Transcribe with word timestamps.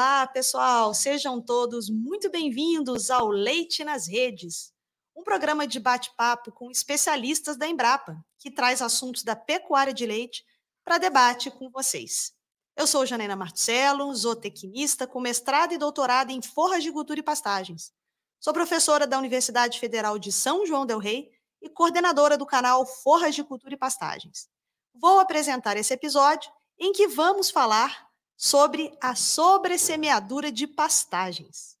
Olá, 0.00 0.26
pessoal! 0.26 0.94
Sejam 0.94 1.42
todos 1.42 1.90
muito 1.90 2.30
bem-vindos 2.30 3.10
ao 3.10 3.28
Leite 3.28 3.84
nas 3.84 4.08
Redes, 4.08 4.72
um 5.14 5.22
programa 5.22 5.66
de 5.66 5.78
bate-papo 5.78 6.50
com 6.52 6.70
especialistas 6.70 7.58
da 7.58 7.68
Embrapa, 7.68 8.16
que 8.38 8.50
traz 8.50 8.80
assuntos 8.80 9.22
da 9.22 9.36
pecuária 9.36 9.92
de 9.92 10.06
leite 10.06 10.42
para 10.82 10.96
debate 10.96 11.50
com 11.50 11.68
vocês. 11.68 12.32
Eu 12.74 12.86
sou 12.86 13.04
Janena 13.04 13.36
Marcelo, 13.36 14.14
zootecnista 14.14 15.06
com 15.06 15.20
mestrado 15.20 15.74
e 15.74 15.78
doutorado 15.78 16.30
em 16.30 16.40
forragicultura 16.40 17.20
e 17.20 17.22
pastagens. 17.22 17.92
Sou 18.40 18.54
professora 18.54 19.06
da 19.06 19.18
Universidade 19.18 19.78
Federal 19.78 20.18
de 20.18 20.32
São 20.32 20.64
João 20.64 20.86
del 20.86 20.98
Rei 20.98 21.30
e 21.60 21.68
coordenadora 21.68 22.38
do 22.38 22.46
canal 22.46 22.86
Forragicultura 22.86 23.74
e 23.74 23.78
Pastagens. 23.78 24.48
Vou 24.94 25.18
apresentar 25.18 25.76
esse 25.76 25.92
episódio 25.92 26.50
em 26.78 26.90
que 26.90 27.06
vamos 27.06 27.50
falar 27.50 28.09
sobre 28.42 28.90
a 29.02 29.14
sobressemeadura 29.14 30.50
de 30.50 30.66
pastagens. 30.66 31.76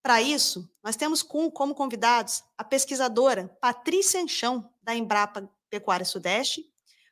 Para 0.00 0.22
isso, 0.22 0.70
nós 0.80 0.94
temos 0.94 1.24
como 1.24 1.74
convidados 1.74 2.44
a 2.56 2.62
pesquisadora 2.62 3.48
Patrícia 3.60 4.20
Enchão, 4.20 4.70
da 4.80 4.94
Embrapa 4.94 5.50
Pecuária 5.68 6.06
Sudeste, 6.06 6.64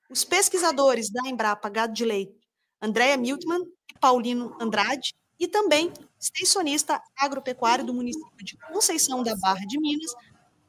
os 0.08 0.22
pesquisadores 0.22 1.10
da 1.10 1.28
Embrapa 1.28 1.68
Gado 1.68 1.92
de 1.92 2.04
Leite, 2.04 2.48
Andréa 2.80 3.16
Miltman 3.16 3.62
e 3.92 3.98
Paulino 3.98 4.56
Andrade, 4.60 5.16
e 5.36 5.48
também 5.48 5.92
extensionista 6.20 7.02
agropecuário 7.18 7.84
do 7.84 7.92
município 7.92 8.44
de 8.44 8.56
Conceição 8.72 9.24
da 9.24 9.34
Barra 9.34 9.66
de 9.66 9.80
Minas, 9.80 10.14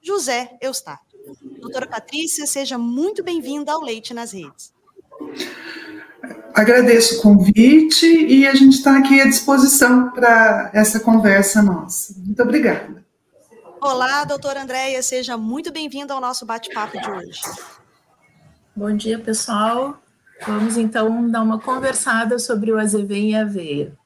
José 0.02 0.58
Eustáquio. 0.60 1.20
Doutora 1.60 1.86
Patrícia, 1.86 2.48
seja 2.48 2.80
muito 2.80 3.24
bem-vinda 3.24 3.74
ao 3.74 3.82
Leite 3.82 4.12
nas 4.12 4.32
Redes. 4.32 4.74
Agradeço 6.54 7.20
o 7.20 7.22
convite 7.22 8.06
e 8.06 8.46
a 8.46 8.54
gente 8.54 8.78
está 8.78 8.98
aqui 8.98 9.20
à 9.22 9.26
disposição 9.26 10.12
para 10.12 10.70
essa 10.74 11.00
conversa 11.00 11.62
nossa. 11.62 12.14
Muito 12.18 12.42
obrigada. 12.44 13.04
Olá, 13.82 14.24
doutora 14.26 14.62
Andréia, 14.62 15.02
seja 15.02 15.36
muito 15.38 15.72
bem-vinda 15.72 16.14
ao 16.14 16.22
nosso 16.22 16.46
bate-papo 16.46 17.00
de 17.02 17.10
hoje. 17.10 17.42
Bom 18.76 18.96
dia, 18.96 19.18
pessoal. 19.18 20.00
Vamos 20.46 20.78
então 20.78 21.30
dar 21.30 21.42
uma 21.42 21.60
conversada 21.60 22.38
sobre 22.38 22.72
o 22.72 22.78
azevém 22.78 23.32
e 23.32 23.36
a 23.36 23.42
aveia. 23.42 23.98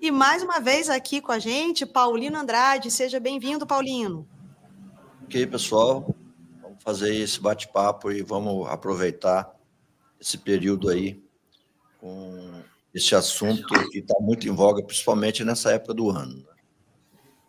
E 0.00 0.10
mais 0.10 0.42
uma 0.42 0.60
vez 0.60 0.88
aqui 0.88 1.20
com 1.20 1.32
a 1.32 1.38
gente, 1.38 1.84
Paulino 1.86 2.38
Andrade. 2.38 2.90
Seja 2.90 3.18
bem-vindo, 3.18 3.66
Paulino. 3.66 4.28
Ok, 5.24 5.44
pessoal. 5.46 6.14
Vamos 6.62 6.82
fazer 6.84 7.14
esse 7.16 7.40
bate-papo 7.40 8.12
e 8.12 8.22
vamos 8.22 8.68
aproveitar 8.68 9.55
esse 10.20 10.38
período 10.38 10.88
aí 10.88 11.22
com 12.00 12.62
esse 12.94 13.14
assunto 13.14 13.66
que 13.90 13.98
está 13.98 14.16
muito 14.20 14.48
em 14.48 14.54
voga, 14.54 14.82
principalmente 14.82 15.44
nessa 15.44 15.72
época 15.72 15.94
do 15.94 16.10
ano. 16.10 16.36
Né? 16.36 16.56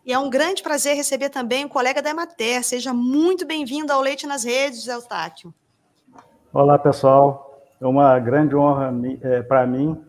E 0.04 0.12
é 0.12 0.18
um 0.18 0.30
grande 0.30 0.62
prazer 0.62 0.96
receber 0.96 1.28
também 1.30 1.64
o 1.64 1.68
colega 1.68 2.02
da 2.02 2.10
Emater. 2.10 2.64
Seja 2.64 2.92
muito 2.92 3.46
bem-vindo 3.46 3.92
ao 3.92 4.00
Leite 4.00 4.26
nas 4.26 4.44
Redes, 4.44 4.86
Eustáquio. 4.86 5.52
Olá, 6.52 6.78
pessoal. 6.78 7.62
É 7.80 7.86
uma 7.86 8.18
grande 8.18 8.56
honra 8.56 8.92
é, 9.22 9.42
para 9.42 9.66
mim 9.66 10.02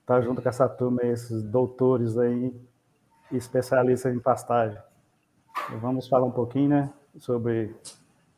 estar 0.00 0.20
junto 0.22 0.40
com 0.40 0.48
essa 0.48 0.68
turma, 0.68 1.02
esses 1.02 1.42
doutores 1.42 2.16
aí, 2.16 2.54
especialistas 3.32 4.14
em 4.14 4.18
pastagem. 4.18 4.78
vamos 5.80 6.08
falar 6.08 6.26
um 6.26 6.30
pouquinho 6.30 6.68
né, 6.68 6.90
sobre 7.18 7.74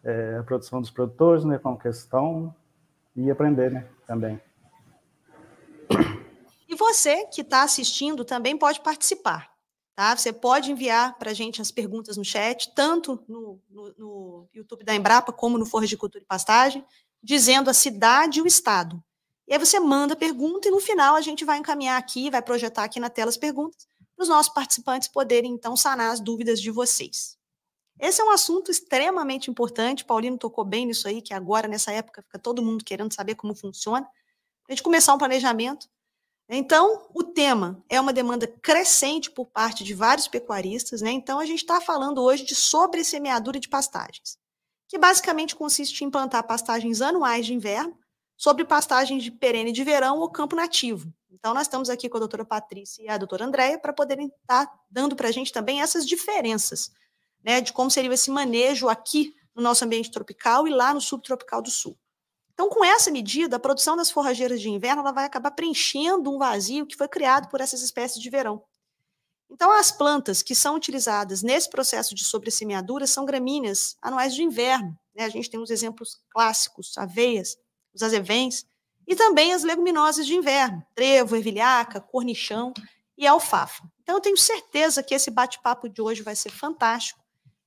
é, 0.02 0.36
a 0.38 0.42
produção 0.42 0.80
dos 0.80 0.90
produtores, 0.90 1.44
né, 1.44 1.58
como 1.58 1.78
questão 1.78 2.54
e 3.26 3.30
aprender, 3.30 3.70
né, 3.70 3.86
também. 4.06 4.40
E 6.68 6.74
você 6.76 7.26
que 7.26 7.40
está 7.40 7.62
assistindo 7.62 8.24
também 8.24 8.56
pode 8.56 8.80
participar, 8.80 9.50
tá? 9.96 10.16
Você 10.16 10.32
pode 10.32 10.70
enviar 10.70 11.18
para 11.18 11.32
a 11.32 11.34
gente 11.34 11.60
as 11.60 11.72
perguntas 11.72 12.16
no 12.16 12.24
chat, 12.24 12.72
tanto 12.74 13.22
no, 13.26 13.60
no, 13.68 13.94
no, 13.98 14.48
YouTube 14.54 14.84
da 14.84 14.94
Embrapa 14.94 15.32
como 15.32 15.58
no 15.58 15.66
Forra 15.66 15.86
de 15.86 15.96
Cultura 15.96 16.22
e 16.22 16.26
Pastagem, 16.26 16.84
dizendo 17.20 17.68
a 17.68 17.74
cidade 17.74 18.38
e 18.38 18.42
o 18.42 18.46
estado. 18.46 19.02
E 19.48 19.52
aí 19.52 19.58
você 19.58 19.80
manda 19.80 20.14
a 20.14 20.16
pergunta 20.16 20.68
e 20.68 20.70
no 20.70 20.78
final 20.78 21.16
a 21.16 21.20
gente 21.20 21.44
vai 21.44 21.58
encaminhar 21.58 21.98
aqui, 21.98 22.30
vai 22.30 22.40
projetar 22.40 22.84
aqui 22.84 23.00
na 23.00 23.10
tela 23.10 23.30
as 23.30 23.36
perguntas, 23.36 23.88
para 24.14 24.22
os 24.22 24.28
nossos 24.28 24.52
participantes 24.52 25.08
poderem 25.08 25.52
então 25.52 25.76
sanar 25.76 26.12
as 26.12 26.20
dúvidas 26.20 26.60
de 26.60 26.70
vocês. 26.70 27.39
Esse 28.00 28.22
é 28.22 28.24
um 28.24 28.30
assunto 28.30 28.70
extremamente 28.70 29.50
importante. 29.50 30.06
Paulino 30.06 30.38
tocou 30.38 30.64
bem 30.64 30.86
nisso 30.86 31.06
aí, 31.06 31.20
que 31.20 31.34
agora, 31.34 31.68
nessa 31.68 31.92
época, 31.92 32.22
fica 32.22 32.38
todo 32.38 32.62
mundo 32.62 32.82
querendo 32.82 33.12
saber 33.12 33.34
como 33.34 33.54
funciona. 33.54 34.08
A 34.66 34.72
gente 34.72 34.82
começar 34.82 35.12
um 35.12 35.18
planejamento. 35.18 35.86
Então, 36.48 37.06
o 37.14 37.22
tema 37.22 37.84
é 37.88 38.00
uma 38.00 38.12
demanda 38.12 38.46
crescente 38.46 39.30
por 39.30 39.46
parte 39.46 39.84
de 39.84 39.92
vários 39.92 40.26
pecuaristas, 40.26 41.02
né? 41.02 41.10
Então, 41.10 41.38
a 41.38 41.44
gente 41.44 41.60
está 41.60 41.80
falando 41.80 42.22
hoje 42.22 42.42
de 42.42 42.54
sobressemeadura 42.54 43.60
de 43.60 43.68
pastagens, 43.68 44.38
que 44.88 44.98
basicamente 44.98 45.54
consiste 45.54 46.02
em 46.02 46.10
plantar 46.10 46.42
pastagens 46.42 47.02
anuais 47.02 47.46
de 47.46 47.54
inverno 47.54 47.96
sobre 48.36 48.64
pastagens 48.64 49.22
de 49.22 49.30
perene 49.30 49.70
de 49.70 49.84
verão 49.84 50.18
ou 50.18 50.30
campo 50.30 50.56
nativo. 50.56 51.12
Então, 51.30 51.52
nós 51.52 51.62
estamos 51.62 51.90
aqui 51.90 52.08
com 52.08 52.16
a 52.16 52.20
doutora 52.20 52.44
Patrícia 52.44 53.02
e 53.02 53.08
a 53.08 53.18
doutora 53.18 53.44
Andréia 53.44 53.78
para 53.78 53.92
poderem 53.92 54.26
estar 54.26 54.66
tá 54.66 54.80
dando 54.90 55.14
para 55.14 55.28
a 55.28 55.32
gente 55.32 55.52
também 55.52 55.82
essas 55.82 56.06
diferenças 56.06 56.90
né, 57.44 57.60
de 57.60 57.72
como 57.72 57.90
seria 57.90 58.12
esse 58.12 58.30
manejo 58.30 58.88
aqui 58.88 59.34
no 59.54 59.62
nosso 59.62 59.84
ambiente 59.84 60.10
tropical 60.10 60.66
e 60.66 60.70
lá 60.70 60.94
no 60.94 61.00
subtropical 61.00 61.62
do 61.62 61.70
sul. 61.70 61.98
Então, 62.52 62.68
com 62.68 62.84
essa 62.84 63.10
medida, 63.10 63.56
a 63.56 63.60
produção 63.60 63.96
das 63.96 64.10
forrageiras 64.10 64.60
de 64.60 64.68
inverno 64.68 65.00
ela 65.00 65.12
vai 65.12 65.24
acabar 65.24 65.50
preenchendo 65.50 66.30
um 66.30 66.38
vazio 66.38 66.86
que 66.86 66.96
foi 66.96 67.08
criado 67.08 67.48
por 67.48 67.60
essas 67.60 67.80
espécies 67.80 68.20
de 68.20 68.28
verão. 68.28 68.62
Então, 69.50 69.72
as 69.72 69.90
plantas 69.90 70.42
que 70.42 70.54
são 70.54 70.76
utilizadas 70.76 71.42
nesse 71.42 71.68
processo 71.68 72.14
de 72.14 72.24
sobressemeadura 72.24 73.06
são 73.06 73.24
gramíneas 73.24 73.96
anuais 74.00 74.34
de 74.34 74.42
inverno. 74.42 74.96
Né? 75.14 75.24
A 75.24 75.28
gente 75.28 75.50
tem 75.50 75.58
os 75.58 75.70
exemplos 75.70 76.20
clássicos, 76.30 76.96
aveias, 76.96 77.56
os 77.92 78.02
azevens, 78.02 78.64
e 79.08 79.16
também 79.16 79.52
as 79.52 79.64
leguminosas 79.64 80.24
de 80.24 80.34
inverno, 80.34 80.84
trevo, 80.94 81.34
ervilhaca, 81.34 82.00
cornichão 82.00 82.72
e 83.18 83.26
alfafa. 83.26 83.82
Então, 84.02 84.14
eu 84.16 84.20
tenho 84.20 84.36
certeza 84.36 85.02
que 85.02 85.14
esse 85.14 85.30
bate-papo 85.30 85.88
de 85.88 86.00
hoje 86.00 86.22
vai 86.22 86.36
ser 86.36 86.50
fantástico 86.50 87.19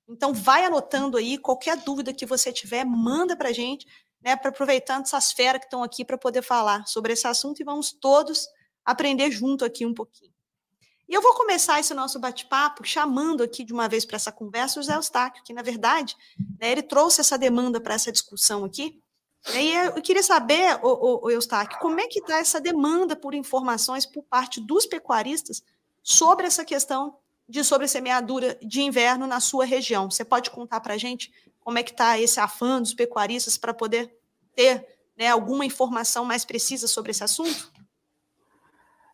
então, 0.07 0.33
vai 0.33 0.65
anotando 0.65 1.17
aí, 1.17 1.37
qualquer 1.37 1.77
dúvida 1.77 2.13
que 2.13 2.25
você 2.25 2.51
tiver, 2.51 2.83
manda 2.85 3.35
para 3.35 3.49
a 3.49 3.53
gente, 3.53 3.87
né, 4.21 4.35
para 4.35 4.49
aproveitando 4.49 5.03
essas 5.03 5.31
feras 5.31 5.59
que 5.59 5.65
estão 5.65 5.83
aqui 5.83 6.03
para 6.03 6.17
poder 6.17 6.41
falar 6.41 6.85
sobre 6.87 7.13
esse 7.13 7.27
assunto 7.27 7.61
e 7.61 7.65
vamos 7.65 7.91
todos 7.91 8.47
aprender 8.85 9.31
junto 9.31 9.63
aqui 9.63 9.85
um 9.85 9.93
pouquinho. 9.93 10.33
E 11.07 11.13
eu 11.13 11.21
vou 11.21 11.33
começar 11.33 11.79
esse 11.79 11.93
nosso 11.93 12.19
bate-papo 12.19 12.85
chamando 12.85 13.43
aqui 13.43 13.63
de 13.63 13.73
uma 13.73 13.87
vez 13.87 14.05
para 14.05 14.15
essa 14.15 14.31
conversa 14.31 14.79
o 14.79 14.83
Zé 14.83 14.95
Eustáquio, 14.95 15.43
que, 15.43 15.53
na 15.53 15.61
verdade, 15.61 16.15
né, 16.59 16.71
ele 16.71 16.81
trouxe 16.81 17.21
essa 17.21 17.37
demanda 17.37 17.79
para 17.79 17.93
essa 17.93 18.11
discussão 18.11 18.63
aqui. 18.63 19.01
E 19.53 19.71
eu 19.71 20.01
queria 20.01 20.23
saber, 20.23 20.79
o, 20.81 21.25
o, 21.25 21.29
Eustáquio, 21.29 21.77
como 21.79 21.99
é 21.99 22.07
que 22.07 22.19
está 22.19 22.39
essa 22.39 22.61
demanda 22.61 23.15
por 23.15 23.33
informações 23.33 24.05
por 24.05 24.23
parte 24.23 24.61
dos 24.61 24.85
pecuaristas 24.85 25.61
sobre 26.01 26.47
essa 26.47 26.63
questão 26.63 27.17
de 27.47 27.63
sobressemeadura 27.63 28.57
de 28.61 28.81
inverno 28.81 29.27
na 29.27 29.39
sua 29.39 29.65
região. 29.65 30.09
Você 30.09 30.23
pode 30.23 30.49
contar 30.49 30.79
para 30.79 30.93
a 30.93 30.97
gente 30.97 31.31
como 31.59 31.77
é 31.77 31.83
que 31.83 31.91
está 31.91 32.19
esse 32.19 32.39
afã 32.39 32.79
dos 32.79 32.93
pecuaristas 32.93 33.57
para 33.57 33.73
poder 33.73 34.13
ter 34.55 34.85
né, 35.17 35.29
alguma 35.29 35.65
informação 35.65 36.25
mais 36.25 36.45
precisa 36.45 36.87
sobre 36.87 37.11
esse 37.11 37.23
assunto? 37.23 37.71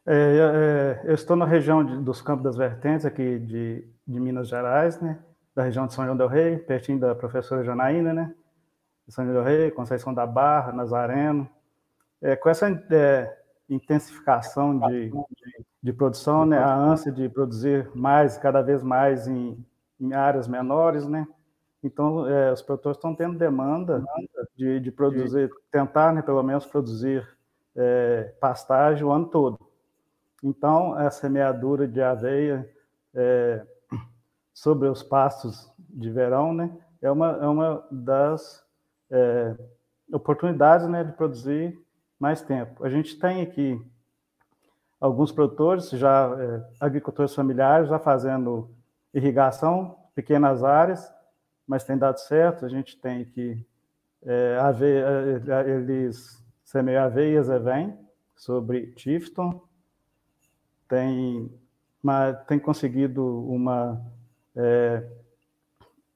É, 0.06 1.02
é, 1.06 1.10
eu 1.10 1.14
estou 1.14 1.36
na 1.36 1.46
região 1.46 1.84
de, 1.84 1.98
dos 1.98 2.22
Campos 2.22 2.44
das 2.44 2.56
Vertentes, 2.56 3.06
aqui 3.06 3.38
de, 3.40 3.88
de, 4.08 4.20
Minas 4.20 4.48
Gerais, 4.48 5.00
né? 5.00 5.20
da 5.54 5.64
região 5.64 5.86
de 5.86 5.94
São 5.94 6.06
João 6.06 6.18
del 6.18 6.28
Rei, 6.28 6.58
pertinho 6.58 7.00
da 7.00 7.14
professora 7.14 7.64
Janaína, 7.64 8.14
né? 8.14 8.34
São 9.08 9.26
João 9.26 9.36
del 9.36 9.44
Rei, 9.44 9.72
Conceição 9.72 10.14
da 10.14 10.26
Barra, 10.26 10.72
Nazareno. 10.72 11.50
É, 12.22 12.36
com 12.36 12.50
essa 12.50 12.68
é, 12.92 13.39
intensificação 13.70 14.80
de, 14.80 15.10
de, 15.10 15.66
de, 15.84 15.94
produção, 15.94 16.46
né, 16.46 16.58
a 16.58 16.76
ânsia 16.76 17.12
de 17.12 17.30
produzir 17.30 17.90
mais, 17.94 18.38
cada 18.38 18.62
vez 18.62 18.82
mais 18.82 19.28
em, 19.28 19.64
em 20.00 20.14
áreas 20.14 20.48
menores, 20.48 21.06
né? 21.08 21.28
Então, 21.82 22.28
é, 22.28 22.52
os 22.52 22.62
produtores 22.62 22.98
estão 22.98 23.16
tendo 23.16 23.38
demanda 23.38 24.04
de, 24.56 24.80
de 24.80 24.92
produzir, 24.92 25.50
tentar, 25.72 26.14
né, 26.14 26.22
pelo 26.22 26.44
menos, 26.44 26.66
produzir 26.66 27.26
é, 27.76 28.34
pastagem 28.42 29.04
o 29.06 29.12
ano 29.12 29.28
todo. 29.28 29.58
Então, 30.44 30.94
a 30.94 31.10
semeadura 31.10 31.88
de 31.88 32.02
aveia 32.02 32.70
é, 33.14 33.66
sobre 34.54 34.90
os 34.90 35.02
pastos 35.02 35.72
de 35.78 36.10
verão, 36.10 36.54
né, 36.54 36.70
é 37.02 37.10
uma, 37.10 37.32
é 37.42 37.48
uma 37.48 37.88
das 37.90 38.66
é, 39.10 39.56
oportunidades 40.12 40.88
né, 40.88 41.04
de 41.04 41.14
produzir 41.14 41.80
mais 42.20 42.42
tempo. 42.42 42.84
A 42.84 42.90
gente 42.90 43.18
tem 43.18 43.42
aqui 43.42 43.82
alguns 45.00 45.32
produtores, 45.32 45.90
já 45.92 46.36
é, 46.38 46.64
agricultores 46.80 47.34
familiares, 47.34 47.88
já 47.88 47.98
fazendo 47.98 48.70
irrigação, 49.14 49.98
pequenas 50.14 50.64
áreas, 50.64 51.12
mas 51.66 51.84
tem 51.84 51.98
dado 51.98 52.20
certo. 52.20 52.66
A 52.66 52.70
gente 52.70 53.00
tem 53.00 53.24
que 53.24 53.66
é, 54.24 54.58
aveia, 54.60 55.06
é, 55.48 55.70
eles 55.70 56.44
semeiam 56.64 57.04
aveias 57.04 57.48
e 57.48 57.60
vem 57.60 57.98
sobre 58.36 58.88
Tifton, 58.88 59.62
tem, 60.88 61.52
uma, 62.04 62.34
tem 62.34 62.60
conseguido 62.60 63.24
uma, 63.50 64.02
é, 64.56 65.04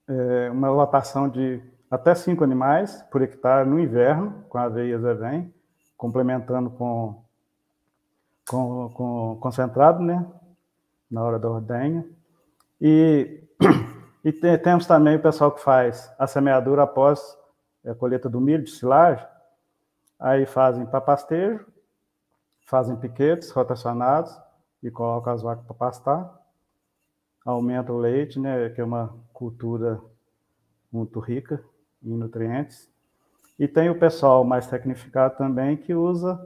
é, 0.07 0.49
uma 0.51 0.69
lotação 0.69 1.29
de 1.29 1.61
até 1.89 2.15
cinco 2.15 2.43
animais 2.43 3.03
por 3.11 3.21
hectare 3.21 3.69
no 3.69 3.79
inverno, 3.79 4.43
com 4.49 4.57
aveias 4.57 5.03
e 5.03 5.13
vem, 5.13 5.52
complementando 6.03 6.69
com, 6.69 7.23
com, 8.49 8.89
com 8.89 9.37
concentrado, 9.39 10.03
né, 10.03 10.29
na 11.09 11.23
hora 11.23 11.39
da 11.39 11.49
ordenha. 11.49 12.05
E, 12.81 13.41
e 14.21 14.33
tem, 14.33 14.57
temos 14.57 14.85
também 14.85 15.15
o 15.15 15.21
pessoal 15.21 15.49
que 15.53 15.61
faz 15.61 16.13
a 16.19 16.27
semeadura 16.27 16.83
após 16.83 17.37
a 17.85 17.95
colheita 17.95 18.29
do 18.29 18.41
milho 18.41 18.65
de 18.65 18.71
silagem, 18.71 19.25
aí 20.19 20.45
fazem 20.45 20.85
para 20.85 20.99
pastejo, 20.99 21.65
fazem 22.65 22.97
piquetes 22.97 23.49
rotacionados 23.51 24.37
e 24.83 24.91
colocam 24.91 25.31
as 25.31 25.41
vacas 25.41 25.65
para 25.65 25.73
pastar, 25.73 26.37
aumenta 27.45 27.93
o 27.93 27.97
leite, 27.97 28.37
né, 28.41 28.67
que 28.71 28.81
é 28.81 28.83
uma 28.83 29.17
cultura 29.31 30.01
muito 30.91 31.21
rica 31.21 31.63
em 32.03 32.17
nutrientes. 32.17 32.92
E 33.57 33.67
tem 33.67 33.89
o 33.89 33.97
pessoal 33.99 34.43
mais 34.43 34.67
tecnificado 34.67 35.35
também 35.37 35.77
que 35.77 35.93
usa 35.93 36.39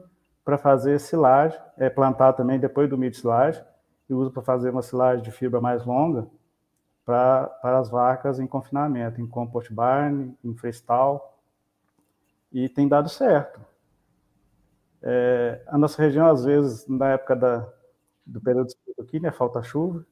para 0.44 0.58
fazer 0.58 1.00
silagem, 1.00 1.60
é 1.78 1.90
plantar 1.90 2.34
também 2.34 2.60
depois 2.60 2.90
do 2.90 2.98
milho 2.98 3.12
de 3.12 3.18
silagem, 3.18 3.64
e 4.10 4.14
usa 4.14 4.32
para 4.32 4.42
fazer 4.42 4.70
uma 4.70 4.82
silagem 4.82 5.24
de 5.24 5.32
fibra 5.32 5.60
mais 5.60 5.86
longa 5.86 6.28
para, 7.06 7.48
para 7.62 7.80
as 7.80 7.90
vacas 7.90 8.40
em 8.40 8.48
confinamento, 8.48 9.22
em 9.22 9.28
compost 9.28 9.74
barn, 9.74 10.34
em 10.44 10.56
freestyle, 10.56 11.20
e 12.52 12.68
tem 12.70 12.88
dado 12.88 13.08
certo. 13.10 13.60
É, 15.02 15.62
a 15.68 15.78
nossa 15.78 16.02
região, 16.02 16.28
às 16.28 16.44
vezes, 16.46 16.88
na 16.88 17.12
época 17.14 17.36
da, 17.36 17.68
do 18.26 18.42
período 18.42 18.70
aqui, 19.02 19.20
né, 19.20 19.32
falta 19.32 19.64
chuva, 19.64 20.06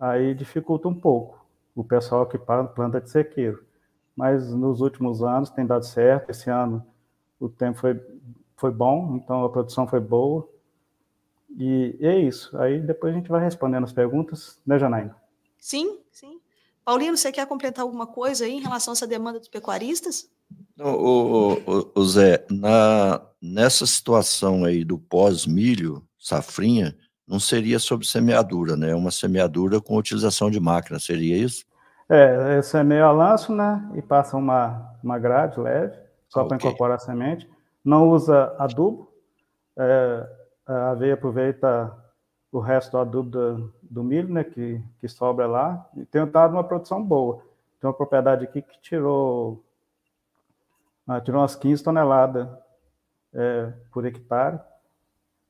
aí 0.00 0.34
dificulta 0.34 0.88
um 0.88 0.94
pouco 1.00 1.46
o 1.76 1.84
pessoal 1.84 2.26
que 2.26 2.38
planta 2.38 3.00
de 3.00 3.10
sequeiro. 3.10 3.64
Mas 4.18 4.52
nos 4.52 4.80
últimos 4.80 5.22
anos 5.22 5.48
tem 5.48 5.64
dado 5.64 5.84
certo, 5.84 6.30
esse 6.30 6.50
ano 6.50 6.84
o 7.38 7.48
tempo 7.48 7.78
foi, 7.78 8.00
foi 8.56 8.72
bom, 8.72 9.14
então 9.14 9.44
a 9.44 9.48
produção 9.48 9.86
foi 9.86 10.00
boa, 10.00 10.44
e, 11.56 11.96
e 12.00 12.04
é 12.04 12.18
isso. 12.18 12.58
Aí 12.58 12.80
depois 12.80 13.14
a 13.14 13.16
gente 13.16 13.28
vai 13.28 13.40
respondendo 13.40 13.84
as 13.84 13.92
perguntas, 13.92 14.58
né, 14.66 14.76
Janaína? 14.76 15.14
Sim, 15.56 16.00
sim. 16.10 16.40
Paulino, 16.84 17.16
você 17.16 17.30
quer 17.30 17.46
completar 17.46 17.84
alguma 17.84 18.08
coisa 18.08 18.44
aí 18.44 18.54
em 18.54 18.60
relação 18.60 18.90
a 18.90 18.96
essa 18.96 19.06
demanda 19.06 19.38
dos 19.38 19.46
pecuaristas? 19.46 20.28
O, 20.80 21.52
o, 21.64 21.92
o 21.94 22.04
Zé, 22.04 22.44
na, 22.50 23.24
nessa 23.40 23.86
situação 23.86 24.64
aí 24.64 24.84
do 24.84 24.98
pós-milho, 24.98 26.02
safrinha, 26.18 26.98
não 27.24 27.38
seria 27.38 27.78
sobre 27.78 28.04
semeadura, 28.04 28.76
né? 28.76 28.96
Uma 28.96 29.12
semeadura 29.12 29.80
com 29.80 29.96
utilização 29.96 30.50
de 30.50 30.58
máquina, 30.58 30.98
seria 30.98 31.36
isso? 31.36 31.67
É, 32.08 32.62
semeia 32.62 33.04
a 33.04 33.12
lanço, 33.12 33.54
né? 33.54 33.90
E 33.94 34.00
passa 34.00 34.36
uma, 34.36 34.96
uma 35.02 35.18
grade 35.18 35.60
leve, 35.60 35.96
só 36.28 36.40
okay. 36.40 36.48
para 36.48 36.56
incorporar 36.56 36.96
a 36.96 36.98
semente. 36.98 37.48
Não 37.84 38.08
usa 38.08 38.54
adubo. 38.58 39.12
É, 39.76 40.28
a 40.66 40.90
aveia 40.90 41.14
aproveita 41.14 41.94
o 42.50 42.60
resto 42.60 42.92
do 42.92 42.98
adubo 42.98 43.30
do, 43.30 43.74
do, 43.82 44.02
milho, 44.04 44.32
né? 44.32 44.42
Que, 44.42 44.82
que 45.00 45.08
sobra 45.08 45.46
lá. 45.46 45.86
E 45.96 46.04
tem 46.06 46.24
dado 46.26 46.52
uma 46.52 46.64
produção 46.64 47.02
boa. 47.02 47.42
Tem 47.80 47.88
uma 47.88 47.94
propriedade 47.94 48.44
aqui 48.44 48.62
que 48.62 48.80
tirou, 48.80 49.62
ah, 51.06 51.20
tirou 51.20 51.40
umas 51.40 51.54
15 51.54 51.84
toneladas 51.84 52.48
é, 53.34 53.72
por 53.92 54.04
hectare, 54.06 54.58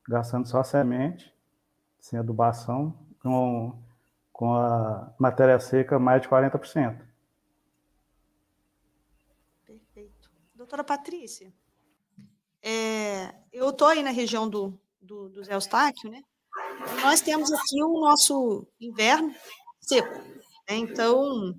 gastando 0.08 0.46
só 0.46 0.62
semente 0.62 1.32
sem 2.00 2.19
adubação, 2.19 2.94
com, 3.22 3.75
com 4.38 4.55
a 4.55 5.12
matéria 5.19 5.58
seca 5.58 5.99
mais 5.99 6.23
de 6.23 6.29
40%. 6.29 6.96
Perfeito. 9.67 10.31
Doutora 10.55 10.85
Patrícia, 10.85 11.52
é, 12.62 13.35
eu 13.52 13.70
estou 13.70 13.88
aí 13.88 14.00
na 14.00 14.12
região 14.12 14.49
do, 14.49 14.79
do, 15.02 15.29
do 15.29 15.43
Zé 15.43 15.55
Eustáquio, 15.55 16.08
né? 16.08 16.23
nós 17.02 17.20
temos 17.20 17.50
aqui 17.52 17.82
o 17.82 18.00
nosso 18.00 18.64
inverno 18.81 19.35
seco. 19.81 20.14
Né? 20.69 20.76
Então, 20.76 21.52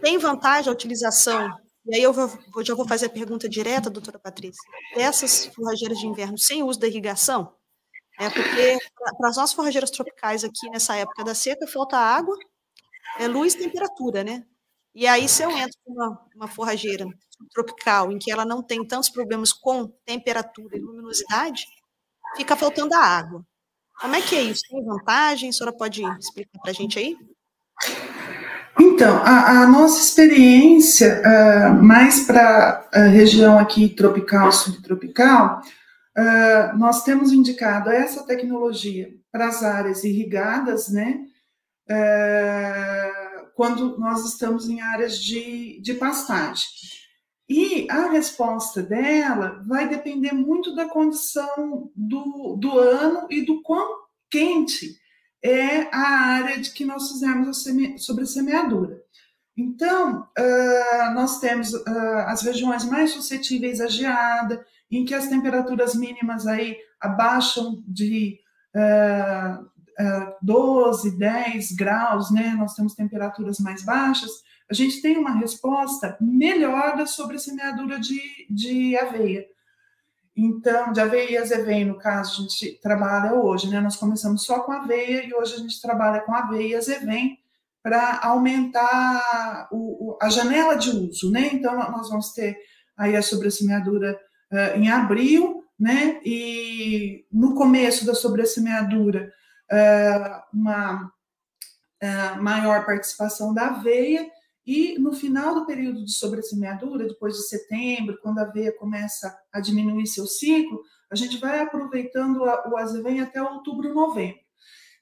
tem 0.00 0.16
vantagem 0.16 0.70
a 0.70 0.72
utilização, 0.72 1.50
e 1.86 1.96
aí 1.96 2.02
eu 2.04 2.12
vou, 2.12 2.30
já 2.64 2.72
vou 2.72 2.86
fazer 2.86 3.06
a 3.06 3.10
pergunta 3.10 3.48
direta, 3.48 3.90
doutora 3.90 4.20
Patrícia, 4.20 4.62
dessas 4.94 5.46
forrageiras 5.46 5.98
de 5.98 6.06
inverno 6.06 6.38
sem 6.38 6.62
uso 6.62 6.78
da 6.78 6.86
irrigação? 6.86 7.52
É 8.20 8.28
porque 8.28 8.76
para 9.16 9.30
as 9.30 9.36
nossas 9.38 9.54
forrageiras 9.54 9.90
tropicais 9.90 10.44
aqui 10.44 10.68
nessa 10.70 10.94
época 10.94 11.24
da 11.24 11.34
seca 11.34 11.66
falta 11.66 11.96
água, 11.96 12.36
é 13.18 13.26
luz 13.26 13.54
e 13.54 13.58
temperatura, 13.58 14.22
né? 14.22 14.44
E 14.94 15.06
aí 15.06 15.26
se 15.26 15.42
eu 15.42 15.50
entro 15.50 15.78
com 15.82 16.18
uma, 16.34 16.46
forrageira 16.46 17.06
tropical 17.54 18.12
em 18.12 18.18
que 18.18 18.30
ela 18.30 18.44
não 18.44 18.62
tem 18.62 18.86
tantos 18.86 19.08
problemas 19.08 19.54
com 19.54 19.86
temperatura 20.04 20.76
e 20.76 20.80
luminosidade, 20.80 21.64
fica 22.36 22.54
faltando 22.54 22.94
a 22.94 23.00
água. 23.02 23.42
Como 23.98 24.14
é 24.14 24.20
que 24.20 24.36
é 24.36 24.42
isso? 24.42 24.64
Tem 24.68 24.84
vantagem? 24.84 25.48
A 25.48 25.52
senhora 25.54 25.74
pode 25.74 26.02
explicar 26.18 26.58
para 26.60 26.72
a 26.72 26.74
gente 26.74 26.98
aí? 26.98 27.16
Então, 28.78 29.16
a, 29.24 29.62
a 29.62 29.66
nossa 29.66 29.98
experiência, 29.98 31.22
uh, 31.22 31.82
mais 31.82 32.26
para 32.26 32.86
a 32.92 33.04
região 33.04 33.58
aqui 33.58 33.88
tropical, 33.88 34.52
subtropical, 34.52 35.62
Uh, 36.16 36.76
nós 36.76 37.04
temos 37.04 37.32
indicado 37.32 37.88
essa 37.88 38.26
tecnologia 38.26 39.14
para 39.30 39.46
as 39.48 39.62
áreas 39.62 40.02
irrigadas, 40.02 40.88
né? 40.88 41.24
Uh, 41.88 43.46
quando 43.54 43.98
nós 43.98 44.24
estamos 44.24 44.68
em 44.68 44.80
áreas 44.80 45.18
de, 45.18 45.80
de 45.80 45.94
pastagem. 45.94 46.66
E 47.48 47.86
a 47.90 48.10
resposta 48.10 48.82
dela 48.82 49.62
vai 49.66 49.88
depender 49.88 50.32
muito 50.32 50.74
da 50.74 50.88
condição 50.88 51.90
do, 51.94 52.56
do 52.56 52.78
ano 52.78 53.26
e 53.28 53.44
do 53.44 53.60
quão 53.62 54.00
quente 54.30 54.96
é 55.42 55.82
a 55.94 56.10
área 56.36 56.60
de 56.60 56.70
que 56.70 56.84
nós 56.84 57.10
fizemos 57.10 57.62
seme, 57.62 57.98
sobre 57.98 58.24
a 58.24 58.26
semeadura. 58.26 59.00
Então, 59.56 60.28
uh, 60.38 61.14
nós 61.14 61.38
temos 61.38 61.74
as 62.26 62.42
regiões 62.42 62.84
mais 62.84 63.10
suscetíveis 63.10 63.80
à 63.80 63.88
geada, 63.88 64.64
em 64.90 65.04
que 65.04 65.14
as 65.14 65.28
temperaturas 65.28 65.94
mínimas 65.94 66.46
aí 66.46 66.76
abaixam 67.00 67.82
de 67.86 68.38
uh, 68.74 69.62
uh, 69.64 70.34
12, 70.42 71.16
10 71.16 71.72
graus, 71.72 72.30
né? 72.30 72.54
Nós 72.58 72.74
temos 72.74 72.94
temperaturas 72.94 73.58
mais 73.60 73.84
baixas. 73.84 74.30
A 74.70 74.74
gente 74.74 75.00
tem 75.00 75.16
uma 75.16 75.38
resposta 75.38 76.16
melhor 76.20 77.06
sobre 77.06 77.36
a 77.36 77.40
semeadura 77.40 77.98
de, 77.98 78.20
de 78.50 78.96
aveia. 78.96 79.46
Então, 80.36 80.92
de 80.92 81.00
aveia 81.00 81.30
e 81.32 81.36
azevém, 81.36 81.84
no 81.84 81.98
caso, 81.98 82.32
a 82.32 82.42
gente 82.42 82.80
trabalha 82.80 83.34
hoje, 83.34 83.68
né? 83.68 83.80
Nós 83.80 83.96
começamos 83.96 84.44
só 84.44 84.60
com 84.60 84.72
aveia 84.72 85.24
e 85.24 85.34
hoje 85.34 85.54
a 85.54 85.58
gente 85.58 85.80
trabalha 85.80 86.20
com 86.20 86.34
aveia 86.34 86.68
e 86.68 86.74
azevém 86.74 87.38
para 87.82 88.20
aumentar 88.22 89.68
o, 89.70 90.10
o, 90.10 90.18
a 90.20 90.28
janela 90.28 90.76
de 90.76 90.90
uso, 90.90 91.30
né? 91.30 91.50
Então, 91.52 91.76
nós 91.76 92.08
vamos 92.08 92.32
ter 92.32 92.56
aí 92.96 93.16
a 93.16 93.22
sobressemeadura 93.22 94.18
uh, 94.52 94.78
em 94.78 94.90
abril, 94.90 95.64
né? 95.78 96.20
E 96.24 97.24
no 97.32 97.54
começo 97.54 98.04
da 98.04 98.14
sobressemeadura, 98.14 99.32
uh, 99.70 100.56
uma 100.56 101.04
uh, 101.04 102.42
maior 102.42 102.84
participação 102.84 103.54
da 103.54 103.68
aveia, 103.68 104.30
e 104.66 104.98
no 104.98 105.12
final 105.12 105.54
do 105.54 105.66
período 105.66 106.04
de 106.04 106.12
sobressemeadura, 106.12 107.08
depois 107.08 107.34
de 107.34 107.48
setembro, 107.48 108.18
quando 108.22 108.38
a 108.38 108.42
aveia 108.42 108.72
começa 108.76 109.36
a 109.52 109.58
diminuir 109.58 110.06
seu 110.06 110.26
ciclo, 110.26 110.82
a 111.10 111.16
gente 111.16 111.38
vai 111.38 111.60
aproveitando 111.60 112.42
o 112.42 112.76
azevém 112.76 113.20
até 113.20 113.42
outubro, 113.42 113.92
novembro. 113.92 114.38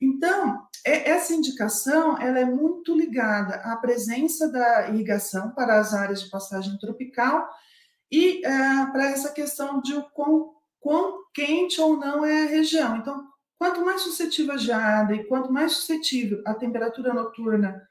Então, 0.01 0.67
essa 0.85 1.35
indicação 1.35 2.17
ela 2.19 2.39
é 2.39 2.45
muito 2.45 2.97
ligada 2.97 3.57
à 3.57 3.77
presença 3.77 4.51
da 4.51 4.89
irrigação 4.89 5.51
para 5.51 5.79
as 5.79 5.93
áreas 5.93 6.23
de 6.23 6.31
pastagem 6.31 6.79
tropical 6.79 7.49
e 8.11 8.45
é, 8.45 8.87
para 8.87 9.11
essa 9.11 9.33
questão 9.33 9.81
de 9.81 9.95
o 9.95 10.03
quão 10.11 10.59
quão 10.81 11.25
quente 11.35 11.81
ou 11.81 11.97
não 11.97 12.25
é 12.25 12.45
a 12.45 12.49
região. 12.49 12.97
Então, 12.97 13.27
quanto 13.59 13.85
mais 13.85 14.03
suscetível 14.03 14.55
a 14.55 14.57
geada 14.57 15.15
e 15.15 15.25
quanto 15.25 15.53
mais 15.53 15.73
suscetível 15.73 16.43
a 16.47 16.55
temperatura 16.55 17.13
noturna 17.13 17.83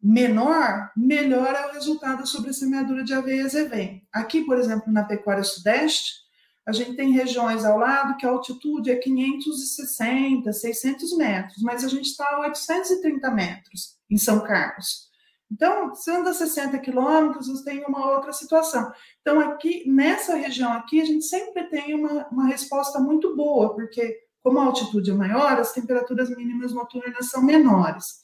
menor, 0.00 0.92
melhor 0.96 1.54
é 1.54 1.66
o 1.66 1.72
resultado 1.72 2.26
sobre 2.26 2.50
a 2.50 2.52
semeadura 2.52 3.02
de 3.02 3.12
aveia 3.12 3.44
azevém. 3.44 4.06
Aqui, 4.12 4.44
por 4.44 4.56
exemplo, 4.56 4.92
na 4.92 5.04
pecuária 5.04 5.42
sudeste, 5.42 6.28
a 6.64 6.72
gente 6.72 6.94
tem 6.94 7.12
regiões 7.12 7.64
ao 7.64 7.78
lado 7.78 8.16
que 8.16 8.26
a 8.26 8.28
altitude 8.28 8.90
é 8.90 8.96
560, 8.96 10.52
600 10.52 11.16
metros, 11.16 11.62
mas 11.62 11.82
a 11.82 11.88
gente 11.88 12.04
está 12.04 12.28
a 12.30 12.40
830 12.40 13.30
metros 13.30 13.96
em 14.08 14.18
São 14.18 14.40
Carlos. 14.40 15.07
Então, 15.50 15.94
se 15.94 16.10
anda 16.10 16.32
60 16.32 16.78
quilômetros, 16.78 17.48
você 17.48 17.64
tem 17.64 17.84
uma 17.84 18.12
outra 18.12 18.32
situação. 18.32 18.92
Então, 19.20 19.40
aqui, 19.40 19.88
nessa 19.88 20.36
região 20.36 20.72
aqui, 20.72 21.00
a 21.00 21.04
gente 21.04 21.24
sempre 21.24 21.64
tem 21.64 21.94
uma, 21.94 22.28
uma 22.28 22.46
resposta 22.46 23.00
muito 23.00 23.34
boa, 23.34 23.74
porque 23.74 24.28
como 24.42 24.58
a 24.58 24.64
altitude 24.64 25.10
é 25.10 25.14
maior, 25.14 25.58
as 25.58 25.72
temperaturas 25.72 26.30
mínimas 26.34 26.72
noturnas 26.72 27.30
são 27.30 27.42
menores. 27.42 28.22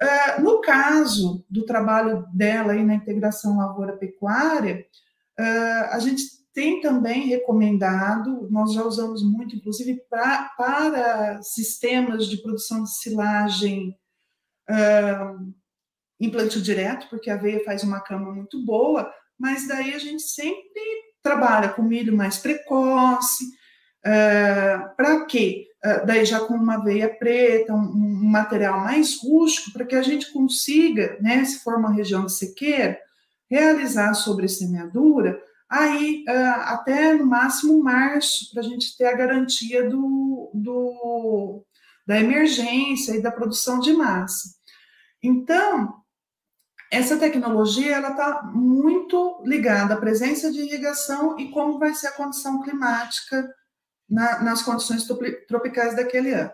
Uh, 0.00 0.42
no 0.42 0.60
caso 0.60 1.44
do 1.48 1.64
trabalho 1.64 2.26
dela 2.32 2.72
aí 2.72 2.84
na 2.84 2.94
integração 2.94 3.56
lavoura-pecuária, 3.56 4.86
uh, 5.38 5.84
a 5.90 5.98
gente 6.00 6.24
tem 6.52 6.80
também 6.80 7.28
recomendado, 7.28 8.48
nós 8.50 8.72
já 8.72 8.84
usamos 8.84 9.22
muito, 9.22 9.56
inclusive, 9.56 10.02
pra, 10.10 10.50
para 10.56 11.40
sistemas 11.42 12.26
de 12.26 12.36
produção 12.42 12.82
de 12.82 12.94
silagem 12.94 13.96
uh, 14.68 15.54
em 16.22 16.30
plantio 16.30 16.62
direto, 16.62 17.08
porque 17.10 17.28
a 17.28 17.34
aveia 17.34 17.64
faz 17.64 17.82
uma 17.82 18.00
cama 18.00 18.32
muito 18.32 18.64
boa, 18.64 19.12
mas 19.36 19.66
daí 19.66 19.92
a 19.92 19.98
gente 19.98 20.22
sempre 20.22 20.80
trabalha 21.20 21.70
com 21.70 21.82
milho 21.82 22.16
mais 22.16 22.38
precoce, 22.38 23.44
uh, 24.06 24.96
para 24.96 25.26
quê? 25.26 25.66
Uh, 25.84 26.06
daí 26.06 26.24
já 26.24 26.38
com 26.38 26.54
uma 26.54 26.76
aveia 26.76 27.08
preta, 27.08 27.74
um, 27.74 27.78
um 27.78 28.24
material 28.24 28.78
mais 28.78 29.20
rústico, 29.20 29.72
para 29.72 29.84
que 29.84 29.96
a 29.96 30.02
gente 30.02 30.32
consiga, 30.32 31.18
né, 31.20 31.44
se 31.44 31.58
for 31.58 31.76
uma 31.76 31.92
região 31.92 32.24
de 32.24 32.32
sequeira, 32.32 32.96
realizar 33.50 34.14
sobre 34.14 34.48
semeadura 34.48 35.42
aí 35.68 36.24
uh, 36.28 36.60
até 36.66 37.14
no 37.14 37.26
máximo 37.26 37.82
março, 37.82 38.48
para 38.52 38.60
a 38.60 38.64
gente 38.64 38.96
ter 38.96 39.06
a 39.06 39.16
garantia 39.16 39.88
do, 39.88 40.50
do, 40.54 41.64
da 42.06 42.20
emergência 42.20 43.16
e 43.16 43.22
da 43.22 43.32
produção 43.32 43.80
de 43.80 43.92
massa. 43.92 44.50
Então, 45.20 46.01
essa 46.92 47.16
tecnologia 47.16 47.96
ela 47.96 48.10
está 48.10 48.42
muito 48.42 49.42
ligada 49.46 49.94
à 49.94 49.96
presença 49.96 50.52
de 50.52 50.60
irrigação 50.60 51.40
e 51.40 51.50
como 51.50 51.78
vai 51.78 51.94
ser 51.94 52.08
a 52.08 52.12
condição 52.12 52.60
climática 52.62 53.50
na, 54.06 54.42
nas 54.42 54.60
condições 54.60 55.08
tropicais 55.48 55.96
daquele 55.96 56.34
ano. 56.34 56.50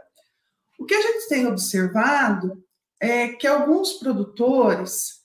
O 0.79 0.85
que 0.85 0.95
a 0.95 1.03
gente 1.03 1.29
tem 1.29 1.45
observado 1.49 2.65
é 3.01 3.31
que 3.31 3.49
alguns 3.49 3.95
produtores, 3.95 5.25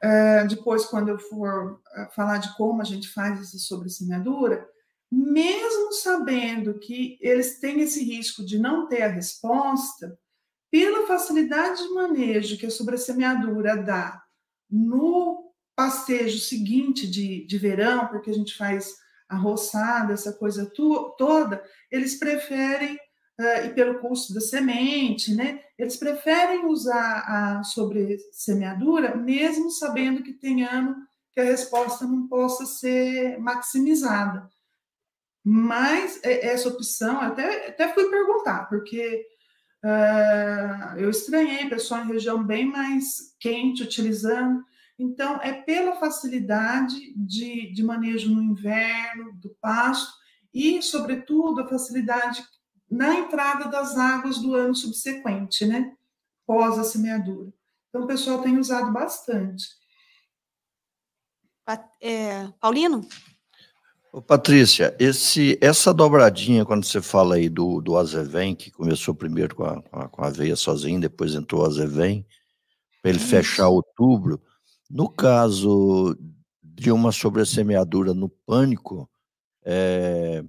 é, 0.00 0.44
depois, 0.44 0.84
quando 0.84 1.08
eu 1.08 1.18
for 1.18 1.80
é, 1.96 2.06
falar 2.14 2.38
de 2.38 2.56
como 2.56 2.80
a 2.80 2.84
gente 2.84 3.08
faz 3.08 3.40
essa 3.40 3.58
sobressemeadura, 3.58 4.64
mesmo 5.10 5.92
sabendo 5.94 6.78
que 6.78 7.18
eles 7.20 7.58
têm 7.58 7.80
esse 7.80 8.04
risco 8.04 8.44
de 8.44 8.56
não 8.56 8.86
ter 8.86 9.02
a 9.02 9.08
resposta, 9.08 10.16
pela 10.70 11.08
facilidade 11.08 11.82
de 11.82 11.88
manejo 11.92 12.56
que 12.56 12.66
a 12.66 12.70
sobressemeadura 12.70 13.76
dá 13.76 14.23
no 14.74 15.52
pastejo 15.76 16.38
seguinte 16.38 17.08
de, 17.08 17.46
de 17.46 17.58
verão, 17.58 18.08
porque 18.08 18.30
a 18.30 18.34
gente 18.34 18.56
faz 18.56 18.96
a 19.28 19.36
roçada, 19.36 20.12
essa 20.12 20.32
coisa 20.32 20.70
toda, 21.16 21.62
eles 21.90 22.16
preferem, 22.18 22.96
uh, 23.40 23.66
e 23.66 23.68
pelo 23.70 24.00
custo 24.00 24.34
da 24.34 24.40
semente, 24.40 25.32
né, 25.32 25.60
eles 25.78 25.96
preferem 25.96 26.66
usar 26.66 27.24
a 27.26 27.62
sobre 27.62 28.18
semeadura, 28.32 29.14
mesmo 29.14 29.70
sabendo 29.70 30.22
que 30.22 30.32
tem 30.32 30.64
ano 30.64 30.96
que 31.32 31.40
a 31.40 31.44
resposta 31.44 32.04
não 32.04 32.26
possa 32.26 32.66
ser 32.66 33.38
maximizada. 33.38 34.48
Mas 35.44 36.20
essa 36.22 36.68
opção, 36.68 37.20
até, 37.20 37.68
até 37.68 37.92
fui 37.92 38.08
perguntar, 38.08 38.68
porque 38.68 39.26
Uh, 39.84 40.98
eu 40.98 41.10
estranhei 41.10 41.68
pessoal 41.68 42.02
em 42.02 42.08
região 42.08 42.42
bem 42.42 42.64
mais 42.64 43.36
quente 43.38 43.82
utilizando. 43.82 44.64
Então, 44.98 45.38
é 45.42 45.52
pela 45.52 45.96
facilidade 45.96 47.12
de, 47.14 47.70
de 47.70 47.82
manejo 47.82 48.34
no 48.34 48.42
inverno, 48.42 49.34
do 49.34 49.50
pasto, 49.60 50.10
e, 50.54 50.80
sobretudo, 50.80 51.60
a 51.60 51.68
facilidade 51.68 52.42
na 52.90 53.14
entrada 53.14 53.68
das 53.68 53.98
águas 53.98 54.38
do 54.38 54.54
ano 54.54 54.74
subsequente, 54.74 55.66
né? 55.66 55.94
Pós 56.46 56.78
a 56.78 56.84
semeadura. 56.84 57.52
Então, 57.90 58.04
o 58.04 58.06
pessoal 58.06 58.40
tem 58.40 58.56
usado 58.58 58.90
bastante. 58.90 59.66
É, 62.00 62.48
Paulino? 62.58 63.06
Ô, 64.14 64.22
Patrícia, 64.22 64.94
esse, 64.96 65.58
essa 65.60 65.92
dobradinha, 65.92 66.64
quando 66.64 66.84
você 66.84 67.02
fala 67.02 67.34
aí 67.34 67.48
do, 67.48 67.80
do 67.80 67.96
Azevém, 67.96 68.54
que 68.54 68.70
começou 68.70 69.12
primeiro 69.12 69.56
com 69.56 69.64
a, 69.64 69.82
com 69.82 69.98
a, 69.98 70.08
com 70.08 70.22
a 70.22 70.30
veia 70.30 70.54
sozinho, 70.54 71.00
depois 71.00 71.34
entrou 71.34 71.62
o 71.62 71.66
Azevém, 71.66 72.24
para 73.02 73.10
ele 73.10 73.18
fechar 73.18 73.66
outubro, 73.66 74.40
no 74.88 75.08
caso 75.08 76.16
de 76.62 76.92
uma 76.92 77.10
sobressemeadura 77.10 78.14
no 78.14 78.28
pânico, 78.28 79.10
é, 79.64 80.44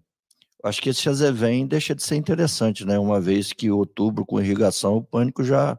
acho 0.63 0.79
que 0.79 0.89
esse 0.89 1.09
Azevém 1.09 1.65
deixa 1.65 1.95
de 1.95 2.03
ser 2.03 2.17
interessante, 2.17 2.85
né? 2.85 2.99
Uma 2.99 3.19
vez 3.19 3.51
que 3.51 3.71
outubro 3.71 4.23
com 4.27 4.39
irrigação, 4.39 4.97
o 4.97 5.03
pânico 5.03 5.43
já 5.43 5.75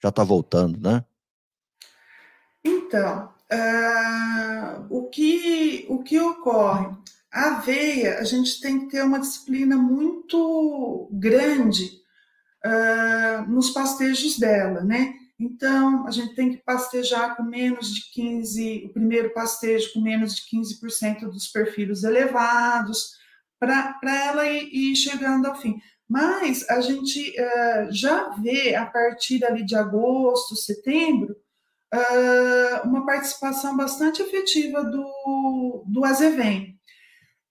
já 0.00 0.10
está 0.10 0.22
voltando, 0.22 0.78
né? 0.78 1.04
Então, 2.62 3.28
uh, 3.50 4.86
o, 4.88 5.08
que, 5.08 5.84
o 5.88 6.00
que 6.04 6.20
ocorre? 6.20 6.94
A 7.34 7.56
aveia, 7.56 8.20
a 8.20 8.24
gente 8.24 8.60
tem 8.60 8.78
que 8.78 8.92
ter 8.92 9.02
uma 9.02 9.18
disciplina 9.18 9.76
muito 9.76 11.08
grande 11.10 11.90
uh, 12.64 13.50
nos 13.50 13.70
pastejos 13.70 14.38
dela, 14.38 14.82
né? 14.82 15.14
Então, 15.36 16.06
a 16.06 16.12
gente 16.12 16.32
tem 16.36 16.52
que 16.52 16.62
pastejar 16.62 17.36
com 17.36 17.42
menos 17.42 17.92
de 17.92 18.08
15, 18.12 18.84
o 18.86 18.92
primeiro 18.92 19.34
pastejo 19.34 19.92
com 19.92 20.00
menos 20.00 20.36
de 20.36 20.42
15% 20.42 21.22
dos 21.22 21.48
perfis 21.48 22.04
elevados, 22.04 23.14
para 23.58 23.98
ela 24.04 24.48
ir, 24.48 24.68
ir, 24.72 24.94
chegando 24.94 25.46
ao 25.46 25.60
fim. 25.60 25.80
Mas 26.08 26.70
a 26.70 26.80
gente 26.80 27.30
uh, 27.30 27.92
já 27.92 28.28
vê, 28.40 28.76
a 28.76 28.86
partir 28.86 29.44
ali 29.44 29.64
de 29.64 29.74
agosto, 29.74 30.54
setembro, 30.54 31.34
uh, 31.92 32.88
uma 32.88 33.04
participação 33.04 33.76
bastante 33.76 34.22
efetiva 34.22 34.84
do, 34.84 35.84
do 35.88 36.04
azevém. 36.04 36.73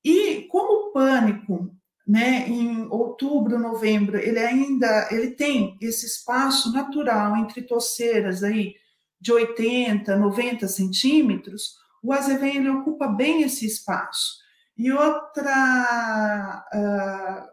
E 0.03 0.47
como 0.49 0.89
o 0.89 0.91
pânico, 0.91 1.73
né, 2.05 2.47
em 2.47 2.85
outubro, 2.89 3.57
novembro, 3.57 4.17
ele 4.17 4.39
ainda 4.39 5.07
ele 5.09 5.31
tem 5.31 5.77
esse 5.81 6.05
espaço 6.05 6.71
natural 6.73 7.37
entre 7.37 7.61
toceiras 7.61 8.43
aí 8.43 8.75
de 9.21 9.31
80, 9.31 10.17
90 10.17 10.67
centímetros, 10.67 11.77
o 12.03 12.11
azevém 12.11 12.57
ele 12.57 12.69
ocupa 12.69 13.07
bem 13.07 13.43
esse 13.43 13.65
espaço. 13.65 14.43
E 14.77 14.91
outra, 14.91 16.65
uh, 16.73 17.49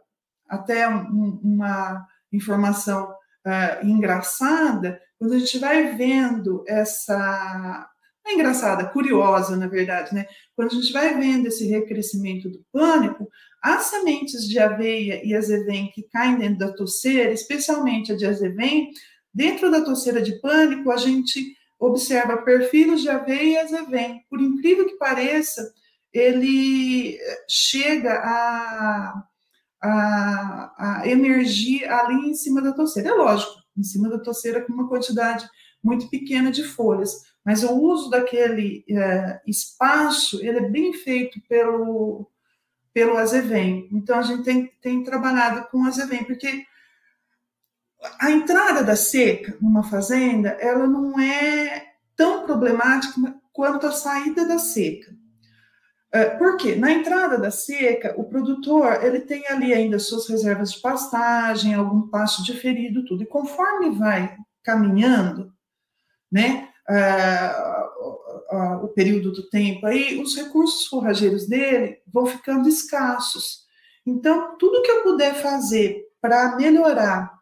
até 0.49 0.89
um, 0.89 1.41
uma 1.45 2.05
informação 2.33 3.11
uh, 3.11 3.87
engraçada, 3.87 5.01
quando 5.19 5.35
a 5.35 5.39
gente 5.39 5.59
vai 5.59 5.95
vendo 5.95 6.65
essa 6.67 7.90
é 8.31 8.35
engraçada, 8.35 8.89
curiosa, 8.89 9.57
na 9.57 9.67
verdade, 9.67 10.15
né? 10.15 10.27
Quando 10.57 10.73
a 10.73 10.75
gente 10.75 10.93
vai 10.93 11.15
vendo 11.19 11.47
esse 11.47 11.67
recrescimento 11.67 12.49
do 12.49 12.65
pânico, 12.73 13.29
as 13.63 13.85
sementes 13.85 14.49
de 14.49 14.59
aveia 14.59 15.25
e 15.25 15.35
azevém 15.35 15.91
que 15.93 16.03
caem 16.05 16.39
dentro 16.39 16.59
da 16.59 16.73
toceira, 16.73 17.33
especialmente 17.33 18.13
a 18.13 18.17
de 18.17 18.27
azevém, 18.27 18.91
dentro 19.33 19.71
da 19.71 19.83
toceira 19.83 20.23
de 20.23 20.41
pânico, 20.41 20.91
a 20.91 20.97
gente 20.97 21.55
observa 21.79 22.43
perfilos 22.43 23.03
de 23.03 23.09
aveia 23.09 23.53
e 23.53 23.59
azevém. 23.59 24.25
Por 24.29 24.41
incrível 24.41 24.87
que 24.87 24.97
pareça, 24.97 25.73
ele 26.13 27.19
chega 27.49 28.15
a, 28.15 29.25
a, 29.83 31.01
a 31.01 31.09
emergir 31.09 31.85
ali 31.89 32.31
em 32.31 32.35
cima 32.35 32.61
da 32.61 32.73
toceira. 32.73 33.11
É 33.11 33.15
lógico, 33.15 33.53
em 33.77 33.83
cima 33.83 34.09
da 34.09 34.19
toceira 34.19 34.63
com 34.63 34.73
uma 34.73 34.89
quantidade 34.89 35.49
muito 35.83 36.09
pequena 36.09 36.51
de 36.51 36.63
folhas 36.63 37.30
mas 37.45 37.63
o 37.63 37.75
uso 37.75 38.11
daquele 38.11 38.85
é, 38.89 39.41
espaço 39.47 40.45
ele 40.45 40.59
é 40.59 40.69
bem 40.69 40.93
feito 40.93 41.41
pelo 41.49 42.27
pelo 42.93 43.17
azevém. 43.17 43.89
Então 43.93 44.19
a 44.19 44.23
gente 44.23 44.43
tem, 44.43 44.67
tem 44.83 45.05
trabalhado 45.05 45.69
com 45.71 45.85
azevém 45.85 46.25
porque 46.25 46.67
a 48.19 48.31
entrada 48.31 48.83
da 48.83 48.97
seca 48.97 49.57
numa 49.61 49.85
fazenda 49.85 50.51
ela 50.61 50.87
não 50.87 51.19
é 51.21 51.93
tão 52.17 52.45
problemática 52.45 53.35
quanto 53.53 53.87
a 53.87 53.93
saída 53.93 54.47
da 54.47 54.59
seca. 54.59 55.15
É, 56.13 56.25
por 56.31 56.57
quê? 56.57 56.75
Na 56.75 56.91
entrada 56.91 57.39
da 57.39 57.53
seca, 57.53 58.15
o 58.17 58.25
produtor 58.25 59.05
ele 59.05 59.21
tem 59.21 59.47
ali 59.47 59.73
ainda 59.73 59.99
suas 59.99 60.29
reservas 60.29 60.73
de 60.73 60.81
pastagem, 60.81 61.73
algum 61.73 62.09
pasto 62.09 62.43
diferido, 62.43 63.05
tudo. 63.05 63.23
E 63.23 63.27
conforme 63.27 63.91
vai 63.91 64.37
caminhando, 64.63 65.53
né, 66.31 66.69
uh, 66.91 68.85
o 68.85 68.89
período 68.89 69.33
do 69.33 69.49
tempo 69.49 69.87
aí, 69.87 70.21
os 70.21 70.35
recursos 70.37 70.87
forrageiros 70.87 71.47
dele 71.47 72.01
vão 72.07 72.27
ficando 72.27 72.69
escassos. 72.69 73.61
Então, 74.05 74.57
tudo 74.59 74.83
que 74.83 74.91
eu 74.91 75.03
puder 75.03 75.35
fazer 75.35 76.09
para 76.21 76.57
melhorar 76.57 77.39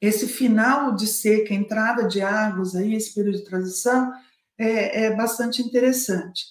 esse 0.00 0.28
final 0.28 0.94
de 0.94 1.06
seca, 1.06 1.54
entrada 1.54 2.06
de 2.06 2.20
águas 2.20 2.74
aí, 2.74 2.94
esse 2.94 3.14
período 3.14 3.38
de 3.38 3.44
transição, 3.44 4.12
é, 4.58 5.04
é 5.04 5.16
bastante 5.16 5.62
interessante. 5.62 6.44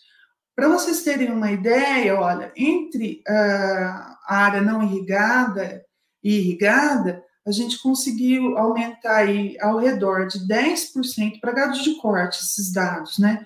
Para 0.55 0.67
vocês 0.67 1.03
terem 1.03 1.31
uma 1.31 1.51
ideia, 1.51 2.19
olha, 2.19 2.51
entre 2.55 3.23
uh, 3.27 4.15
a 4.25 4.35
área 4.37 4.61
não 4.61 4.83
irrigada 4.83 5.83
e 6.23 6.37
irrigada, 6.37 7.23
a 7.45 7.51
gente 7.51 7.81
conseguiu 7.81 8.57
aumentar 8.57 9.17
aí 9.17 9.57
ao 9.59 9.77
redor 9.77 10.27
de 10.27 10.39
10% 10.47 11.39
para 11.39 11.51
gado 11.51 11.81
de 11.81 11.95
corte, 11.95 12.41
esses 12.41 12.71
dados, 12.71 13.19
né? 13.19 13.45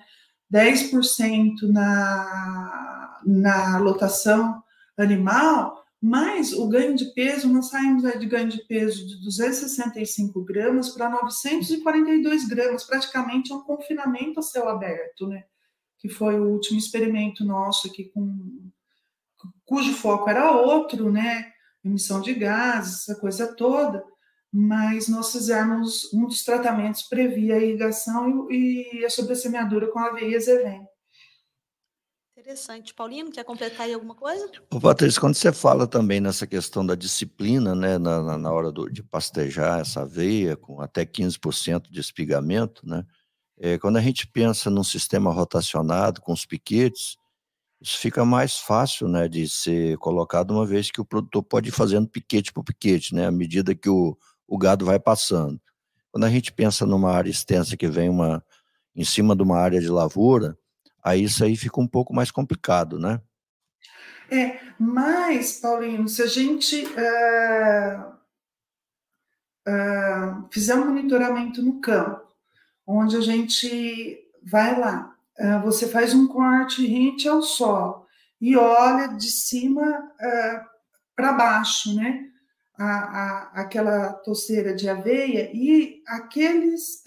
10% 0.52 1.62
na, 1.62 3.20
na 3.26 3.78
lotação 3.78 4.62
animal, 4.96 5.84
mas 6.00 6.52
o 6.52 6.68
ganho 6.68 6.94
de 6.94 7.06
peso, 7.06 7.48
nós 7.48 7.70
saímos 7.70 8.04
aí 8.04 8.18
de 8.18 8.26
ganho 8.26 8.48
de 8.48 8.64
peso 8.66 9.04
de 9.06 9.20
265 9.24 10.44
gramas 10.44 10.90
para 10.90 11.10
942 11.10 12.46
gramas, 12.46 12.84
praticamente 12.84 13.52
é 13.52 13.54
um 13.54 13.62
confinamento 13.62 14.38
a 14.38 14.42
céu 14.42 14.68
aberto, 14.68 15.26
né? 15.26 15.44
Que 15.98 16.08
foi 16.08 16.38
o 16.38 16.50
último 16.50 16.78
experimento 16.78 17.44
nosso 17.44 17.88
aqui 17.88 18.04
com 18.04 18.70
cujo 19.66 19.92
foco 19.94 20.30
era 20.30 20.52
outro, 20.52 21.10
né? 21.10 21.52
Emissão 21.88 22.20
de 22.20 22.34
gases, 22.34 23.08
essa 23.08 23.18
coisa 23.18 23.54
toda, 23.54 24.04
mas 24.52 25.08
nós 25.08 25.32
fizemos 25.32 26.12
um 26.12 26.26
dos 26.26 26.44
tratamentos 26.44 27.02
previa 27.02 27.56
a 27.56 27.58
irrigação 27.58 28.50
e, 28.50 29.04
a 29.04 29.10
sobressemeadura 29.10 29.88
com 29.88 29.98
aveia 29.98 30.36
e 30.36 30.98
Interessante. 32.38 32.94
Paulino, 32.94 33.30
quer 33.30 33.44
completar 33.44 33.86
aí 33.86 33.92
alguma 33.92 34.14
coisa? 34.14 34.50
Ô, 34.70 34.80
Patrícia, 34.80 35.20
quando 35.20 35.34
você 35.34 35.52
fala 35.52 35.86
também 35.86 36.20
nessa 36.20 36.46
questão 36.46 36.86
da 36.86 36.94
disciplina, 36.94 37.74
né, 37.74 37.98
na, 37.98 38.38
na 38.38 38.52
hora 38.52 38.72
do, 38.72 38.88
de 38.88 39.02
pastejar 39.02 39.80
essa 39.80 40.02
aveia 40.02 40.56
com 40.56 40.80
até 40.80 41.04
15% 41.04 41.90
de 41.90 42.00
espigamento, 42.00 42.88
né, 42.88 43.04
é, 43.58 43.76
quando 43.76 43.96
a 43.96 44.00
gente 44.00 44.26
pensa 44.26 44.70
num 44.70 44.84
sistema 44.84 45.32
rotacionado 45.32 46.22
com 46.22 46.32
os 46.32 46.46
piquetes, 46.46 47.16
isso 47.80 47.98
fica 47.98 48.24
mais 48.24 48.58
fácil 48.58 49.08
né, 49.08 49.28
de 49.28 49.48
ser 49.48 49.96
colocado, 49.98 50.50
uma 50.50 50.66
vez 50.66 50.90
que 50.90 51.00
o 51.00 51.04
produtor 51.04 51.42
pode 51.42 51.68
ir 51.68 51.72
fazendo 51.72 52.08
piquete 52.08 52.52
por 52.52 52.64
piquete, 52.64 53.14
né, 53.14 53.26
à 53.26 53.30
medida 53.30 53.74
que 53.74 53.88
o, 53.88 54.16
o 54.46 54.58
gado 54.58 54.84
vai 54.84 54.98
passando. 54.98 55.60
Quando 56.10 56.24
a 56.24 56.30
gente 56.30 56.52
pensa 56.52 56.84
numa 56.84 57.12
área 57.12 57.30
extensa 57.30 57.76
que 57.76 57.86
vem 57.86 58.08
uma, 58.08 58.44
em 58.96 59.04
cima 59.04 59.36
de 59.36 59.42
uma 59.42 59.58
área 59.58 59.80
de 59.80 59.88
lavoura, 59.88 60.58
aí 61.04 61.22
isso 61.22 61.44
aí 61.44 61.56
fica 61.56 61.80
um 61.80 61.86
pouco 61.86 62.12
mais 62.12 62.30
complicado, 62.30 62.98
né? 62.98 63.20
É, 64.30 64.58
mas, 64.78 65.60
Paulinho, 65.60 66.06
se 66.08 66.20
a 66.20 66.26
gente 66.26 66.84
uh, 66.84 68.12
uh, 69.66 70.48
fizer 70.50 70.74
um 70.74 70.86
monitoramento 70.86 71.62
no 71.62 71.80
campo, 71.80 72.26
onde 72.86 73.16
a 73.16 73.20
gente 73.20 74.18
vai 74.42 74.78
lá, 74.78 75.17
você 75.62 75.88
faz 75.88 76.14
um 76.14 76.26
corte 76.26 76.86
rente 76.86 77.28
ao 77.28 77.42
solo 77.42 78.06
e 78.40 78.56
olha 78.56 79.08
de 79.08 79.30
cima 79.30 80.10
para 81.14 81.32
baixo, 81.32 81.94
né? 81.94 82.24
A, 82.76 82.84
a, 82.84 83.62
aquela 83.62 84.12
toceira 84.12 84.72
de 84.72 84.88
aveia 84.88 85.50
e 85.52 86.00
aqueles 86.06 87.02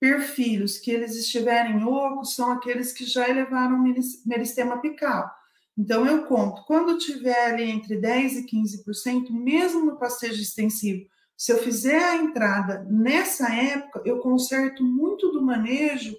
perfilhos 0.00 0.78
que 0.78 0.90
eles 0.90 1.16
estiverem 1.16 1.84
ocos 1.84 2.34
são 2.34 2.52
aqueles 2.52 2.92
que 2.92 3.04
já 3.04 3.28
elevaram 3.28 3.82
meristema 4.26 4.74
apical. 4.74 5.30
Então, 5.76 6.06
eu 6.06 6.24
conto, 6.26 6.62
quando 6.66 6.98
tiver 6.98 7.46
ali 7.46 7.64
entre 7.64 7.96
10% 7.96 8.36
e 8.36 8.46
15%, 8.46 9.30
mesmo 9.30 9.84
no 9.84 9.96
pastejo 9.96 10.40
extensivo, 10.40 11.04
se 11.36 11.52
eu 11.52 11.58
fizer 11.58 12.02
a 12.02 12.16
entrada 12.16 12.86
nessa 12.88 13.52
época, 13.52 14.00
eu 14.04 14.18
conserto 14.18 14.84
muito 14.84 15.32
do 15.32 15.42
manejo 15.42 16.16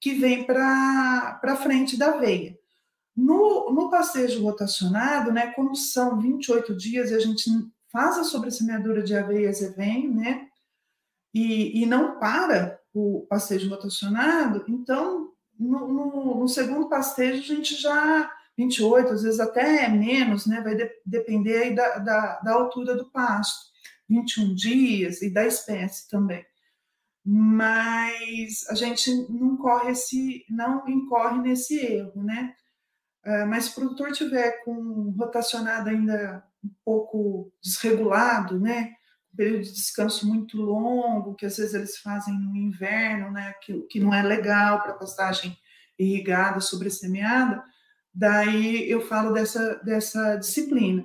que 0.00 0.14
vem 0.14 0.44
para 0.44 1.56
frente 1.62 1.96
da 1.96 2.12
veia. 2.12 2.58
No, 3.16 3.70
no 3.72 3.90
pastejo 3.90 4.42
rotacionado, 4.42 5.32
né, 5.32 5.52
como 5.52 5.74
são 5.74 6.20
28 6.20 6.76
dias 6.76 7.12
a 7.12 7.18
gente 7.18 7.50
faz 7.88 8.18
a 8.18 8.24
sobressemeadura 8.24 9.02
de 9.02 9.16
aveias 9.16 9.62
e 9.62 9.70
vem, 9.70 10.08
né, 10.08 10.48
e, 11.32 11.82
e 11.82 11.86
não 11.86 12.18
para 12.18 12.78
o 12.92 13.26
pastejo 13.28 13.70
rotacionado, 13.70 14.64
então 14.68 15.32
no, 15.58 15.88
no, 15.88 16.40
no, 16.40 16.48
segundo 16.48 16.88
pastejo 16.88 17.40
a 17.40 17.56
gente 17.56 17.74
já 17.74 18.30
28, 18.56 19.12
às 19.12 19.22
vezes 19.22 19.40
até 19.40 19.88
menos, 19.88 20.46
né? 20.46 20.60
Vai 20.60 20.74
de, 20.74 20.90
depender 21.04 21.58
aí 21.58 21.74
da, 21.74 21.98
da, 21.98 22.40
da, 22.40 22.52
altura 22.52 22.94
do 22.94 23.10
pasto, 23.10 23.66
21 24.08 24.54
dias 24.54 25.22
e 25.22 25.30
da 25.30 25.46
espécie 25.46 26.08
também. 26.08 26.44
Mas 27.28 28.64
a 28.68 28.74
gente 28.74 29.10
não 29.28 29.56
corre 29.56 29.90
esse, 29.90 30.44
não 30.48 30.88
incorre 30.88 31.38
nesse 31.40 31.76
erro, 31.76 32.22
né? 32.22 32.54
Uh, 33.24 33.46
mas 33.48 33.64
se 33.64 33.70
o 33.72 33.74
produtor 33.74 34.12
tiver 34.12 34.62
com 34.64 35.10
rotacionado 35.18 35.90
ainda 35.90 36.44
um 36.64 36.70
pouco 36.84 37.52
desregulado, 37.60 38.60
né? 38.60 38.94
período 39.36 39.64
de 39.64 39.72
descanso 39.72 40.26
muito 40.26 40.56
longo, 40.56 41.34
que 41.34 41.46
às 41.46 41.58
vezes 41.58 41.74
eles 41.74 41.98
fazem 41.98 42.34
no 42.34 42.56
inverno, 42.56 43.30
né, 43.30 43.52
que, 43.62 43.82
que 43.82 44.00
não 44.00 44.12
é 44.12 44.22
legal 44.22 44.82
para 44.82 44.94
pastagem 44.94 45.56
irrigada, 45.98 46.60
sobressemeada, 46.60 47.62
daí 48.12 48.90
eu 48.90 49.00
falo 49.02 49.32
dessa, 49.32 49.74
dessa 49.84 50.36
disciplina. 50.36 51.04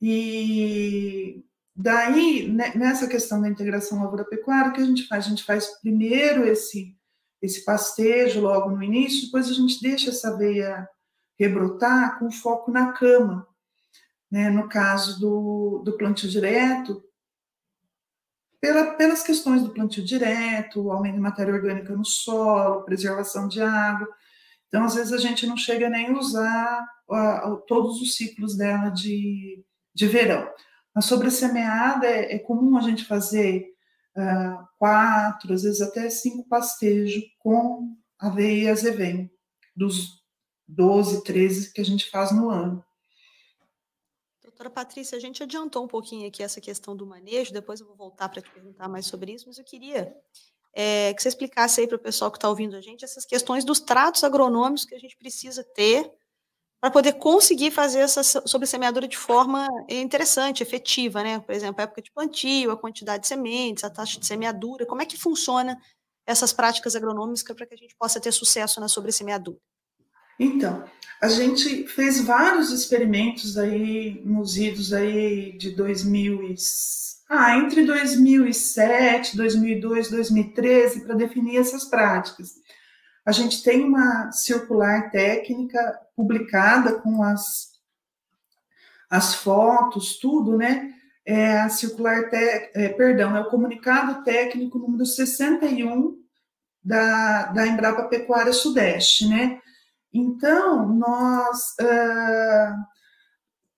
E 0.00 1.44
daí, 1.76 2.48
né, 2.48 2.72
nessa 2.74 3.06
questão 3.06 3.40
da 3.40 3.48
integração 3.48 4.02
lavoura-pecuária, 4.02 4.70
o 4.70 4.72
que 4.72 4.80
a 4.80 4.84
gente 4.84 5.06
faz? 5.06 5.26
A 5.26 5.28
gente 5.28 5.44
faz 5.44 5.66
primeiro 5.80 6.46
esse, 6.46 6.96
esse 7.42 7.64
pastejo 7.64 8.40
logo 8.40 8.70
no 8.70 8.82
início, 8.82 9.26
depois 9.26 9.48
a 9.50 9.52
gente 9.52 9.80
deixa 9.82 10.10
essa 10.10 10.36
veia 10.36 10.88
rebrotar 11.38 12.18
com 12.18 12.30
foco 12.30 12.70
na 12.70 12.92
cama. 12.92 13.46
Né? 14.30 14.48
No 14.48 14.68
caso 14.68 15.20
do, 15.20 15.82
do 15.84 15.96
plantio 15.96 16.28
direto, 16.28 17.02
pela, 18.60 18.94
pelas 18.94 19.22
questões 19.22 19.62
do 19.62 19.70
plantio 19.70 20.04
direto, 20.04 20.90
aumento 20.90 21.14
de 21.14 21.20
matéria 21.20 21.54
orgânica 21.54 21.94
no 21.94 22.04
solo, 22.04 22.82
preservação 22.82 23.46
de 23.46 23.60
água. 23.60 24.08
Então, 24.66 24.84
às 24.84 24.94
vezes, 24.94 25.12
a 25.12 25.18
gente 25.18 25.46
não 25.46 25.56
chega 25.56 25.88
nem 25.88 26.08
a 26.08 26.18
usar 26.18 26.84
uh, 27.08 27.56
todos 27.68 28.00
os 28.00 28.16
ciclos 28.16 28.56
dela 28.56 28.88
de, 28.88 29.62
de 29.94 30.06
verão. 30.08 30.48
Na 30.96 31.02
sobressemeada, 31.02 32.06
é, 32.06 32.36
é 32.36 32.38
comum 32.38 32.74
a 32.78 32.80
gente 32.80 33.04
fazer 33.04 33.66
uh, 34.16 34.66
quatro, 34.78 35.52
às 35.52 35.62
vezes 35.62 35.82
até 35.82 36.08
cinco 36.08 36.48
pastejos 36.48 37.22
com 37.38 37.94
aveia 38.18 38.64
e 38.64 38.68
azevém, 38.70 39.30
dos 39.76 40.24
12, 40.66 41.22
13 41.22 41.74
que 41.74 41.82
a 41.82 41.84
gente 41.84 42.08
faz 42.08 42.32
no 42.32 42.48
ano. 42.48 42.82
Doutora 44.42 44.70
Patrícia, 44.70 45.18
a 45.18 45.20
gente 45.20 45.42
adiantou 45.42 45.84
um 45.84 45.88
pouquinho 45.88 46.26
aqui 46.26 46.42
essa 46.42 46.62
questão 46.62 46.96
do 46.96 47.06
manejo, 47.06 47.52
depois 47.52 47.78
eu 47.78 47.86
vou 47.86 47.94
voltar 47.94 48.30
para 48.30 48.40
te 48.40 48.50
perguntar 48.50 48.88
mais 48.88 49.04
sobre 49.04 49.32
isso, 49.32 49.44
mas 49.46 49.58
eu 49.58 49.64
queria 49.64 50.16
é, 50.74 51.12
que 51.12 51.20
você 51.20 51.28
explicasse 51.28 51.82
aí 51.82 51.86
para 51.86 51.96
o 51.96 52.00
pessoal 52.00 52.30
que 52.30 52.38
está 52.38 52.48
ouvindo 52.48 52.74
a 52.74 52.80
gente 52.80 53.04
essas 53.04 53.26
questões 53.26 53.66
dos 53.66 53.80
tratos 53.80 54.24
agronômicos 54.24 54.86
que 54.86 54.94
a 54.94 54.98
gente 54.98 55.14
precisa 55.18 55.62
ter 55.62 56.10
para 56.80 56.90
poder 56.90 57.14
conseguir 57.14 57.70
fazer 57.70 58.00
essa 58.00 58.22
sobressemeadura 58.22 59.08
de 59.08 59.16
forma 59.16 59.66
interessante, 59.88 60.62
efetiva, 60.62 61.22
né? 61.22 61.40
Por 61.40 61.54
exemplo, 61.54 61.80
a 61.80 61.84
época 61.84 62.02
de 62.02 62.12
plantio, 62.12 62.70
a 62.70 62.76
quantidade 62.76 63.22
de 63.22 63.28
sementes, 63.28 63.82
a 63.82 63.90
taxa 63.90 64.20
de 64.20 64.26
semeadura, 64.26 64.86
como 64.86 65.02
é 65.02 65.06
que 65.06 65.16
funciona 65.16 65.78
essas 66.26 66.52
práticas 66.52 66.94
agronômicas 66.94 67.56
para 67.56 67.66
que 67.66 67.74
a 67.74 67.78
gente 67.78 67.96
possa 67.96 68.20
ter 68.20 68.32
sucesso 68.32 68.80
na 68.80 68.88
sobressemeadura? 68.88 69.58
Então, 70.38 70.84
a 71.22 71.28
gente 71.28 71.86
fez 71.86 72.20
vários 72.20 72.70
experimentos 72.70 73.56
aí 73.56 74.20
nos 74.24 74.56
idos 74.56 74.92
aí 74.92 75.56
de 75.56 75.70
2000 75.70 76.42
e, 76.42 76.54
ah, 77.28 77.56
entre 77.56 77.86
2007, 77.86 79.36
2002, 79.36 80.10
2013 80.10 81.00
para 81.06 81.14
definir 81.14 81.56
essas 81.56 81.86
práticas. 81.86 82.56
A 83.26 83.32
gente 83.32 83.62
tem 83.62 83.84
uma 83.84 84.30
circular 84.30 85.10
técnica 85.10 86.00
publicada 86.14 86.94
com 86.94 87.22
as 87.22 87.76
as 89.08 89.34
fotos, 89.34 90.18
tudo, 90.18 90.56
né? 90.56 90.92
É 91.24 91.60
a 91.60 91.68
circular, 91.68 92.28
te, 92.28 92.36
é, 92.74 92.88
perdão, 92.90 93.36
é 93.36 93.40
o 93.40 93.50
comunicado 93.50 94.22
técnico 94.22 94.78
número 94.78 95.04
61 95.04 96.16
da, 96.82 97.46
da 97.46 97.66
Embrapa 97.66 98.04
Pecuária 98.04 98.52
Sudeste, 98.52 99.28
né? 99.28 99.60
Então, 100.12 100.88
nós 100.88 101.74
uh, 101.80 102.74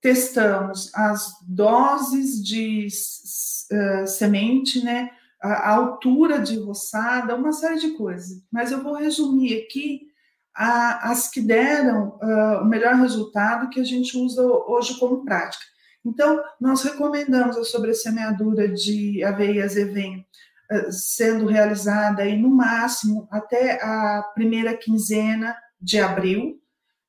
testamos 0.00 0.94
as 0.94 1.32
doses 1.42 2.42
de 2.42 2.86
uh, 2.86 4.06
semente, 4.06 4.84
né, 4.84 5.10
a, 5.40 5.70
altura 5.74 6.40
de 6.40 6.58
roçada, 6.58 7.36
uma 7.36 7.52
série 7.52 7.78
de 7.78 7.90
coisas. 7.90 8.42
Mas 8.50 8.72
eu 8.72 8.82
vou 8.82 8.94
resumir 8.94 9.62
aqui 9.62 10.08
a, 10.54 11.10
as 11.10 11.30
que 11.30 11.40
deram 11.40 12.18
uh, 12.20 12.62
o 12.62 12.64
melhor 12.64 12.94
resultado 12.94 13.70
que 13.70 13.80
a 13.80 13.84
gente 13.84 14.16
usa 14.16 14.42
hoje 14.42 14.98
como 14.98 15.24
prática. 15.24 15.64
Então, 16.04 16.42
nós 16.60 16.82
recomendamos 16.82 17.56
a 17.56 17.64
sobressemeadura 17.64 18.68
de 18.68 19.22
aveia 19.22 19.64
azevém 19.64 20.26
sendo 20.90 21.46
realizada 21.46 22.22
aí 22.22 22.36
no 22.36 22.50
máximo 22.50 23.26
até 23.30 23.82
a 23.82 24.22
primeira 24.34 24.76
quinzena 24.76 25.56
de 25.80 25.98
abril, 25.98 26.60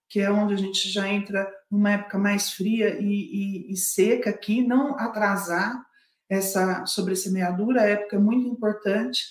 que 0.08 0.20
é 0.20 0.32
onde 0.32 0.54
a 0.54 0.58
gente 0.58 0.89
já 0.89 1.08
entra 1.08 1.48
numa 1.70 1.92
época 1.92 2.18
mais 2.18 2.52
fria 2.52 2.98
e, 3.00 3.68
e, 3.70 3.74
e 3.74 3.78
seca 3.78 4.30
aqui, 4.30 4.65
não 4.65 4.98
atrasar 4.98 5.86
essa 6.30 6.86
sobressemeadura, 6.86 7.82
a 7.82 7.86
época 7.86 8.15
é 8.15 8.20
muito 8.20 8.48
importante. 8.48 9.24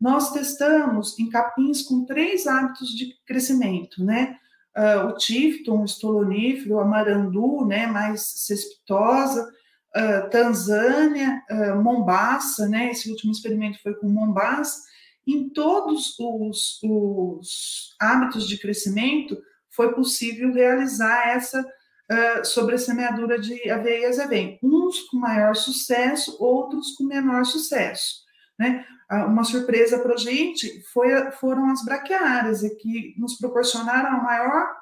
Nós 0.00 0.32
testamos 0.32 1.18
em 1.18 1.28
capins 1.28 1.82
com 1.82 2.04
três 2.04 2.46
hábitos 2.46 2.90
de 2.90 3.14
crescimento, 3.26 4.04
né? 4.04 4.38
Uh, 4.76 5.08
o 5.08 5.16
tifton, 5.16 5.82
o 5.82 5.84
estolonífero, 5.84 6.80
a 6.80 6.84
marandu, 6.84 7.64
né, 7.64 7.86
mais 7.86 8.22
cespitosa, 8.22 9.48
uh, 9.96 10.30
Tanzânia, 10.30 11.40
uh, 11.48 11.80
Mombasa, 11.80 12.68
né, 12.68 12.90
esse 12.90 13.08
último 13.08 13.30
experimento 13.30 13.80
foi 13.80 13.94
com 13.94 14.08
Mombasa, 14.08 14.82
em 15.24 15.48
todos 15.48 16.18
os, 16.18 16.80
os 16.82 17.94
hábitos 18.00 18.48
de 18.48 18.58
crescimento, 18.58 19.40
foi 19.70 19.92
possível 19.94 20.52
realizar 20.52 21.28
essa 21.28 21.64
uh, 22.10 22.44
sobressemeadura 22.44 23.38
de 23.38 23.70
aveia 23.70 24.00
e 24.00 24.06
azevém. 24.06 24.58
Uns 24.62 25.00
com 25.08 25.16
maior 25.18 25.54
sucesso, 25.54 26.36
outros 26.40 26.92
com 26.96 27.04
menor 27.04 27.44
sucesso. 27.44 28.22
Né? 28.58 28.84
Uh, 29.10 29.26
uma 29.26 29.44
surpresa 29.44 29.98
para 29.98 30.14
a 30.14 30.18
gente 30.18 30.82
foi, 30.92 31.30
foram 31.32 31.70
as 31.70 31.84
braquiárias, 31.84 32.60
que 32.80 33.14
nos 33.18 33.36
proporcionaram 33.38 34.18
a 34.18 34.22
maior 34.22 34.74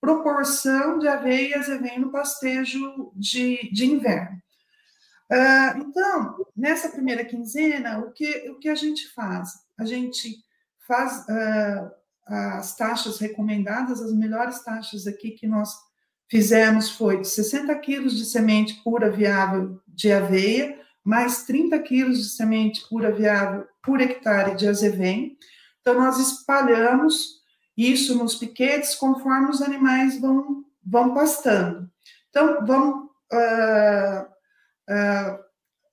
proporção 0.00 0.98
de 0.98 1.08
aveia 1.08 1.48
e 1.48 1.54
azevém 1.54 1.98
no 1.98 2.12
pastejo 2.12 3.12
de, 3.14 3.70
de 3.72 3.86
inverno. 3.86 4.38
Uh, 5.30 5.78
então, 5.78 6.46
nessa 6.56 6.88
primeira 6.88 7.24
quinzena, 7.24 7.98
o 7.98 8.12
que, 8.12 8.48
o 8.50 8.58
que 8.58 8.68
a 8.68 8.74
gente 8.74 9.08
faz? 9.12 9.50
A 9.78 9.84
gente 9.84 10.36
faz 10.86 11.26
uh, 11.28 11.90
as 12.26 12.74
taxas 12.76 13.18
recomendadas, 13.18 14.00
as 14.00 14.14
melhores 14.14 14.62
taxas 14.62 15.06
aqui 15.06 15.32
que 15.32 15.46
nós 15.46 15.70
fizemos 16.30 16.90
foi 16.90 17.20
de 17.20 17.28
60 17.28 17.74
quilos 17.76 18.16
de 18.16 18.24
semente 18.24 18.74
pura 18.82 19.10
viável 19.10 19.80
de 19.86 20.12
aveia, 20.12 20.78
mais 21.02 21.44
30 21.44 21.78
quilos 21.80 22.18
de 22.18 22.28
semente 22.30 22.86
pura 22.88 23.10
viável 23.10 23.66
por 23.82 24.00
hectare 24.00 24.54
de 24.54 24.68
azevém. 24.68 25.38
Então, 25.80 25.94
nós 25.94 26.18
espalhamos 26.18 27.38
isso 27.76 28.16
nos 28.18 28.34
piquetes 28.34 28.94
conforme 28.94 29.50
os 29.50 29.62
animais 29.62 30.20
vão, 30.20 30.64
vão 30.84 31.14
pastando. 31.14 31.90
Então, 32.28 32.66
vamos, 32.66 33.10
uh, 33.32 34.22
uh, 34.90 35.38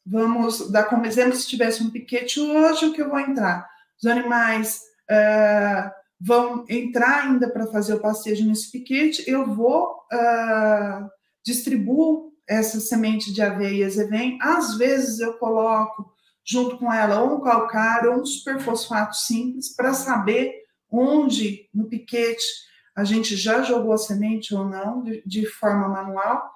vamos 0.06 0.70
dar 0.70 0.84
como 0.84 1.06
exemplo, 1.06 1.36
se 1.36 1.48
tivesse 1.48 1.82
um 1.82 1.90
piquete 1.90 2.42
hoje, 2.42 2.88
o 2.88 2.94
que 2.94 3.02
eu 3.02 3.10
vou 3.10 3.20
entrar? 3.20 3.70
Os 3.98 4.06
animais 4.06 4.82
uh, 5.10 5.90
vão 6.26 6.66
entrar 6.68 7.24
ainda 7.24 7.50
para 7.50 7.68
fazer 7.68 7.94
o 7.94 8.00
passeio 8.00 8.44
nesse 8.46 8.72
piquete, 8.72 9.24
eu 9.28 9.46
vou 9.46 10.00
uh, 10.12 11.08
distribuo 11.46 12.34
essa 12.48 12.80
semente 12.80 13.32
de 13.32 13.42
aveia 13.42 13.88
e 13.88 14.38
às 14.42 14.76
vezes 14.76 15.20
eu 15.20 15.34
coloco 15.34 16.12
junto 16.44 16.78
com 16.78 16.92
ela 16.92 17.22
ou 17.22 17.38
um 17.38 17.42
calcário 17.42 18.14
ou 18.14 18.22
um 18.22 18.26
superfosfato 18.26 19.16
simples 19.16 19.76
para 19.76 19.94
saber 19.94 20.52
onde 20.92 21.70
no 21.74 21.88
piquete 21.88 22.44
a 22.96 23.04
gente 23.04 23.36
já 23.36 23.62
jogou 23.62 23.94
a 23.94 23.98
semente 23.98 24.56
ou 24.56 24.66
não, 24.66 25.04
de, 25.04 25.22
de 25.26 25.46
forma 25.46 25.90
manual. 25.90 26.50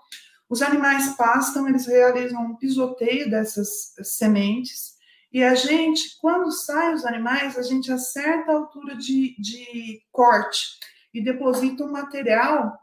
Os 0.48 0.62
animais 0.62 1.16
pastam, 1.16 1.68
eles 1.68 1.86
realizam 1.86 2.44
um 2.44 2.56
pisoteio 2.56 3.30
dessas 3.30 3.94
sementes, 4.02 4.94
e 5.32 5.44
a 5.44 5.54
gente, 5.54 6.18
quando 6.20 6.52
saem 6.52 6.96
os 6.96 7.06
animais, 7.06 7.58
a 7.58 7.62
gente 7.62 7.92
acerta 7.92 8.52
a 8.52 8.56
altura 8.56 8.96
de, 8.96 9.36
de 9.40 10.02
corte 10.12 10.80
e 11.14 11.24
deposita 11.24 11.84
um 11.84 11.92
material 11.92 12.78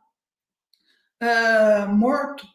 uh, 1.23 1.89
morto, 1.89 2.47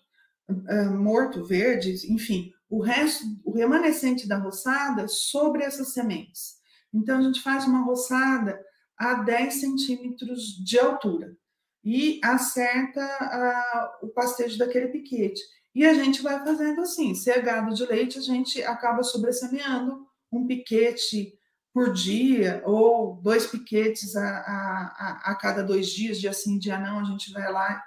uh, 0.49 0.91
morto, 0.91 1.43
verde, 1.43 2.12
enfim, 2.12 2.54
o 2.69 2.82
resto, 2.82 3.25
o 3.43 3.51
remanescente 3.51 4.27
da 4.27 4.38
roçada 4.38 5.08
sobre 5.10 5.63
essas 5.63 5.93
sementes. 5.93 6.56
Então, 6.93 7.17
a 7.17 7.21
gente 7.21 7.41
faz 7.41 7.65
uma 7.65 7.84
roçada 7.84 8.60
a 8.97 9.15
10 9.15 9.54
centímetros 9.56 10.56
de 10.63 10.80
altura 10.80 11.36
e 11.84 12.21
acerta 12.23 13.01
uh, 13.01 14.06
o 14.06 14.10
pastejo 14.10 14.58
daquele 14.58 14.88
piquete. 14.88 15.41
E 15.73 15.86
a 15.86 15.93
gente 15.93 16.21
vai 16.21 16.43
fazendo 16.43 16.81
assim, 16.81 17.15
se 17.15 17.31
é 17.31 17.41
gado 17.41 17.73
de 17.73 17.86
leite, 17.86 18.19
a 18.19 18.21
gente 18.21 18.62
acaba 18.63 19.03
sobressemeando 19.03 20.05
um 20.31 20.45
piquete 20.45 21.34
por 21.73 21.93
dia, 21.93 22.62
ou 22.65 23.15
dois 23.21 23.47
piquetes 23.47 24.15
a, 24.15 24.27
a, 24.27 25.21
a, 25.31 25.36
cada 25.36 25.63
dois 25.63 25.88
dias, 25.88 26.19
dia 26.19 26.34
sim, 26.34 26.60
dia 26.60 26.77
não, 26.77 26.99
a 26.99 27.03
gente 27.05 27.31
vai 27.31 27.49
lá 27.51 27.81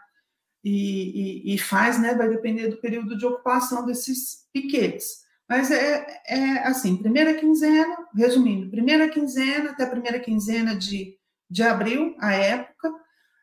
e, 0.65 1.51
e, 1.51 1.55
e, 1.55 1.59
faz, 1.59 2.01
né? 2.01 2.15
Vai 2.15 2.29
depender 2.29 2.69
do 2.69 2.79
período 2.79 3.19
de 3.19 3.27
ocupação 3.27 3.85
desses 3.85 4.49
piquetes. 4.53 5.23
Mas 5.47 5.71
é, 5.71 6.23
é 6.27 6.67
assim, 6.67 6.97
primeira 6.97 7.35
quinzena, 7.35 8.09
resumindo, 8.17 8.71
primeira 8.71 9.09
quinzena 9.11 9.73
até 9.73 9.85
primeira 9.85 10.19
quinzena 10.19 10.75
de, 10.75 11.19
de 11.51 11.63
abril, 11.63 12.17
a 12.19 12.33
época, 12.33 12.91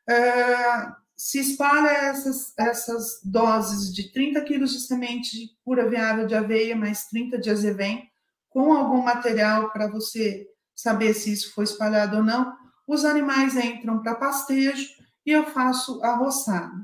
é, 0.10 0.92
se 1.24 1.38
espalha 1.38 1.88
essas, 1.88 2.52
essas 2.58 3.22
doses 3.24 3.94
de 3.94 4.12
30 4.12 4.42
quilos 4.42 4.72
de 4.72 4.80
semente 4.80 5.56
pura 5.64 5.88
viável 5.88 6.26
de 6.26 6.34
aveia, 6.34 6.76
mais 6.76 7.06
30 7.10 7.38
de 7.38 7.52
azevém, 7.52 8.10
com 8.50 8.74
algum 8.74 9.04
material 9.04 9.70
para 9.70 9.88
você 9.88 10.48
saber 10.76 11.14
se 11.14 11.32
isso 11.32 11.54
foi 11.54 11.66
espalhado 11.66 12.18
ou 12.18 12.24
não, 12.24 12.58
os 12.88 13.06
animais 13.06 13.56
entram 13.56 14.02
para 14.02 14.16
pastejo 14.16 14.90
e 15.24 15.30
eu 15.30 15.46
faço 15.46 16.04
a 16.04 16.16
roçada. 16.16 16.84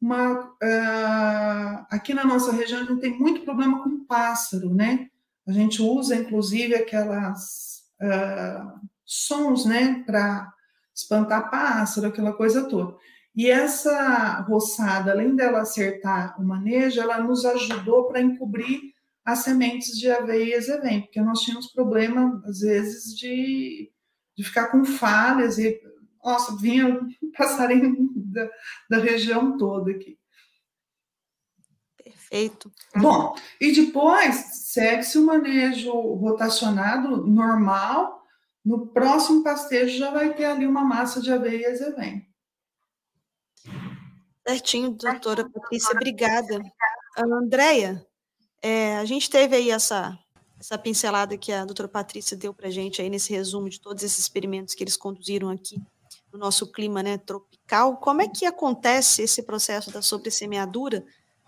Uma, 0.00 0.44
uh, 0.44 1.86
aqui 1.90 2.14
na 2.14 2.24
nossa 2.24 2.52
região 2.52 2.86
gente 2.86 3.00
tem 3.00 3.18
muito 3.18 3.40
problema 3.40 3.82
com 3.82 4.04
pássaro, 4.04 4.72
né? 4.72 5.10
A 5.44 5.50
gente 5.50 5.82
usa, 5.82 6.14
inclusive, 6.14 6.76
aquelas 6.76 7.82
uh, 8.00 8.80
sons, 9.04 9.64
né, 9.64 10.04
para 10.06 10.54
espantar 10.94 11.50
pássaro, 11.50 12.06
aquela 12.06 12.32
coisa 12.32 12.68
toda. 12.68 12.96
E 13.34 13.48
essa 13.48 14.40
roçada, 14.40 15.12
além 15.12 15.36
dela 15.36 15.60
acertar 15.60 16.40
o 16.40 16.44
manejo, 16.44 17.00
ela 17.00 17.20
nos 17.20 17.44
ajudou 17.44 18.06
para 18.06 18.20
encobrir 18.20 18.80
as 19.24 19.40
sementes 19.40 19.98
de 19.98 20.10
aveia 20.10 20.44
e 20.44 20.54
azevém, 20.54 21.02
porque 21.02 21.20
nós 21.20 21.40
tínhamos 21.40 21.72
problema, 21.72 22.42
às 22.44 22.60
vezes, 22.60 23.16
de, 23.16 23.90
de 24.36 24.44
ficar 24.44 24.68
com 24.68 24.84
falhas 24.84 25.58
e, 25.58 25.80
nossa, 26.24 26.56
vinha 26.56 27.00
passarinho 27.36 28.10
da, 28.16 28.50
da 28.90 28.98
região 28.98 29.56
toda 29.56 29.90
aqui. 29.90 30.18
Perfeito. 32.02 32.72
Bom, 32.96 33.34
e 33.60 33.72
depois 33.72 34.34
segue-se 34.52 35.18
o 35.18 35.26
manejo 35.26 35.92
rotacionado 35.92 37.26
normal, 37.26 38.24
no 38.64 38.88
próximo 38.88 39.42
pastejo 39.42 39.98
já 39.98 40.10
vai 40.10 40.34
ter 40.34 40.44
ali 40.44 40.66
uma 40.66 40.84
massa 40.84 41.20
de 41.20 41.32
aveia 41.32 41.62
e 41.62 41.66
azevém. 41.66 42.29
Certinho, 44.50 44.90
doutora 44.90 45.48
Patrícia, 45.48 45.92
obrigada. 45.94 46.60
Andréia, 47.16 48.04
é, 48.60 48.96
a 48.96 49.04
gente 49.04 49.30
teve 49.30 49.54
aí 49.54 49.70
essa, 49.70 50.18
essa 50.58 50.76
pincelada 50.76 51.38
que 51.38 51.52
a 51.52 51.64
doutora 51.64 51.88
Patrícia 51.88 52.36
deu 52.36 52.52
para 52.52 52.66
a 52.66 52.70
gente 52.70 53.00
aí 53.00 53.08
nesse 53.08 53.32
resumo 53.32 53.68
de 53.68 53.80
todos 53.80 54.02
esses 54.02 54.18
experimentos 54.18 54.74
que 54.74 54.82
eles 54.82 54.96
conduziram 54.96 55.50
aqui 55.50 55.80
no 56.32 56.38
nosso 56.38 56.66
clima 56.72 57.00
né, 57.00 57.16
tropical. 57.16 57.98
Como 57.98 58.22
é 58.22 58.28
que 58.28 58.44
acontece 58.44 59.22
esse 59.22 59.40
processo 59.40 59.88
da 59.92 60.02
sobressemeadura 60.02 61.04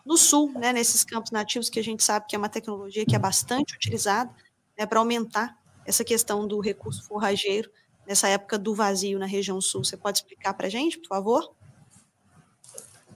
no 0.06 0.16
sul, 0.16 0.52
né, 0.52 0.72
nesses 0.72 1.02
campos 1.02 1.32
nativos 1.32 1.68
que 1.68 1.80
a 1.80 1.84
gente 1.84 2.04
sabe 2.04 2.26
que 2.28 2.36
é 2.36 2.38
uma 2.38 2.48
tecnologia 2.48 3.04
que 3.04 3.16
é 3.16 3.18
bastante 3.18 3.74
utilizada 3.74 4.32
né, 4.78 4.86
para 4.86 5.00
aumentar 5.00 5.58
essa 5.84 6.04
questão 6.04 6.46
do 6.46 6.60
recurso 6.60 7.02
forrageiro 7.02 7.68
nessa 8.06 8.28
época 8.28 8.56
do 8.56 8.76
vazio 8.76 9.18
na 9.18 9.26
região 9.26 9.60
sul. 9.60 9.84
Você 9.84 9.96
pode 9.96 10.18
explicar 10.18 10.54
para 10.54 10.68
a 10.68 10.70
gente, 10.70 11.00
por 11.00 11.08
favor? 11.08 11.52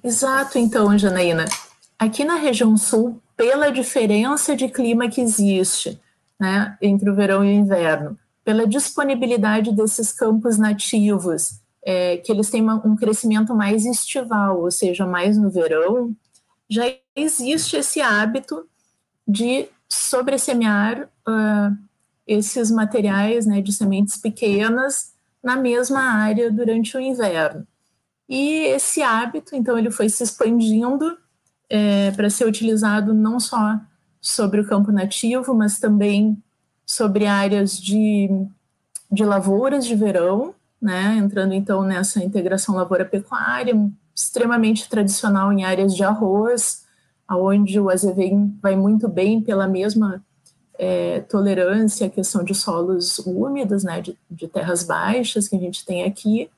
Exato, 0.07 0.57
então, 0.57 0.97
Janaína. 0.97 1.47
Aqui 1.99 2.25
na 2.25 2.37
região 2.37 2.77
sul, 2.77 3.21
pela 3.37 3.73
diferença 3.73 4.55
de 4.55 4.69
clima 4.69 5.11
que 5.11 5.21
existe 5.21 6.01
né, 6.39 6.79
entre 6.81 7.11
o 7.11 7.15
verão 7.17 7.45
e 7.45 7.49
o 7.49 7.53
inverno, 7.53 8.17
pela 8.45 8.69
disponibilidade 8.69 9.73
desses 9.73 10.13
campos 10.13 10.59
nativos 10.59 11.61
é, 11.85 12.19
que 12.19 12.31
eles 12.31 12.49
têm 12.49 12.63
uma, 12.63 12.77
um 12.87 12.95
crescimento 12.95 13.53
mais 13.53 13.85
estival, 13.85 14.61
ou 14.61 14.71
seja, 14.71 15.05
mais 15.05 15.37
no 15.37 15.51
verão, 15.51 16.15
já 16.71 16.85
existe 17.17 17.77
esse 17.77 18.01
hábito 18.01 18.65
de 19.27 19.67
sobressemear 19.89 21.11
uh, 21.29 21.77
esses 22.25 22.71
materiais 22.71 23.45
né, 23.45 23.61
de 23.61 23.73
sementes 23.73 24.17
pequenas 24.17 25.15
na 25.43 25.57
mesma 25.57 26.01
área 26.01 26.49
durante 26.49 26.97
o 26.97 27.01
inverno. 27.01 27.67
E 28.29 28.67
esse 28.67 29.03
hábito, 29.03 29.55
então, 29.55 29.79
ele 29.79 29.91
foi 29.91 30.09
se 30.09 30.23
expandindo 30.23 31.17
é, 31.69 32.11
para 32.13 32.31
ser 32.31 32.47
utilizado 32.47 33.15
não 33.15 33.39
só 33.39 33.79
sobre 34.21 34.61
o 34.61 34.67
campo 34.67 34.91
nativo, 34.91 35.55
mas 35.55 35.79
também 35.79 36.43
sobre 36.85 37.27
áreas 37.27 37.79
de, 37.79 38.29
de 39.11 39.25
lavouras 39.25 39.87
de 39.87 39.95
verão, 39.95 40.55
né, 40.81 41.17
entrando 41.17 41.55
então 41.55 41.83
nessa 41.83 42.23
integração 42.23 42.75
lavoura-pecuária, 42.75 43.75
extremamente 44.15 44.89
tradicional 44.89 45.53
em 45.53 45.65
áreas 45.65 45.95
de 45.95 46.03
arroz, 46.05 46.85
aonde 47.27 47.79
o 47.81 47.91
azevém 47.91 48.57
vai 48.63 48.77
muito 48.77 49.09
bem 49.09 49.41
pela 49.41 49.67
mesma 49.67 50.25
é, 50.79 51.21
tolerância 51.21 52.07
à 52.07 52.11
questão 52.11 52.45
de 52.45 52.55
solos 52.55 53.19
úmidos, 53.19 53.83
né, 53.85 54.01
de, 54.01 54.17
de 54.31 54.47
terras 54.47 54.85
baixas 54.85 55.49
que 55.49 55.57
a 55.57 55.61
gente 55.61 55.85
tem 55.85 56.05
aqui, 56.05 56.51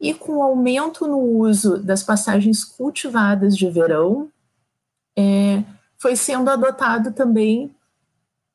e 0.00 0.14
com 0.14 0.38
o 0.38 0.42
aumento 0.42 1.06
no 1.06 1.18
uso 1.18 1.76
das 1.76 2.02
passagens 2.02 2.64
cultivadas 2.64 3.56
de 3.56 3.68
verão, 3.68 4.30
é, 5.16 5.62
foi 5.98 6.16
sendo 6.16 6.48
adotado 6.48 7.12
também 7.12 7.74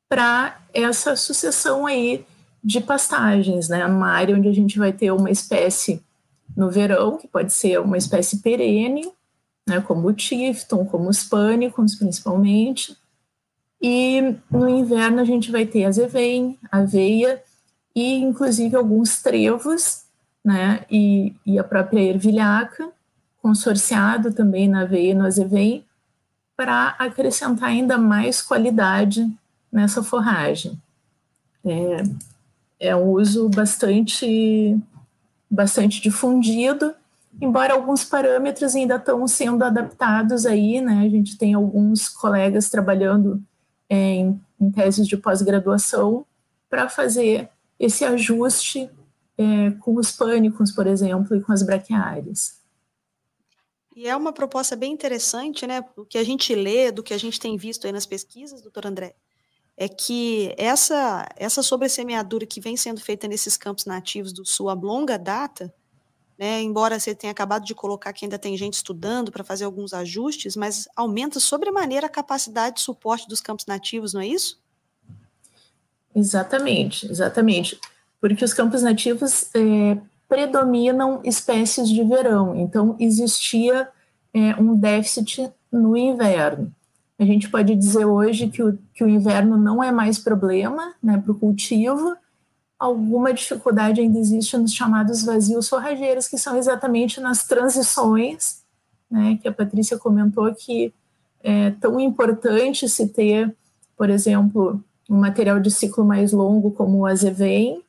para 0.08 0.60
essa 0.74 1.14
sucessão 1.14 1.86
aí 1.86 2.26
de 2.62 2.80
pastagens, 2.80 3.68
né? 3.68 3.86
Uma 3.86 4.10
área 4.10 4.36
onde 4.36 4.48
a 4.48 4.52
gente 4.52 4.76
vai 4.76 4.92
ter 4.92 5.12
uma 5.12 5.30
espécie 5.30 6.02
no 6.56 6.68
verão, 6.68 7.16
que 7.16 7.28
pode 7.28 7.52
ser 7.52 7.80
uma 7.80 7.96
espécie 7.96 8.38
perene, 8.38 9.08
né? 9.68 9.80
Como 9.80 10.08
o 10.08 10.12
tifton, 10.12 10.84
como 10.84 11.08
os 11.08 11.22
pânicos, 11.22 11.94
principalmente. 11.94 12.96
E 13.80 14.34
no 14.50 14.68
inverno 14.68 15.20
a 15.20 15.24
gente 15.24 15.52
vai 15.52 15.64
ter 15.64 15.84
azevém, 15.84 16.58
aveia 16.72 17.40
e 17.94 18.16
inclusive 18.16 18.74
alguns 18.74 19.22
trevos, 19.22 20.05
né? 20.46 20.86
E, 20.88 21.34
e 21.44 21.58
a 21.58 21.64
própria 21.64 22.00
ervilhaca, 22.00 22.88
consorciado 23.42 24.32
também 24.32 24.68
na 24.68 24.82
aveia 24.82 25.10
e 25.10 25.14
no 25.14 25.26
azevém, 25.26 25.84
para 26.56 26.94
acrescentar 27.00 27.70
ainda 27.70 27.98
mais 27.98 28.40
qualidade 28.40 29.28
nessa 29.72 30.04
forragem. 30.04 30.80
É, 31.64 32.02
é 32.78 32.96
um 32.96 33.10
uso 33.10 33.48
bastante, 33.48 34.78
bastante 35.50 36.00
difundido, 36.00 36.94
embora 37.40 37.74
alguns 37.74 38.04
parâmetros 38.04 38.76
ainda 38.76 38.94
estão 38.94 39.26
sendo 39.26 39.64
adaptados 39.64 40.46
aí, 40.46 40.80
né? 40.80 41.02
A 41.04 41.08
gente 41.08 41.36
tem 41.36 41.54
alguns 41.54 42.08
colegas 42.08 42.70
trabalhando 42.70 43.42
é, 43.90 43.96
em, 43.96 44.40
em 44.60 44.70
teses 44.70 45.08
de 45.08 45.16
pós-graduação 45.16 46.24
para 46.70 46.88
fazer 46.88 47.48
esse 47.80 48.04
ajuste 48.04 48.88
é, 49.38 49.70
com 49.80 49.96
os 49.96 50.10
pânicos, 50.12 50.72
por 50.72 50.86
exemplo, 50.86 51.36
e 51.36 51.40
com 51.40 51.52
as 51.52 51.62
braquiárias. 51.62 52.60
E 53.94 54.06
é 54.06 54.14
uma 54.14 54.32
proposta 54.32 54.76
bem 54.76 54.92
interessante, 54.92 55.66
né? 55.66 55.82
O 55.96 56.04
que 56.04 56.18
a 56.18 56.24
gente 56.24 56.54
lê, 56.54 56.92
do 56.92 57.02
que 57.02 57.14
a 57.14 57.18
gente 57.18 57.40
tem 57.40 57.56
visto 57.56 57.86
aí 57.86 57.92
nas 57.92 58.04
pesquisas, 58.04 58.60
doutor 58.60 58.86
André, 58.86 59.14
é 59.76 59.88
que 59.88 60.54
essa, 60.56 61.26
essa 61.36 61.62
sobressemeadura 61.62 62.46
que 62.46 62.60
vem 62.60 62.76
sendo 62.76 63.00
feita 63.00 63.26
nesses 63.26 63.56
campos 63.56 63.84
nativos 63.84 64.32
do 64.32 64.44
Sul 64.44 64.68
a 64.68 64.74
longa 64.74 65.18
data, 65.18 65.72
né, 66.38 66.60
embora 66.60 67.00
você 67.00 67.14
tenha 67.14 67.30
acabado 67.30 67.64
de 67.64 67.74
colocar 67.74 68.12
que 68.12 68.24
ainda 68.24 68.38
tem 68.38 68.56
gente 68.56 68.74
estudando 68.74 69.32
para 69.32 69.42
fazer 69.42 69.64
alguns 69.64 69.94
ajustes, 69.94 70.56
mas 70.56 70.86
aumenta 70.94 71.40
sobremaneira 71.40 72.06
a 72.06 72.10
capacidade 72.10 72.76
de 72.76 72.82
suporte 72.82 73.26
dos 73.26 73.40
campos 73.40 73.66
nativos, 73.66 74.12
não 74.12 74.20
é 74.20 74.26
isso? 74.26 74.60
Exatamente, 76.14 77.06
exatamente. 77.10 77.78
Porque 78.20 78.44
os 78.44 78.54
campos 78.54 78.82
nativos 78.82 79.50
é, 79.54 79.98
predominam 80.28 81.20
espécies 81.24 81.88
de 81.88 82.02
verão, 82.02 82.56
então 82.56 82.96
existia 82.98 83.88
é, 84.34 84.54
um 84.56 84.76
déficit 84.76 85.50
no 85.70 85.96
inverno. 85.96 86.72
A 87.18 87.24
gente 87.24 87.48
pode 87.48 87.74
dizer 87.74 88.04
hoje 88.04 88.48
que 88.48 88.62
o, 88.62 88.78
que 88.94 89.02
o 89.02 89.08
inverno 89.08 89.56
não 89.56 89.82
é 89.82 89.90
mais 89.90 90.18
problema 90.18 90.94
né, 91.02 91.16
para 91.18 91.32
o 91.32 91.38
cultivo, 91.38 92.16
alguma 92.78 93.32
dificuldade 93.32 94.00
ainda 94.00 94.18
existe 94.18 94.56
nos 94.58 94.74
chamados 94.74 95.24
vazios 95.24 95.68
forrageiros, 95.68 96.28
que 96.28 96.36
são 96.36 96.56
exatamente 96.56 97.20
nas 97.20 97.46
transições, 97.46 98.62
né, 99.10 99.38
que 99.40 99.48
a 99.48 99.52
Patrícia 99.52 99.96
comentou 99.96 100.54
que 100.54 100.92
é 101.42 101.70
tão 101.70 101.98
importante 101.98 102.88
se 102.88 103.08
ter, 103.08 103.54
por 103.96 104.10
exemplo, 104.10 104.82
um 105.08 105.16
material 105.16 105.60
de 105.60 105.70
ciclo 105.70 106.04
mais 106.04 106.32
longo 106.32 106.70
como 106.72 106.98
o 106.98 107.06
azevém, 107.06 107.82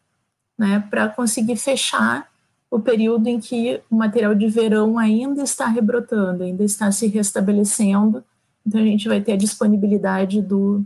né, 0.57 0.79
para 0.89 1.09
conseguir 1.09 1.55
fechar 1.57 2.29
o 2.69 2.79
período 2.79 3.27
em 3.27 3.39
que 3.39 3.81
o 3.89 3.95
material 3.95 4.35
de 4.35 4.47
verão 4.47 4.97
ainda 4.97 5.43
está 5.43 5.67
rebrotando, 5.67 6.43
ainda 6.43 6.63
está 6.63 6.91
se 6.91 7.07
restabelecendo, 7.07 8.23
então 8.65 8.81
a 8.81 8.83
gente 8.83 9.07
vai 9.07 9.21
ter 9.21 9.33
a 9.33 9.37
disponibilidade 9.37 10.41
do, 10.41 10.85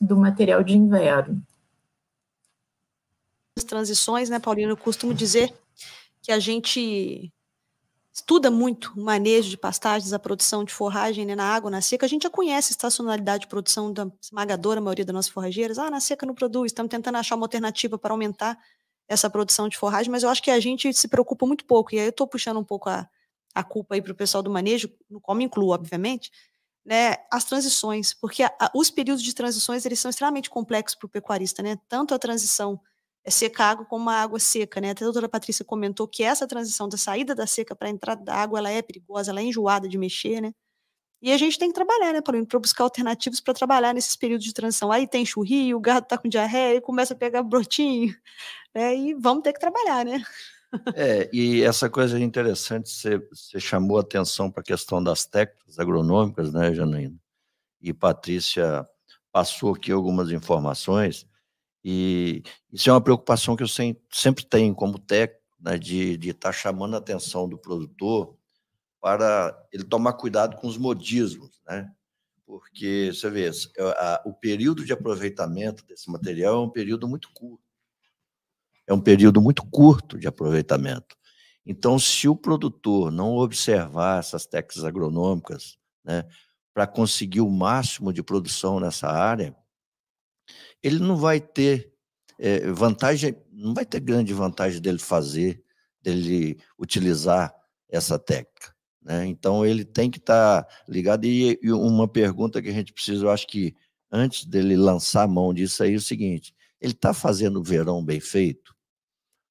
do 0.00 0.16
material 0.16 0.64
de 0.64 0.76
inverno. 0.76 1.40
As 3.56 3.64
transições, 3.64 4.28
né, 4.28 4.38
Paulino, 4.38 4.72
eu 4.72 4.76
costumo 4.76 5.14
dizer 5.14 5.54
que 6.20 6.32
a 6.32 6.38
gente 6.38 7.32
estuda 8.12 8.50
muito 8.50 8.92
o 8.96 9.02
manejo 9.02 9.48
de 9.48 9.56
pastagens, 9.56 10.12
a 10.12 10.18
produção 10.18 10.64
de 10.64 10.72
forragem 10.72 11.24
né, 11.24 11.34
na 11.34 11.44
água, 11.44 11.70
na 11.70 11.80
seca. 11.80 12.04
A 12.04 12.08
gente 12.08 12.24
já 12.24 12.30
conhece 12.30 12.72
a 12.72 12.74
estacionalidade 12.74 13.42
de 13.42 13.48
produção 13.48 13.92
da 13.92 14.10
esmagadora 14.20 14.80
maioria 14.80 15.04
das 15.04 15.14
nossas 15.14 15.30
forrageiras. 15.30 15.78
Ah, 15.78 15.90
na 15.90 16.00
seca 16.00 16.26
não 16.26 16.34
produz, 16.34 16.72
estamos 16.72 16.90
tentando 16.90 17.16
achar 17.16 17.36
uma 17.36 17.44
alternativa 17.44 17.96
para 17.96 18.12
aumentar 18.12 18.58
essa 19.08 19.28
produção 19.28 19.68
de 19.68 19.76
forragem, 19.76 20.10
mas 20.10 20.22
eu 20.22 20.28
acho 20.30 20.42
que 20.42 20.50
a 20.50 20.60
gente 20.60 20.92
se 20.92 21.08
preocupa 21.08 21.46
muito 21.46 21.64
pouco, 21.64 21.94
e 21.94 21.98
aí 21.98 22.06
eu 22.06 22.10
estou 22.10 22.26
puxando 22.26 22.58
um 22.58 22.64
pouco 22.64 22.88
a, 22.88 23.08
a 23.54 23.62
culpa 23.62 23.94
aí 23.94 24.02
para 24.02 24.12
o 24.12 24.16
pessoal 24.16 24.42
do 24.42 24.50
manejo, 24.50 24.90
no 25.10 25.20
qual 25.20 25.36
me 25.36 25.44
incluo, 25.44 25.70
obviamente, 25.72 26.30
né, 26.84 27.16
as 27.30 27.44
transições, 27.44 28.12
porque 28.14 28.42
a, 28.42 28.52
a, 28.60 28.70
os 28.74 28.90
períodos 28.90 29.22
de 29.22 29.34
transições 29.34 29.84
eles 29.86 30.00
são 30.00 30.10
extremamente 30.10 30.50
complexos 30.50 30.96
para 30.96 31.06
o 31.06 31.10
pecuarista, 31.10 31.62
né? 31.62 31.76
Tanto 31.88 32.12
a 32.14 32.18
transição 32.18 32.80
é 33.24 33.30
seca 33.30 33.64
água 33.64 33.84
como 33.86 34.10
a 34.10 34.14
água 34.14 34.40
seca, 34.40 34.80
né? 34.80 34.90
Até 34.90 35.04
a 35.04 35.06
doutora 35.06 35.28
Patrícia 35.28 35.64
comentou 35.64 36.08
que 36.08 36.24
essa 36.24 36.46
transição 36.46 36.88
da 36.88 36.96
saída 36.96 37.34
da 37.34 37.46
seca 37.46 37.74
para 37.76 37.88
a 37.88 37.90
entrada 37.90 38.24
da 38.24 38.34
água 38.34 38.58
ela 38.58 38.70
é 38.70 38.82
perigosa, 38.82 39.30
ela 39.30 39.40
é 39.40 39.44
enjoada 39.44 39.88
de 39.88 39.96
mexer, 39.96 40.40
né? 40.40 40.52
E 41.22 41.32
a 41.32 41.36
gente 41.36 41.56
tem 41.56 41.68
que 41.68 41.74
trabalhar, 41.74 42.12
né, 42.12 42.20
para 42.20 42.58
buscar 42.58 42.82
alternativas 42.82 43.40
para 43.40 43.54
trabalhar 43.54 43.94
nesses 43.94 44.16
períodos 44.16 44.44
de 44.44 44.52
transição. 44.52 44.90
Aí 44.90 45.06
tem 45.06 45.24
churri, 45.24 45.72
o 45.72 45.78
gado 45.78 46.02
está 46.02 46.18
com 46.18 46.28
diarreia, 46.28 46.80
começa 46.80 47.14
a 47.14 47.16
pegar 47.16 47.44
brotinho, 47.44 48.12
né? 48.74 48.96
E 48.96 49.14
vamos 49.14 49.44
ter 49.44 49.52
que 49.52 49.60
trabalhar, 49.60 50.04
né? 50.04 50.20
É, 50.96 51.30
e 51.32 51.62
essa 51.62 51.88
coisa 51.88 52.18
interessante, 52.18 52.90
você, 52.90 53.18
você 53.30 53.60
chamou 53.60 53.98
atenção 53.98 54.50
para 54.50 54.62
a 54.62 54.64
questão 54.64 55.02
das 55.02 55.24
técnicas 55.24 55.78
agronômicas, 55.78 56.52
né, 56.52 56.74
Janaína? 56.74 57.16
E 57.80 57.92
Patrícia 57.92 58.84
passou 59.30 59.74
aqui 59.74 59.92
algumas 59.92 60.30
informações, 60.32 61.26
e 61.84 62.42
isso 62.72 62.90
é 62.90 62.92
uma 62.92 63.00
preocupação 63.00 63.54
que 63.54 63.62
eu 63.62 63.68
sempre 63.68 64.44
tenho 64.44 64.74
como 64.74 64.98
técnico, 64.98 65.42
né, 65.60 65.78
de 65.78 66.14
estar 66.14 66.48
tá 66.48 66.52
chamando 66.52 66.94
a 66.94 66.98
atenção 66.98 67.48
do 67.48 67.58
produtor 67.58 68.36
para 69.02 69.54
ele 69.70 69.84
tomar 69.84 70.14
cuidado 70.14 70.56
com 70.56 70.66
os 70.66 70.78
modismos, 70.78 71.60
né? 71.66 71.92
Porque, 72.46 73.10
você 73.12 73.28
vê, 73.28 73.50
o 74.24 74.32
período 74.32 74.84
de 74.84 74.92
aproveitamento 74.94 75.84
desse 75.84 76.10
material 76.10 76.54
é 76.62 76.66
um 76.66 76.70
período 76.70 77.06
muito 77.06 77.30
curto 77.34 77.62
é 78.86 78.92
um 78.92 79.00
período 79.00 79.40
muito 79.40 79.64
curto 79.66 80.18
de 80.18 80.26
aproveitamento. 80.26 81.16
Então, 81.64 81.98
se 81.98 82.28
o 82.28 82.36
produtor 82.36 83.12
não 83.12 83.36
observar 83.36 84.18
essas 84.18 84.46
técnicas 84.46 84.84
agronômicas, 84.84 85.78
né, 86.04 86.24
para 86.74 86.86
conseguir 86.86 87.40
o 87.40 87.50
máximo 87.50 88.12
de 88.12 88.22
produção 88.22 88.80
nessa 88.80 89.08
área, 89.08 89.54
ele 90.82 90.98
não 90.98 91.16
vai 91.16 91.40
ter 91.40 91.92
é, 92.38 92.70
vantagem, 92.72 93.36
não 93.52 93.72
vai 93.74 93.86
ter 93.86 94.00
grande 94.00 94.32
vantagem 94.34 94.80
dele 94.80 94.98
fazer, 94.98 95.62
dele 96.00 96.58
utilizar 96.78 97.54
essa 97.88 98.18
técnica. 98.18 98.74
Né? 99.04 99.26
Então, 99.26 99.64
ele 99.66 99.84
tem 99.84 100.10
que 100.10 100.18
estar 100.18 100.62
tá 100.62 100.74
ligado. 100.88 101.24
E, 101.24 101.58
e 101.62 101.72
uma 101.72 102.06
pergunta 102.06 102.62
que 102.62 102.68
a 102.68 102.72
gente 102.72 102.92
precisa, 102.92 103.24
eu 103.24 103.30
acho 103.30 103.46
que 103.46 103.74
antes 104.10 104.44
dele 104.44 104.76
lançar 104.76 105.22
a 105.22 105.28
mão 105.28 105.52
disso 105.52 105.82
aí, 105.82 105.94
é 105.94 105.96
o 105.96 106.00
seguinte: 106.00 106.54
ele 106.80 106.92
está 106.92 107.14
fazendo 107.14 107.60
o 107.60 107.62
verão 107.62 108.04
bem 108.04 108.20
feito? 108.20 108.74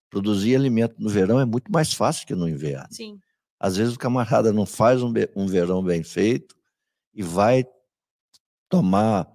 Produzir 0.10 0.56
alimento 0.56 0.96
no 1.00 1.10
verão 1.10 1.40
é 1.40 1.46
muito 1.46 1.72
mais 1.72 1.94
fácil 1.94 2.28
que 2.28 2.36
no 2.36 2.48
inverno. 2.48 2.88
Sim. 2.92 3.18
Às 3.60 3.78
vezes 3.78 3.96
o 3.96 4.00
camarada 4.00 4.52
não 4.52 4.66
faz 4.66 5.02
um, 5.02 5.14
um 5.36 5.48
verão 5.48 5.84
bem 5.84 6.04
feito 6.04 6.56
e 7.14 7.24
vai 7.24 7.64
tomar 8.68 9.32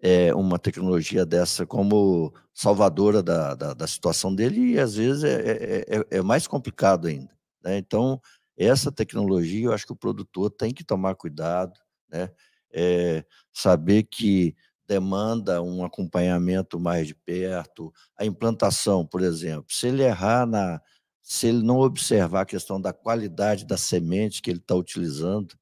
é, 0.00 0.34
uma 0.34 0.58
tecnologia 0.58 1.26
dessa 1.26 1.66
como 1.66 2.32
salvadora 2.54 3.22
da, 3.22 3.54
da, 3.54 3.74
da, 3.74 3.86
situação 3.86 4.34
dele 4.34 4.72
e 4.72 4.78
às 4.78 4.94
vezes 4.94 5.24
é, 5.24 5.34
é, 5.34 5.96
é, 5.96 6.18
é 6.18 6.22
mais 6.22 6.46
complicado 6.46 7.08
ainda. 7.08 7.36
Né? 7.62 7.78
Então, 7.78 8.20
essa 8.56 8.90
tecnologia, 8.92 9.66
eu 9.66 9.72
acho 9.72 9.86
que 9.86 9.92
o 9.92 9.96
produtor 9.96 10.50
tem 10.50 10.72
que 10.72 10.84
tomar 10.84 11.14
cuidado, 11.14 11.78
né? 12.10 12.30
É, 12.72 13.24
saber 13.52 14.04
que 14.04 14.54
demanda 14.86 15.62
um 15.62 15.84
acompanhamento 15.84 16.78
mais 16.78 17.06
de 17.08 17.14
perto, 17.14 17.92
a 18.18 18.24
implantação, 18.24 19.04
por 19.06 19.22
exemplo, 19.22 19.66
se 19.68 19.88
ele 19.88 20.02
errar 20.02 20.46
na, 20.46 20.80
se 21.22 21.48
ele 21.48 21.62
não 21.62 21.80
observar 21.80 22.42
a 22.42 22.46
questão 22.46 22.80
da 22.80 22.92
qualidade 22.92 23.66
da 23.66 23.76
semente 23.76 24.40
que 24.40 24.50
ele 24.50 24.60
está 24.60 24.74
utilizando, 24.76 25.56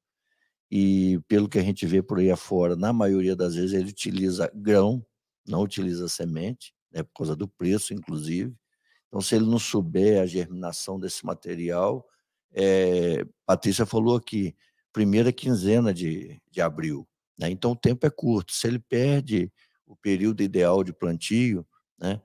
e 0.69 1.19
pelo 1.27 1.49
que 1.49 1.57
a 1.57 1.63
gente 1.63 1.85
vê 1.85 2.01
por 2.01 2.19
aí 2.19 2.29
afora, 2.29 2.75
na 2.75 2.93
maioria 2.93 3.35
das 3.35 3.55
vezes 3.55 3.73
ele 3.73 3.89
utiliza 3.89 4.51
grão, 4.53 5.05
não 5.47 5.61
utiliza 5.61 6.07
semente, 6.07 6.73
né, 6.91 7.03
por 7.03 7.13
causa 7.13 7.35
do 7.35 7.47
preço, 7.47 7.93
inclusive. 7.93 8.53
Então, 9.07 9.21
se 9.21 9.35
ele 9.35 9.45
não 9.45 9.59
souber 9.59 10.21
a 10.21 10.25
germinação 10.25 10.99
desse 10.99 11.25
material, 11.25 12.05
é, 12.55 13.25
Patrícia 13.45 13.85
falou 13.85 14.15
aqui, 14.15 14.55
primeira 14.93 15.31
quinzena 15.31 15.93
de, 15.93 16.41
de 16.49 16.61
abril. 16.61 17.05
Né? 17.37 17.49
Então, 17.49 17.71
o 17.71 17.75
tempo 17.75 18.07
é 18.07 18.09
curto. 18.09 18.53
Se 18.53 18.65
ele 18.65 18.79
perde 18.79 19.51
o 19.85 19.95
período 19.95 20.41
ideal 20.41 20.83
de 20.83 20.93
plantio, 20.93 21.67
né, 21.99 22.21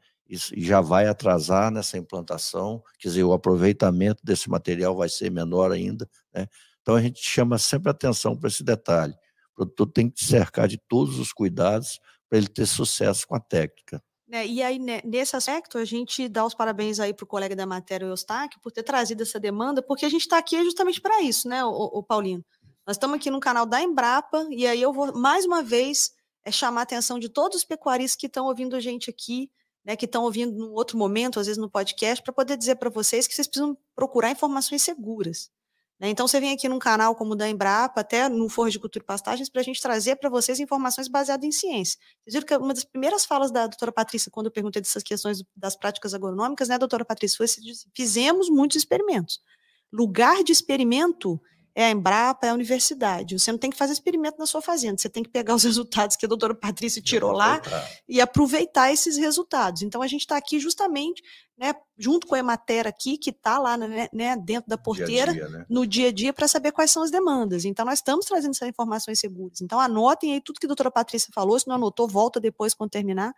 já 0.56 0.80
vai 0.80 1.08
atrasar 1.08 1.72
nessa 1.72 1.98
implantação, 1.98 2.82
quer 3.00 3.08
dizer, 3.08 3.24
o 3.24 3.32
aproveitamento 3.32 4.24
desse 4.24 4.48
material 4.48 4.96
vai 4.96 5.08
ser 5.08 5.30
menor 5.30 5.72
ainda. 5.72 6.08
Né? 6.32 6.46
Então, 6.80 6.94
a 6.94 7.02
gente 7.02 7.20
chama 7.20 7.58
sempre 7.58 7.90
atenção 7.90 8.36
para 8.36 8.48
esse 8.48 8.62
detalhe. 8.62 9.14
O 9.52 9.56
produtor 9.56 9.88
tem 9.88 10.08
que 10.08 10.24
cercar 10.24 10.68
de 10.68 10.78
todos 10.78 11.18
os 11.18 11.32
cuidados 11.32 11.98
para 12.28 12.38
ele 12.38 12.46
ter 12.46 12.66
sucesso 12.66 13.26
com 13.26 13.34
a 13.34 13.40
técnica. 13.40 14.00
É, 14.32 14.46
e 14.46 14.62
aí, 14.62 14.78
né, 14.78 15.00
nesse 15.04 15.34
aspecto, 15.34 15.76
a 15.76 15.84
gente 15.84 16.28
dá 16.28 16.44
os 16.44 16.54
parabéns 16.54 17.00
aí 17.00 17.12
para 17.12 17.24
o 17.24 17.26
colega 17.26 17.56
da 17.56 17.66
matéria, 17.66 18.06
o 18.06 18.10
Eustáquio, 18.10 18.60
por 18.62 18.70
ter 18.70 18.84
trazido 18.84 19.22
essa 19.22 19.40
demanda, 19.40 19.82
porque 19.82 20.06
a 20.06 20.08
gente 20.08 20.22
está 20.22 20.38
aqui 20.38 20.62
justamente 20.62 21.00
para 21.00 21.20
isso, 21.20 21.48
né, 21.48 21.64
o, 21.64 21.70
o, 21.70 22.02
Paulino? 22.02 22.44
Nós 22.86 22.96
estamos 22.96 23.16
aqui 23.16 23.28
no 23.28 23.40
canal 23.40 23.66
da 23.66 23.82
Embrapa, 23.82 24.46
e 24.50 24.68
aí 24.68 24.80
eu 24.80 24.92
vou, 24.92 25.12
mais 25.18 25.44
uma 25.44 25.64
vez, 25.64 26.12
é, 26.44 26.52
chamar 26.52 26.80
a 26.80 26.84
atenção 26.84 27.18
de 27.18 27.28
todos 27.28 27.58
os 27.58 27.64
pecuaristas 27.64 28.16
que 28.16 28.26
estão 28.26 28.46
ouvindo 28.46 28.76
a 28.76 28.80
gente 28.80 29.10
aqui, 29.10 29.50
né, 29.84 29.96
que 29.96 30.04
estão 30.04 30.22
ouvindo 30.22 30.56
num 30.56 30.74
outro 30.74 30.96
momento, 30.96 31.40
às 31.40 31.46
vezes 31.46 31.60
no 31.60 31.68
podcast, 31.68 32.22
para 32.22 32.32
poder 32.32 32.56
dizer 32.56 32.76
para 32.76 32.88
vocês 32.88 33.26
que 33.26 33.34
vocês 33.34 33.48
precisam 33.48 33.76
procurar 33.96 34.30
informações 34.30 34.82
seguras. 34.82 35.50
Né? 36.00 36.08
Então, 36.08 36.26
você 36.26 36.40
vem 36.40 36.52
aqui 36.52 36.68
num 36.68 36.78
canal 36.78 37.14
como 37.14 37.32
o 37.32 37.36
da 37.36 37.48
Embrapa, 37.48 38.00
até 38.00 38.28
no 38.28 38.48
Forro 38.48 38.70
de 38.70 38.78
Cultura 38.78 39.02
e 39.02 39.06
Pastagens, 39.06 39.50
para 39.50 39.60
a 39.60 39.64
gente 39.64 39.80
trazer 39.80 40.16
para 40.16 40.30
vocês 40.30 40.58
informações 40.58 41.08
baseadas 41.08 41.46
em 41.46 41.52
ciência. 41.52 41.98
Vocês 42.24 42.34
viram 42.34 42.46
que 42.46 42.56
uma 42.56 42.72
das 42.72 42.84
primeiras 42.84 43.26
falas 43.26 43.52
da 43.52 43.66
doutora 43.66 43.92
Patrícia, 43.92 44.30
quando 44.30 44.46
eu 44.46 44.52
perguntei 44.52 44.80
dessas 44.80 45.02
questões 45.02 45.42
das 45.54 45.76
práticas 45.76 46.14
agronômicas, 46.14 46.68
né, 46.68 46.78
doutora 46.78 47.04
Patrícia, 47.04 47.36
foi 47.36 47.44
assim, 47.44 47.60
fizemos 47.94 48.48
muitos 48.48 48.78
experimentos. 48.78 49.40
Lugar 49.92 50.42
de 50.42 50.52
experimento 50.52 51.40
é 51.74 51.84
a 51.84 51.90
Embrapa, 51.90 52.46
é 52.46 52.50
a 52.50 52.54
universidade. 52.54 53.38
Você 53.38 53.50
não 53.52 53.58
tem 53.58 53.70
que 53.70 53.76
fazer 53.76 53.92
experimento 53.92 54.38
na 54.38 54.46
sua 54.46 54.60
fazenda, 54.60 54.98
você 54.98 55.08
tem 55.08 55.22
que 55.22 55.30
pegar 55.30 55.54
os 55.54 55.62
resultados 55.64 56.16
que 56.16 56.26
a 56.26 56.28
doutora 56.28 56.54
Patrícia 56.54 57.00
tirou 57.00 57.32
lá 57.32 57.60
e 58.08 58.20
aproveitar 58.20 58.92
esses 58.92 59.16
resultados. 59.16 59.82
Então, 59.82 60.02
a 60.02 60.06
gente 60.06 60.22
está 60.22 60.36
aqui 60.36 60.58
justamente, 60.58 61.22
né, 61.56 61.74
junto 61.98 62.26
com 62.26 62.34
a 62.34 62.38
Emater 62.38 62.86
aqui, 62.86 63.16
que 63.16 63.30
está 63.30 63.58
lá 63.58 63.76
né, 63.76 64.08
né, 64.12 64.36
dentro 64.36 64.68
da 64.68 64.78
porteira, 64.78 65.32
dia 65.32 65.46
dia, 65.46 65.58
né? 65.58 65.66
no 65.68 65.86
dia 65.86 66.08
a 66.08 66.12
dia, 66.12 66.32
para 66.32 66.48
saber 66.48 66.72
quais 66.72 66.90
são 66.90 67.02
as 67.02 67.10
demandas. 67.10 67.64
Então, 67.64 67.84
nós 67.84 67.98
estamos 67.98 68.26
trazendo 68.26 68.52
essas 68.52 68.68
informações 68.68 69.18
seguras. 69.18 69.60
Então, 69.60 69.78
anotem 69.78 70.34
aí 70.34 70.40
tudo 70.40 70.58
que 70.58 70.66
a 70.66 70.68
doutora 70.68 70.90
Patrícia 70.90 71.30
falou, 71.34 71.58
se 71.58 71.68
não 71.68 71.76
anotou, 71.76 72.08
volta 72.08 72.40
depois 72.40 72.74
quando 72.74 72.90
terminar, 72.90 73.32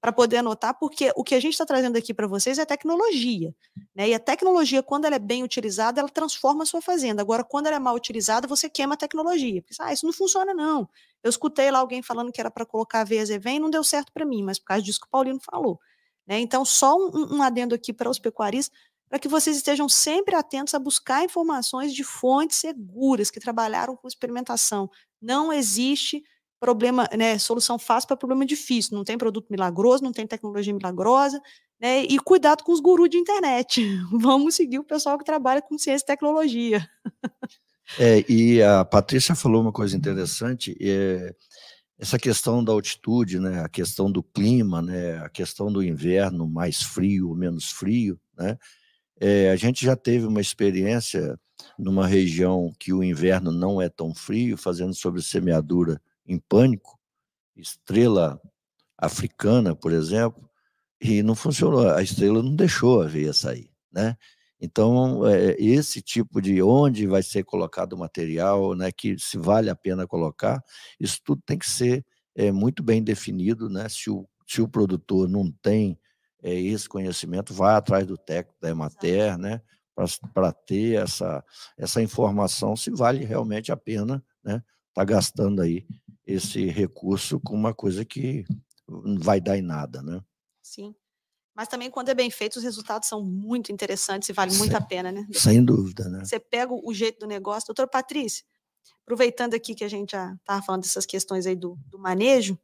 para 0.00 0.12
poder 0.12 0.38
anotar, 0.38 0.78
porque 0.78 1.12
o 1.16 1.24
que 1.24 1.34
a 1.34 1.40
gente 1.40 1.52
está 1.52 1.66
trazendo 1.66 1.96
aqui 1.96 2.12
para 2.12 2.26
vocês 2.26 2.58
é 2.58 2.64
tecnologia. 2.64 3.54
Né? 3.94 4.10
E 4.10 4.14
a 4.14 4.18
tecnologia, 4.18 4.82
quando 4.82 5.04
ela 5.04 5.16
é 5.16 5.18
bem 5.18 5.42
utilizada, 5.42 6.00
ela 6.00 6.08
transforma 6.08 6.62
a 6.62 6.66
sua 6.66 6.80
fazenda. 6.80 7.22
Agora, 7.22 7.42
quando 7.42 7.66
ela 7.66 7.76
é 7.76 7.78
mal 7.78 7.94
utilizada, 7.94 8.46
você 8.46 8.68
queima 8.68 8.94
a 8.94 8.96
tecnologia. 8.96 9.62
Porque, 9.62 9.74
ah, 9.80 9.92
isso 9.92 10.06
não 10.06 10.12
funciona, 10.12 10.52
não. 10.52 10.88
Eu 11.22 11.30
escutei 11.30 11.70
lá 11.70 11.78
alguém 11.78 12.02
falando 12.02 12.30
que 12.30 12.40
era 12.40 12.50
para 12.50 12.66
colocar 12.66 13.00
a 13.00 13.04
VZV 13.04 13.50
e 13.50 13.58
não 13.58 13.70
deu 13.70 13.82
certo 13.82 14.12
para 14.12 14.24
mim, 14.24 14.42
mas 14.42 14.58
por 14.58 14.66
causa 14.66 14.82
disso 14.82 15.00
que 15.00 15.06
o 15.06 15.10
Paulino 15.10 15.40
falou. 15.40 15.80
Né? 16.26 16.40
Então, 16.40 16.64
só 16.64 16.96
um, 16.96 17.36
um 17.36 17.42
adendo 17.42 17.74
aqui 17.74 17.92
para 17.92 18.10
os 18.10 18.18
pecuaristas, 18.18 18.76
para 19.08 19.18
que 19.18 19.28
vocês 19.28 19.56
estejam 19.56 19.88
sempre 19.88 20.34
atentos 20.34 20.74
a 20.74 20.78
buscar 20.78 21.24
informações 21.24 21.94
de 21.94 22.02
fontes 22.02 22.58
seguras 22.58 23.30
que 23.30 23.38
trabalharam 23.38 23.96
com 23.96 24.08
experimentação. 24.08 24.90
Não 25.20 25.52
existe 25.52 26.24
problema, 26.60 27.08
né, 27.16 27.38
solução 27.38 27.78
fácil 27.78 28.08
para 28.08 28.16
problema 28.16 28.44
difícil. 28.46 28.96
Não 28.96 29.04
tem 29.04 29.18
produto 29.18 29.48
milagroso, 29.50 30.02
não 30.02 30.12
tem 30.12 30.26
tecnologia 30.26 30.72
milagrosa, 30.72 31.40
né? 31.80 32.02
E 32.02 32.18
cuidado 32.18 32.64
com 32.64 32.72
os 32.72 32.80
gurus 32.80 33.10
de 33.10 33.18
internet. 33.18 33.82
Vamos 34.12 34.54
seguir 34.54 34.78
o 34.78 34.84
pessoal 34.84 35.18
que 35.18 35.24
trabalha 35.24 35.62
com 35.62 35.78
ciência 35.78 36.04
e 36.04 36.06
tecnologia. 36.06 36.88
É, 37.98 38.24
e 38.28 38.62
a 38.62 38.84
Patrícia 38.84 39.34
falou 39.34 39.62
uma 39.62 39.72
coisa 39.72 39.96
interessante, 39.96 40.76
é, 40.80 41.32
essa 41.98 42.18
questão 42.18 42.62
da 42.62 42.72
altitude, 42.72 43.38
né, 43.38 43.60
a 43.62 43.68
questão 43.68 44.10
do 44.10 44.22
clima, 44.22 44.82
né, 44.82 45.18
a 45.18 45.28
questão 45.28 45.72
do 45.72 45.82
inverno 45.82 46.48
mais 46.48 46.82
frio, 46.82 47.32
menos 47.34 47.70
frio, 47.70 48.18
né, 48.36 48.58
é, 49.20 49.50
a 49.50 49.56
gente 49.56 49.84
já 49.84 49.94
teve 49.94 50.26
uma 50.26 50.40
experiência 50.40 51.38
numa 51.78 52.06
região 52.06 52.72
que 52.78 52.92
o 52.92 53.02
inverno 53.02 53.50
não 53.50 53.80
é 53.80 53.88
tão 53.88 54.14
frio, 54.14 54.56
fazendo 54.56 54.92
sobre 54.92 55.22
semeadura 55.22 56.00
em 56.26 56.38
pânico, 56.38 56.98
estrela 57.56 58.40
africana, 58.98 59.74
por 59.74 59.92
exemplo, 59.92 60.48
e 61.00 61.22
não 61.22 61.34
funcionou. 61.34 61.88
A 61.90 62.02
estrela 62.02 62.42
não 62.42 62.54
deixou 62.54 63.02
a 63.02 63.06
veia 63.06 63.32
sair, 63.32 63.70
né? 63.92 64.16
Então, 64.60 65.26
é, 65.26 65.54
esse 65.58 66.00
tipo 66.00 66.40
de 66.40 66.62
onde 66.62 67.06
vai 67.06 67.22
ser 67.22 67.44
colocado 67.44 67.92
o 67.92 67.98
material, 67.98 68.74
né, 68.74 68.90
que 68.90 69.18
se 69.18 69.36
vale 69.36 69.68
a 69.68 69.76
pena 69.76 70.06
colocar, 70.06 70.62
isso 70.98 71.20
tudo 71.22 71.42
tem 71.44 71.58
que 71.58 71.68
ser 71.68 72.04
é, 72.34 72.50
muito 72.50 72.82
bem 72.82 73.02
definido, 73.02 73.68
né? 73.68 73.88
Se 73.88 74.10
o, 74.10 74.26
se 74.46 74.62
o 74.62 74.68
produtor 74.68 75.28
não 75.28 75.50
tem 75.50 75.98
é, 76.42 76.54
esse 76.54 76.88
conhecimento, 76.88 77.52
vai 77.52 77.74
atrás 77.74 78.06
do 78.06 78.16
técnico 78.16 78.58
da 78.60 78.70
Emater, 78.70 79.38
né? 79.38 79.60
Para 80.34 80.52
ter 80.52 81.02
essa, 81.02 81.42
essa 81.76 82.02
informação, 82.02 82.76
se 82.76 82.90
vale 82.90 83.24
realmente 83.24 83.72
a 83.72 83.76
pena, 83.76 84.22
né? 84.44 84.62
Tá 84.94 85.04
gastando 85.04 85.60
aí 85.60 85.86
esse 86.26 86.66
recurso 86.66 87.38
com 87.40 87.54
uma 87.54 87.72
coisa 87.72 88.04
que 88.04 88.44
não 88.88 89.18
vai 89.18 89.40
dar 89.40 89.56
em 89.56 89.62
nada, 89.62 90.02
né? 90.02 90.20
Sim. 90.62 90.94
Mas 91.54 91.68
também, 91.68 91.90
quando 91.90 92.10
é 92.10 92.14
bem 92.14 92.30
feito, 92.30 92.56
os 92.56 92.62
resultados 92.62 93.08
são 93.08 93.24
muito 93.24 93.72
interessantes 93.72 94.28
e 94.28 94.32
vale 94.32 94.54
muito 94.56 94.76
a 94.76 94.80
pena, 94.80 95.10
né? 95.10 95.26
Sem 95.32 95.64
dúvida, 95.64 96.06
né? 96.08 96.22
Você 96.22 96.38
pega 96.38 96.72
o 96.74 96.92
jeito 96.92 97.20
do 97.20 97.26
negócio. 97.26 97.68
Doutora 97.68 97.88
Patrícia, 97.88 98.44
aproveitando 99.02 99.54
aqui 99.54 99.74
que 99.74 99.84
a 99.84 99.88
gente 99.88 100.10
já 100.10 100.34
estava 100.34 100.62
falando 100.62 100.82
dessas 100.82 101.06
questões 101.06 101.46
aí 101.46 101.56
do, 101.56 101.78
do, 101.86 101.98
manejo, 101.98 102.58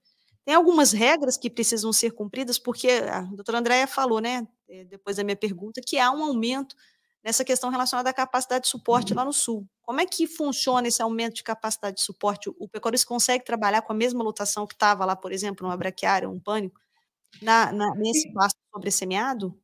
tem 0.44 0.54
algumas 0.54 0.92
regras 0.92 1.38
que 1.38 1.48
precisam 1.48 1.90
ser 1.90 2.10
cumpridas, 2.10 2.58
porque 2.58 2.90
a 2.90 3.22
doutora 3.22 3.60
Andréia 3.60 3.86
falou, 3.86 4.20
né, 4.20 4.46
eh, 4.68 4.84
depois 4.84 5.16
da 5.16 5.24
minha 5.24 5.36
pergunta, 5.36 5.80
que 5.80 5.98
há 5.98 6.10
um 6.10 6.22
aumento 6.22 6.76
nessa 7.24 7.44
questão 7.44 7.70
relacionada 7.70 8.10
à 8.10 8.12
capacidade 8.12 8.64
de 8.64 8.70
suporte 8.70 9.14
lá 9.14 9.24
no 9.24 9.32
Sul. 9.32 9.66
Como 9.82 10.00
é 10.00 10.06
que 10.06 10.26
funciona 10.26 10.88
esse 10.88 11.02
aumento 11.02 11.36
de 11.36 11.42
capacidade 11.42 11.96
de 11.96 12.02
suporte? 12.02 12.50
O 12.58 12.68
pecuarista 12.68 13.06
consegue 13.06 13.44
trabalhar 13.44 13.82
com 13.82 13.92
a 13.92 13.96
mesma 13.96 14.22
lotação 14.22 14.66
que 14.66 14.74
estava 14.74 15.04
lá, 15.04 15.14
por 15.14 15.32
exemplo, 15.32 15.66
numa 15.66 15.76
braquiária, 15.76 16.28
um 16.28 16.40
pânico, 16.40 16.80
na, 17.40 17.72
na, 17.72 17.94
nesse 17.94 18.28
espaço 18.28 18.56
sobressemeado? 18.72 19.56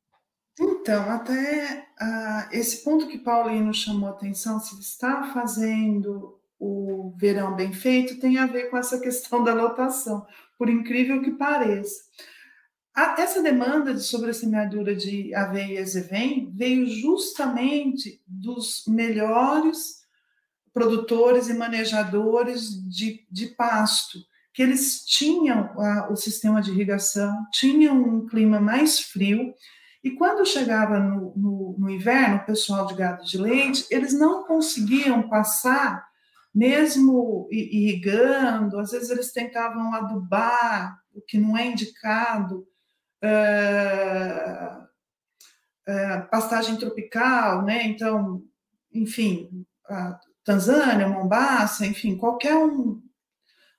Então, 0.60 1.08
até 1.10 1.86
uh, 2.00 2.48
esse 2.52 2.82
ponto 2.82 3.06
que 3.06 3.18
Paulino 3.18 3.72
chamou 3.72 4.08
a 4.08 4.12
atenção, 4.12 4.58
se 4.58 4.78
está 4.80 5.32
fazendo 5.32 6.38
o 6.58 7.14
verão 7.16 7.54
bem 7.54 7.72
feito, 7.72 8.18
tem 8.18 8.38
a 8.38 8.46
ver 8.46 8.68
com 8.68 8.76
essa 8.76 8.98
questão 8.98 9.44
da 9.44 9.54
lotação, 9.54 10.26
por 10.56 10.68
incrível 10.68 11.22
que 11.22 11.30
pareça. 11.32 12.02
A, 12.98 13.14
essa 13.16 13.40
demanda 13.40 13.94
de 13.94 14.02
sobressemeadura 14.02 14.92
de 14.92 15.32
aveia 15.32 15.84
e 15.84 16.51
veio 16.53 16.84
justamente 16.84 18.20
dos 18.26 18.82
melhores 18.88 20.03
produtores 20.74 21.49
e 21.49 21.55
manejadores 21.55 22.72
de, 22.88 23.24
de 23.30 23.46
pasto, 23.51 24.18
que 24.53 24.64
eles 24.64 25.05
tinham 25.07 25.76
o 26.11 26.16
sistema 26.16 26.61
de 26.61 26.72
irrigação, 26.72 27.32
tinham 27.53 27.96
um 28.03 28.26
clima 28.26 28.61
mais 28.61 28.99
frio, 28.99 29.55
e 30.03 30.11
quando 30.11 30.44
chegava 30.44 30.99
no, 30.99 31.32
no, 31.36 31.76
no, 31.78 31.88
inverno, 31.88 32.38
o 32.38 32.46
pessoal 32.46 32.84
de 32.88 32.94
gado 32.96 33.24
de 33.24 33.38
leite, 33.38 33.86
eles 33.92 34.12
não 34.12 34.42
conseguiam 34.42 35.28
passar, 35.28 36.05
mesmo 36.53 37.49
irrigando, 37.53 38.76
às 38.80 38.90
vezes 38.90 39.09
eles 39.11 39.30
tentavam 39.30 39.94
adubar, 39.94 40.99
o 41.14 41.20
que 41.20 41.38
não 41.38 41.57
é 41.57 41.64
indicado, 41.64 42.66
uh, 43.24 44.82
uh, 45.88 46.28
pastagem 46.30 46.76
tropical, 46.76 47.62
né? 47.64 47.86
Então, 47.86 48.42
enfim, 48.92 49.64
Tanzânia, 50.44 51.08
Mombasa, 51.08 51.86
enfim, 51.86 52.16
qualquer 52.16 52.54
um 52.56 53.02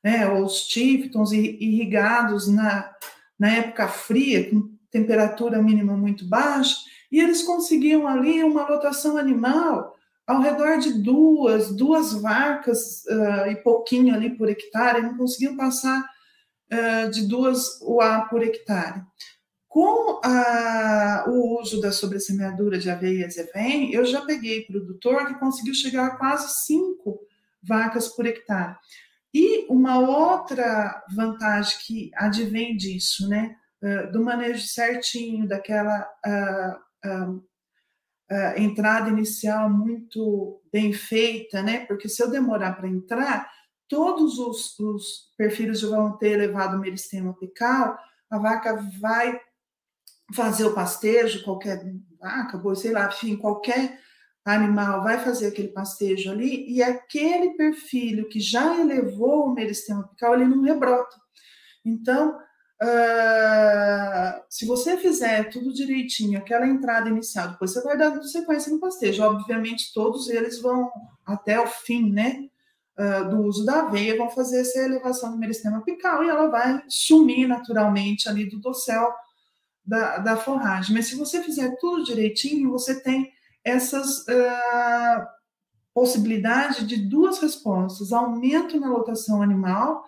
né, 0.03 0.31
os 0.31 0.67
tíftons 0.67 1.31
irrigados 1.31 2.47
na, 2.47 2.89
na 3.37 3.49
época 3.49 3.87
fria, 3.87 4.49
com 4.49 4.71
temperatura 4.89 5.61
mínima 5.61 5.95
muito 5.95 6.25
baixa, 6.25 6.77
e 7.11 7.19
eles 7.19 7.43
conseguiam 7.43 8.07
ali 8.07 8.43
uma 8.43 8.67
lotação 8.67 9.17
animal 9.17 9.95
ao 10.25 10.41
redor 10.41 10.77
de 10.77 11.01
duas, 11.01 11.75
duas 11.75 12.13
vacas 12.13 13.03
uh, 13.05 13.49
e 13.49 13.55
pouquinho 13.57 14.13
ali 14.13 14.29
por 14.29 14.47
hectare, 14.47 15.01
não 15.01 15.17
conseguiam 15.17 15.57
passar 15.57 16.07
uh, 16.71 17.09
de 17.09 17.27
duas 17.27 17.79
UA 17.81 18.27
por 18.29 18.43
hectare. 18.43 19.03
Com 19.67 20.19
a, 20.23 21.25
o 21.27 21.59
uso 21.61 21.79
da 21.79 21.91
sobressemeadura 21.91 22.79
de 22.79 22.89
aveia 22.89 23.27
e 23.27 23.93
eu 23.93 24.03
já 24.03 24.21
peguei 24.25 24.65
produtor 24.65 25.27
que 25.27 25.39
conseguiu 25.39 25.75
chegar 25.75 26.07
a 26.07 26.17
quase 26.17 26.65
cinco 26.65 27.19
vacas 27.61 28.07
por 28.07 28.25
hectare. 28.25 28.75
E 29.31 29.67
uma 29.69 29.99
outra 29.99 31.03
vantagem 31.15 31.77
que 31.85 32.11
advém 32.15 32.75
disso, 32.75 33.29
né, 33.29 33.55
uh, 33.83 34.11
do 34.11 34.23
manejo 34.23 34.67
certinho, 34.67 35.47
daquela 35.47 36.09
uh, 36.25 37.43
entrada 38.57 39.09
inicial 39.09 39.69
muito 39.69 40.61
bem 40.71 40.93
feita, 40.93 41.63
né? 41.63 41.85
Porque 41.85 42.07
se 42.07 42.21
eu 42.21 42.29
demorar 42.29 42.73
para 42.73 42.87
entrar, 42.87 43.51
todos 43.89 44.37
os, 44.37 44.79
os 44.79 45.33
perfis 45.35 45.81
vão 45.81 46.15
ter 46.17 46.33
elevado 46.33 46.79
meristema 46.79 47.31
apical, 47.31 47.97
a 48.29 48.37
vaca 48.37 48.75
vai 49.01 49.41
fazer 50.33 50.65
o 50.65 50.73
pastejo, 50.73 51.43
qualquer 51.43 51.83
vaca, 52.19 52.57
boi, 52.57 52.75
sei 52.75 52.91
lá, 52.91 53.07
enfim, 53.07 53.35
qualquer 53.35 53.99
animal 54.45 55.03
vai 55.03 55.17
fazer 55.17 55.47
aquele 55.47 55.69
pastejo 55.69 56.31
ali, 56.31 56.71
e 56.71 56.81
aquele 56.83 57.55
perfil 57.55 58.29
que 58.29 58.39
já 58.39 58.79
elevou 58.79 59.47
o 59.47 59.53
meristema 59.53 60.01
apical, 60.01 60.35
ele 60.35 60.45
não 60.45 60.61
rebrota. 60.61 61.17
Então, 61.83 62.39
Uh, 62.81 64.41
se 64.49 64.65
você 64.65 64.95
fizer 64.95 65.49
tudo 65.49 65.73
direitinho, 65.73 66.39
aquela 66.39 66.65
entrada 66.65 67.09
inicial, 67.09 67.49
depois 67.49 67.71
você 67.71 67.81
vai 67.81 67.97
dando 67.97 68.23
sequência 68.23 68.71
no 68.71 68.79
pastejo. 68.79 69.21
Obviamente, 69.21 69.91
todos 69.93 70.29
eles 70.29 70.61
vão 70.61 70.89
até 71.25 71.59
o 71.59 71.67
fim, 71.67 72.09
né? 72.09 72.49
Do 73.29 73.43
uso 73.43 73.63
da 73.63 73.83
aveia, 73.83 74.17
vão 74.17 74.29
fazer 74.29 74.59
essa 74.59 74.79
elevação 74.79 75.31
do 75.31 75.37
meristema 75.37 75.77
apical 75.77 76.21
e 76.21 76.27
ela 76.27 76.47
vai 76.47 76.83
sumir 76.89 77.47
naturalmente 77.47 78.27
ali 78.27 78.49
do 78.49 78.59
dossel 78.59 79.09
da, 79.85 80.17
da 80.17 80.35
forragem. 80.35 80.93
Mas 80.93 81.07
se 81.07 81.15
você 81.15 81.41
fizer 81.41 81.77
tudo 81.79 82.03
direitinho, 82.03 82.69
você 82.69 83.01
tem 83.01 83.31
essas 83.63 84.19
uh, 84.19 85.27
possibilidades 85.93 86.85
de 86.85 86.97
duas 86.97 87.39
respostas: 87.39 88.11
aumento 88.11 88.79
na 88.79 88.89
lotação 88.89 89.41
animal 89.41 90.03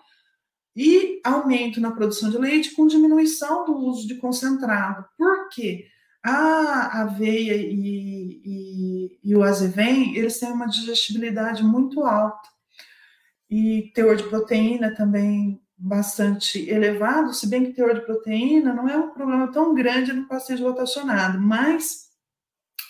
e 0.76 1.20
aumento 1.24 1.80
na 1.80 1.92
produção 1.92 2.30
de 2.30 2.36
leite 2.36 2.74
com 2.74 2.86
diminuição 2.86 3.64
do 3.64 3.74
uso 3.74 4.06
de 4.06 4.16
concentrado. 4.16 5.04
Por 5.16 5.48
quê? 5.48 5.86
A 6.22 7.02
aveia 7.02 7.56
e, 7.56 8.40
e, 8.44 9.18
e 9.24 9.34
o 9.34 9.42
azevém, 9.42 10.14
eles 10.14 10.38
têm 10.38 10.52
uma 10.52 10.66
digestibilidade 10.66 11.64
muito 11.64 12.04
alta 12.04 12.51
e 13.52 13.92
teor 13.94 14.16
de 14.16 14.22
proteína 14.22 14.94
também 14.94 15.60
bastante 15.76 16.70
elevado, 16.70 17.34
se 17.34 17.46
bem 17.46 17.66
que 17.66 17.74
teor 17.74 17.92
de 17.92 18.00
proteína 18.00 18.72
não 18.72 18.88
é 18.88 18.96
um 18.96 19.10
problema 19.10 19.52
tão 19.52 19.74
grande 19.74 20.10
no 20.10 20.26
pastejo 20.26 20.64
rotacionado, 20.64 21.38
mas 21.38 22.08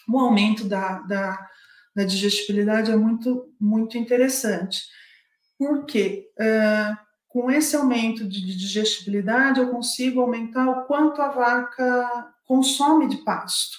o 0.09 0.17
aumento 0.21 0.65
da, 0.65 1.01
da, 1.01 1.49
da 1.97 2.05
digestibilidade 2.05 2.93
é 2.93 2.97
muito, 2.97 3.53
muito 3.59 3.99
interessante. 3.99 4.83
Por 5.59 5.85
quê? 5.85 6.31
Uh, 6.39 6.97
com 7.27 7.51
esse 7.51 7.75
aumento 7.75 8.25
de 8.25 8.41
digestibilidade, 8.57 9.59
eu 9.59 9.69
consigo 9.69 10.21
aumentar 10.21 10.69
o 10.69 10.85
quanto 10.85 11.21
a 11.21 11.29
vaca 11.29 12.33
consome 12.45 13.09
de 13.09 13.17
pasto, 13.25 13.79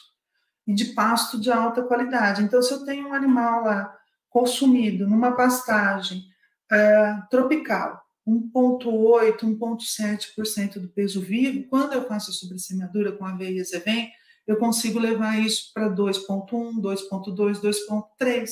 e 0.67 0.73
de 0.73 0.85
pasto 0.87 1.39
de 1.39 1.49
alta 1.49 1.81
qualidade. 1.81 2.43
Então, 2.43 2.61
se 2.61 2.73
eu 2.73 2.83
tenho 2.83 3.07
um 3.07 3.13
animal 3.13 3.63
lá 3.63 3.97
consumido 4.29 5.07
numa 5.07 5.31
pastagem 5.31 6.32
uh, 6.73 7.29
tropical, 7.29 8.01
1,8%, 8.27 9.39
1,7% 9.39 10.79
do 10.79 10.87
peso 10.89 11.21
vivo, 11.21 11.67
quando 11.69 11.93
eu 11.93 12.07
faço 12.07 12.31
a 12.31 12.33
sobressemeadura 12.33 13.11
com 13.11 13.25
aveia 13.25 13.61
e 13.61 14.11
eu 14.45 14.57
consigo 14.57 14.99
levar 14.99 15.39
isso 15.39 15.71
para 15.73 15.89
2,1%, 15.89 16.81
2,2%, 16.81 17.61
2,3%. 17.61 18.47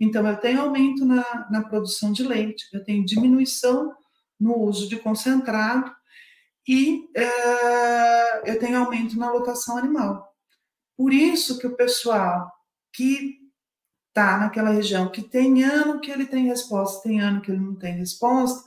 Então, 0.00 0.26
eu 0.26 0.36
tenho 0.36 0.60
aumento 0.60 1.04
na, 1.04 1.48
na 1.50 1.62
produção 1.62 2.12
de 2.12 2.22
leite, 2.22 2.64
eu 2.72 2.82
tenho 2.84 3.04
diminuição 3.04 3.92
no 4.38 4.58
uso 4.58 4.88
de 4.88 4.96
concentrado 4.96 5.92
e 6.66 7.08
uh, 7.16 8.46
eu 8.46 8.58
tenho 8.58 8.78
aumento 8.78 9.16
na 9.16 9.30
lotação 9.30 9.76
animal. 9.76 10.28
Por 10.96 11.12
isso 11.12 11.58
que 11.58 11.66
o 11.66 11.76
pessoal 11.76 12.50
que 12.92 13.41
está 14.12 14.38
naquela 14.38 14.70
região, 14.70 15.10
que 15.10 15.22
tem 15.22 15.64
ano 15.64 15.98
que 15.98 16.10
ele 16.10 16.26
tem 16.26 16.46
resposta, 16.46 17.02
tem 17.02 17.20
ano 17.20 17.40
que 17.40 17.50
ele 17.50 17.60
não 17.60 17.74
tem 17.74 17.94
resposta, 17.94 18.62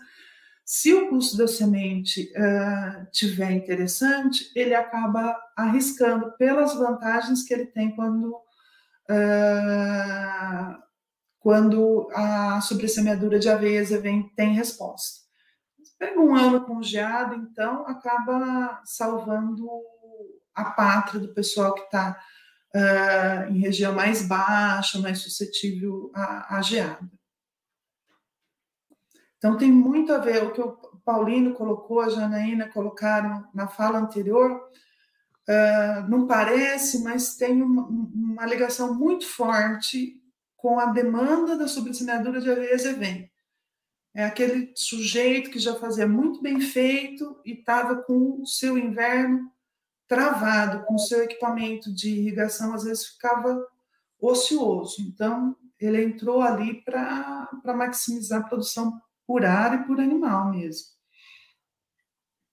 se 0.65 0.91
o 0.91 1.09
custo 1.09 1.37
da 1.37 1.47
semente 1.47 2.33
uh, 2.35 3.05
tiver 3.11 3.51
interessante, 3.51 4.51
ele 4.55 4.73
acaba 4.73 5.39
arriscando 5.55 6.31
pelas 6.37 6.73
vantagens 6.73 7.43
que 7.43 7.53
ele 7.53 7.67
tem 7.67 7.95
quando, 7.95 8.33
uh, 9.11 10.75
quando 11.39 12.09
a 12.11 12.59
sobressemeadura 12.61 13.37
de 13.37 13.47
aveias 13.47 13.91
vem, 13.91 14.27
tem 14.35 14.55
resposta. 14.55 15.23
Pega 15.99 16.19
um 16.19 16.35
ano 16.35 16.65
congeado, 16.65 17.35
então, 17.35 17.87
acaba 17.87 18.81
salvando 18.83 19.69
a 20.55 20.65
pátria 20.71 21.19
do 21.19 21.33
pessoal 21.33 21.75
que 21.75 21.83
está 21.83 22.19
uh, 22.73 23.51
em 23.51 23.59
região 23.59 23.93
mais 23.93 24.27
baixa, 24.27 24.99
mais 24.99 25.19
suscetível 25.19 26.11
à, 26.13 26.57
à 26.57 26.61
geada. 26.61 27.09
Então, 29.37 29.57
tem 29.57 29.71
muito 29.71 30.13
a 30.13 30.17
ver 30.17 30.43
o 30.43 30.51
que 30.51 30.61
o 30.61 30.77
Paulino 31.03 31.53
colocou, 31.53 32.01
a 32.01 32.09
Janaína 32.09 32.69
colocaram 32.69 33.47
na 33.53 33.67
fala 33.67 33.99
anterior, 33.99 34.69
uh, 35.47 36.09
não 36.09 36.25
parece, 36.25 37.03
mas 37.03 37.35
tem 37.35 37.61
uma, 37.61 37.87
uma, 37.87 38.45
ligação 38.45 38.95
muito 38.95 39.27
forte 39.27 40.21
com 40.55 40.79
a 40.79 40.87
demanda 40.87 41.57
da 41.57 41.67
sobressemeadura 41.67 42.41
de 42.41 42.49
aveia 42.49 42.77
vem 42.95 43.31
é 44.15 44.23
aquele 44.23 44.71
sujeito 44.73 45.51
que 45.51 45.59
já 45.59 45.75
fazia 45.75 46.07
muito 46.07 46.41
bem 46.41 46.61
feito 46.61 47.37
e 47.45 47.51
estava 47.51 47.97
com 47.97 48.41
o 48.41 48.47
seu 48.47 48.77
inverno 48.77 49.51
travado, 50.07 50.85
com 50.85 50.97
seu 50.97 51.23
equipamento 51.23 51.93
de 51.93 52.09
irrigação, 52.09 52.73
às 52.73 52.83
vezes 52.83 53.07
ficava 53.07 53.65
ocioso. 54.19 55.01
Então, 55.01 55.55
ele 55.79 56.03
entrou 56.03 56.41
ali 56.41 56.83
para 56.83 57.49
maximizar 57.75 58.41
a 58.41 58.47
produção 58.47 58.99
por 59.25 59.43
ar 59.43 59.81
e 59.81 59.87
por 59.87 59.99
animal 59.99 60.51
mesmo. 60.51 60.87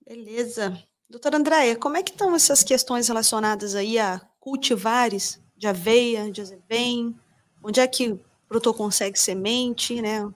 Beleza. 0.06 0.82
Doutora 1.08 1.36
Andréia, 1.36 1.76
como 1.76 1.96
é 1.96 2.02
que 2.02 2.12
estão 2.12 2.34
essas 2.34 2.62
questões 2.62 3.06
relacionadas 3.08 3.74
aí 3.74 3.98
a 3.98 4.20
cultivares 4.40 5.40
de 5.56 5.66
aveia, 5.66 6.30
de 6.30 6.40
azevém? 6.40 7.14
Onde 7.62 7.80
é 7.80 7.86
que 7.86 8.12
o 8.12 8.20
produtor 8.48 8.74
consegue 8.74 9.18
semente, 9.18 10.00
né? 10.00 10.28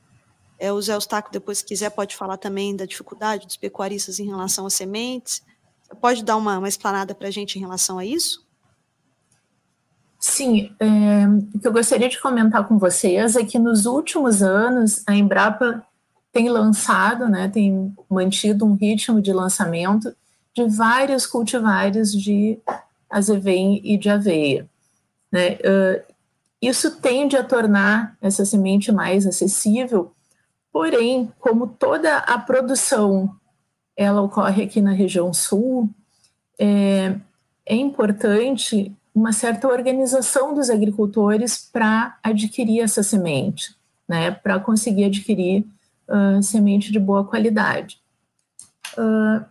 É, 0.59 0.73
o 0.73 0.81
Zé 0.81 0.95
Eustáquio, 0.95 1.33
depois, 1.33 1.59
se 1.59 1.64
quiser, 1.64 1.91
pode 1.91 2.17
falar 2.17 2.37
também 2.37 2.75
da 2.77 2.87
dificuldade 2.87 3.47
dos 3.47 3.57
pecuaristas 3.57 4.19
em 4.19 4.27
relação 4.27 4.67
às 4.67 4.75
sementes. 4.75 5.43
Pode 6.01 6.24
dar 6.24 6.37
uma, 6.37 6.59
uma 6.59 6.68
explanada 6.68 7.14
para 7.14 7.28
a 7.28 7.30
gente 7.30 7.57
em 7.57 7.61
relação 7.61 7.99
a 7.99 8.05
isso? 8.05 8.45
Sim, 10.18 10.74
é, 10.80 11.26
o 11.55 11.59
que 11.59 11.68
eu 11.68 11.72
gostaria 11.72 12.09
de 12.09 12.20
comentar 12.20 12.66
com 12.66 12.78
vocês 12.78 13.37
é 13.37 13.45
que 13.45 13.59
nos 13.59 13.87
últimos 13.87 14.43
anos 14.43 15.03
a 15.07 15.14
Embrapa 15.14 15.84
tem 16.32 16.49
lançado, 16.49 17.28
né, 17.28 17.49
tem 17.49 17.95
mantido 18.11 18.66
um 18.66 18.74
ritmo 18.74 19.22
de 19.22 19.32
lançamento 19.32 20.14
de 20.55 20.64
vários 20.64 21.26
cultivares 21.26 22.12
de 22.12 22.59
azevém 23.09 23.80
e 23.84 23.97
de 23.97 24.09
aveia. 24.09 24.68
Né? 25.30 25.53
Uh, 25.53 26.12
isso 26.61 26.97
tende 26.97 27.37
a 27.37 27.45
tornar 27.45 28.16
essa 28.20 28.45
semente 28.45 28.91
mais 28.91 29.26
acessível 29.26 30.12
Porém, 30.76 31.32
como 31.41 31.66
toda 31.66 32.18
a 32.18 32.37
produção 32.37 33.34
ela 33.97 34.20
ocorre 34.20 34.64
aqui 34.64 34.80
na 34.80 34.92
região 34.92 35.32
sul, 35.32 35.88
é, 36.59 37.16
é 37.64 37.74
importante 37.74 38.94
uma 39.14 39.32
certa 39.32 39.66
organização 39.66 40.55
dos 40.55 40.68
agricultores 40.68 41.68
para 41.72 42.18
adquirir 42.22 42.80
essa 42.80 43.03
semente, 43.03 43.74
né, 44.07 44.30
para 44.30 44.61
conseguir 44.61 45.05
adquirir 45.05 45.64
uh, 46.07 46.42
semente 46.42 46.92
de 46.92 46.99
boa 46.99 47.24
qualidade. 47.24 47.99
Uh, 48.97 49.44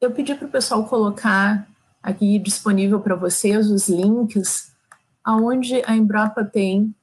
eu 0.00 0.10
pedi 0.10 0.34
para 0.34 0.46
o 0.46 0.50
pessoal 0.50 0.84
colocar 0.84 1.66
aqui 2.02 2.38
disponível 2.38 3.00
para 3.00 3.14
vocês 3.14 3.70
os 3.70 3.88
links 3.88 4.72
aonde 5.24 5.82
a 5.86 5.96
Embrapa 5.96 6.44
tem 6.44 6.94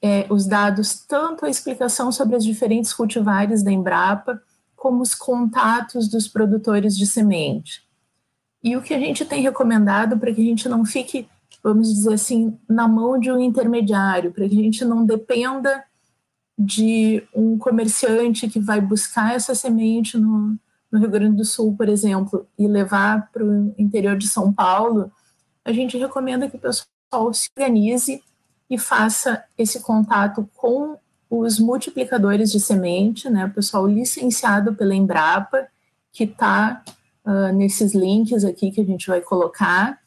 é, 0.00 0.26
os 0.30 0.46
dados, 0.46 1.04
tanto 1.06 1.44
a 1.44 1.50
explicação 1.50 2.10
sobre 2.10 2.36
as 2.36 2.44
diferentes 2.44 2.92
cultivares 2.92 3.62
da 3.62 3.70
Embrapa, 3.70 4.42
como 4.86 5.02
os 5.02 5.16
contatos 5.16 6.06
dos 6.06 6.28
produtores 6.28 6.96
de 6.96 7.08
semente. 7.08 7.82
E 8.62 8.76
o 8.76 8.82
que 8.82 8.94
a 8.94 9.00
gente 9.00 9.24
tem 9.24 9.42
recomendado 9.42 10.16
para 10.16 10.32
que 10.32 10.40
a 10.40 10.44
gente 10.44 10.68
não 10.68 10.84
fique, 10.84 11.28
vamos 11.60 11.92
dizer 11.92 12.14
assim, 12.14 12.56
na 12.68 12.86
mão 12.86 13.18
de 13.18 13.28
um 13.32 13.40
intermediário, 13.40 14.30
para 14.30 14.48
que 14.48 14.56
a 14.56 14.62
gente 14.62 14.84
não 14.84 15.04
dependa 15.04 15.82
de 16.56 17.20
um 17.34 17.58
comerciante 17.58 18.46
que 18.46 18.60
vai 18.60 18.80
buscar 18.80 19.34
essa 19.34 19.56
semente 19.56 20.16
no, 20.16 20.56
no 20.88 21.00
Rio 21.00 21.10
Grande 21.10 21.36
do 21.36 21.44
Sul, 21.44 21.76
por 21.76 21.88
exemplo, 21.88 22.46
e 22.56 22.68
levar 22.68 23.28
para 23.32 23.44
o 23.44 23.74
interior 23.76 24.16
de 24.16 24.28
São 24.28 24.52
Paulo, 24.52 25.10
a 25.64 25.72
gente 25.72 25.98
recomenda 25.98 26.48
que 26.48 26.56
o 26.56 26.60
pessoal 26.60 27.34
se 27.34 27.50
organize 27.58 28.22
e 28.70 28.78
faça 28.78 29.42
esse 29.58 29.80
contato 29.80 30.48
com 30.54 30.96
os 31.38 31.58
multiplicadores 31.58 32.50
de 32.50 32.60
semente, 32.60 33.28
né, 33.28 33.46
o 33.46 33.50
pessoal 33.50 33.86
licenciado 33.86 34.74
pela 34.74 34.94
Embrapa, 34.94 35.66
que 36.12 36.24
está 36.24 36.82
uh, 37.24 37.30
ah, 37.30 37.52
nesses 37.52 37.94
links 37.94 38.44
aqui 38.44 38.70
que 38.70 38.80
a 38.80 38.84
gente 38.84 39.06
vai 39.06 39.20
colocar, 39.20 39.98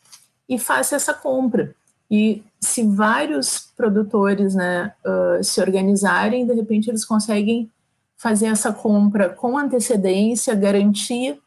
e 0.47 0.57
faça 0.57 0.95
essa 0.95 1.13
compra. 1.13 1.75
E 2.09 2.43
se 2.59 2.84
vários 2.84 3.71
produtores 3.77 4.55
né, 4.55 4.91
uh, 5.05 5.43
se 5.43 5.61
organizarem, 5.61 6.47
de 6.47 6.53
repente 6.53 6.89
eles 6.89 7.05
conseguem 7.05 7.69
fazer 8.17 8.47
essa 8.47 8.73
compra 8.73 9.30
com 9.30 9.57
antecedência, 9.57 10.55
garantir 10.55 11.39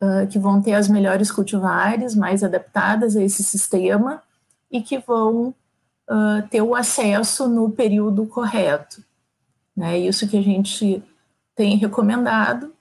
uh, 0.00 0.26
que 0.28 0.38
vão 0.38 0.62
ter 0.62 0.72
as 0.72 0.88
melhores 0.88 1.30
cultivares 1.30 2.14
mais 2.14 2.42
adaptadas 2.42 3.16
a 3.16 3.22
esse 3.22 3.44
sistema 3.44 4.22
e 4.70 4.80
que 4.80 4.98
vão 4.98 5.54
uh, 6.08 6.46
ter 6.48 6.62
o 6.62 6.74
acesso 6.74 7.48
no 7.48 7.70
período 7.70 8.26
correto. 8.26 9.02
Né? 9.76 9.98
Isso 9.98 10.28
que 10.28 10.36
a 10.36 10.42
gente 10.42 11.02
tem 11.54 11.76
recomendado 11.76 12.72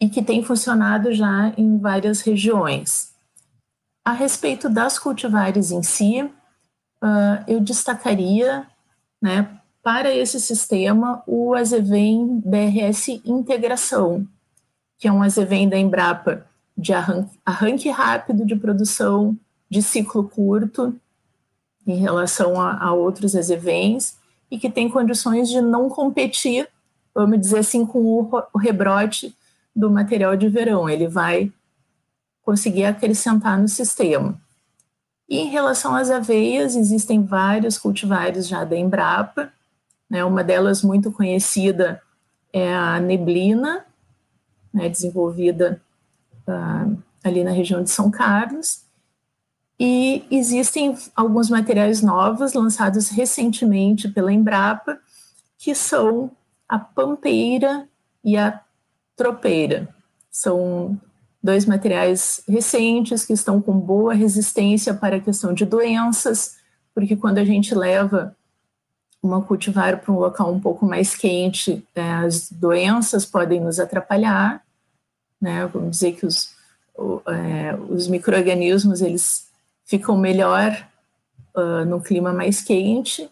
e 0.00 0.08
que 0.08 0.22
tem 0.22 0.42
funcionado 0.42 1.12
já 1.12 1.52
em 1.56 1.78
várias 1.78 2.20
regiões. 2.20 3.14
A 4.04 4.12
respeito 4.12 4.68
das 4.68 4.98
cultivares 4.98 5.70
em 5.70 5.82
si, 5.82 6.22
uh, 6.22 7.44
eu 7.46 7.60
destacaria, 7.60 8.66
né, 9.20 9.58
para 9.82 10.14
esse 10.14 10.40
sistema, 10.40 11.22
o 11.26 11.54
Azevém 11.54 12.40
BRS 12.44 13.20
Integração, 13.24 14.26
que 14.98 15.08
é 15.08 15.12
um 15.12 15.22
Azevém 15.22 15.68
da 15.68 15.78
Embrapa 15.78 16.46
de 16.76 16.92
arranque, 16.92 17.38
arranque 17.44 17.90
rápido 17.90 18.46
de 18.46 18.54
produção 18.54 19.36
de 19.68 19.82
ciclo 19.82 20.28
curto 20.28 20.98
em 21.88 21.96
relação 21.96 22.60
a, 22.60 22.76
a 22.84 22.92
outros 22.92 23.34
Azevens 23.34 24.16
e 24.50 24.58
que 24.58 24.70
tem 24.70 24.88
condições 24.88 25.48
de 25.48 25.60
não 25.60 25.88
competir, 25.88 26.68
vamos 27.14 27.40
dizer 27.40 27.58
assim, 27.58 27.84
com 27.86 27.98
o, 28.00 28.30
o 28.52 28.58
rebrote 28.58 29.34
do 29.74 29.90
material 29.90 30.36
de 30.36 30.48
verão. 30.48 30.88
Ele 30.88 31.08
vai 31.08 31.52
conseguir 32.42 32.84
acrescentar 32.84 33.58
no 33.58 33.68
sistema. 33.68 34.38
E 35.28 35.38
em 35.38 35.48
relação 35.48 35.94
às 35.94 36.10
aveias, 36.10 36.74
existem 36.74 37.22
vários 37.22 37.76
cultivares 37.76 38.48
já 38.48 38.64
da 38.64 38.76
Embrapa, 38.76 39.52
né, 40.08 40.24
uma 40.24 40.42
delas 40.42 40.82
muito 40.82 41.12
conhecida 41.12 42.00
é 42.50 42.74
a 42.74 42.98
neblina, 42.98 43.84
né, 44.72 44.88
desenvolvida 44.88 45.82
uh, 46.46 46.98
ali 47.22 47.44
na 47.44 47.50
região 47.50 47.82
de 47.82 47.90
São 47.90 48.10
Carlos, 48.10 48.87
e 49.78 50.24
existem 50.30 50.96
alguns 51.14 51.48
materiais 51.48 52.02
novos 52.02 52.52
lançados 52.52 53.10
recentemente 53.10 54.08
pela 54.08 54.32
Embrapa, 54.32 54.98
que 55.56 55.74
são 55.74 56.30
a 56.68 56.78
pampeira 56.78 57.88
e 58.24 58.36
a 58.36 58.60
tropeira. 59.16 59.88
São 60.30 60.98
dois 61.42 61.64
materiais 61.64 62.42
recentes 62.48 63.24
que 63.24 63.32
estão 63.32 63.62
com 63.62 63.78
boa 63.78 64.14
resistência 64.14 64.92
para 64.92 65.16
a 65.16 65.20
questão 65.20 65.54
de 65.54 65.64
doenças, 65.64 66.56
porque 66.92 67.14
quando 67.14 67.38
a 67.38 67.44
gente 67.44 67.74
leva 67.74 68.36
uma 69.22 69.42
cultivar 69.42 70.00
para 70.00 70.12
um 70.12 70.18
local 70.18 70.52
um 70.52 70.60
pouco 70.60 70.84
mais 70.86 71.14
quente, 71.14 71.84
é, 71.94 72.02
as 72.02 72.50
doenças 72.50 73.24
podem 73.24 73.60
nos 73.60 73.78
atrapalhar, 73.78 74.62
né? 75.40 75.66
Vamos 75.66 75.90
dizer 75.90 76.12
que 76.12 76.26
os, 76.26 76.54
é, 77.26 77.76
os 77.88 78.08
micro-organismos, 78.08 79.00
eles 79.00 79.47
ficam 79.88 80.16
melhor 80.16 80.86
uh, 81.56 81.84
no 81.84 82.00
clima 82.00 82.32
mais 82.32 82.60
quente, 82.60 83.28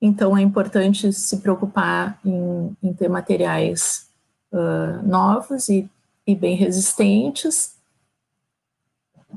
então 0.00 0.36
é 0.36 0.42
importante 0.42 1.10
se 1.14 1.38
preocupar 1.38 2.18
em, 2.24 2.76
em 2.82 2.92
ter 2.92 3.08
materiais 3.08 4.08
uh, 4.52 5.06
novos 5.06 5.70
e 5.70 5.88
e 6.26 6.34
bem 6.34 6.56
resistentes. 6.56 7.76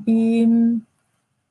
E 0.06 0.46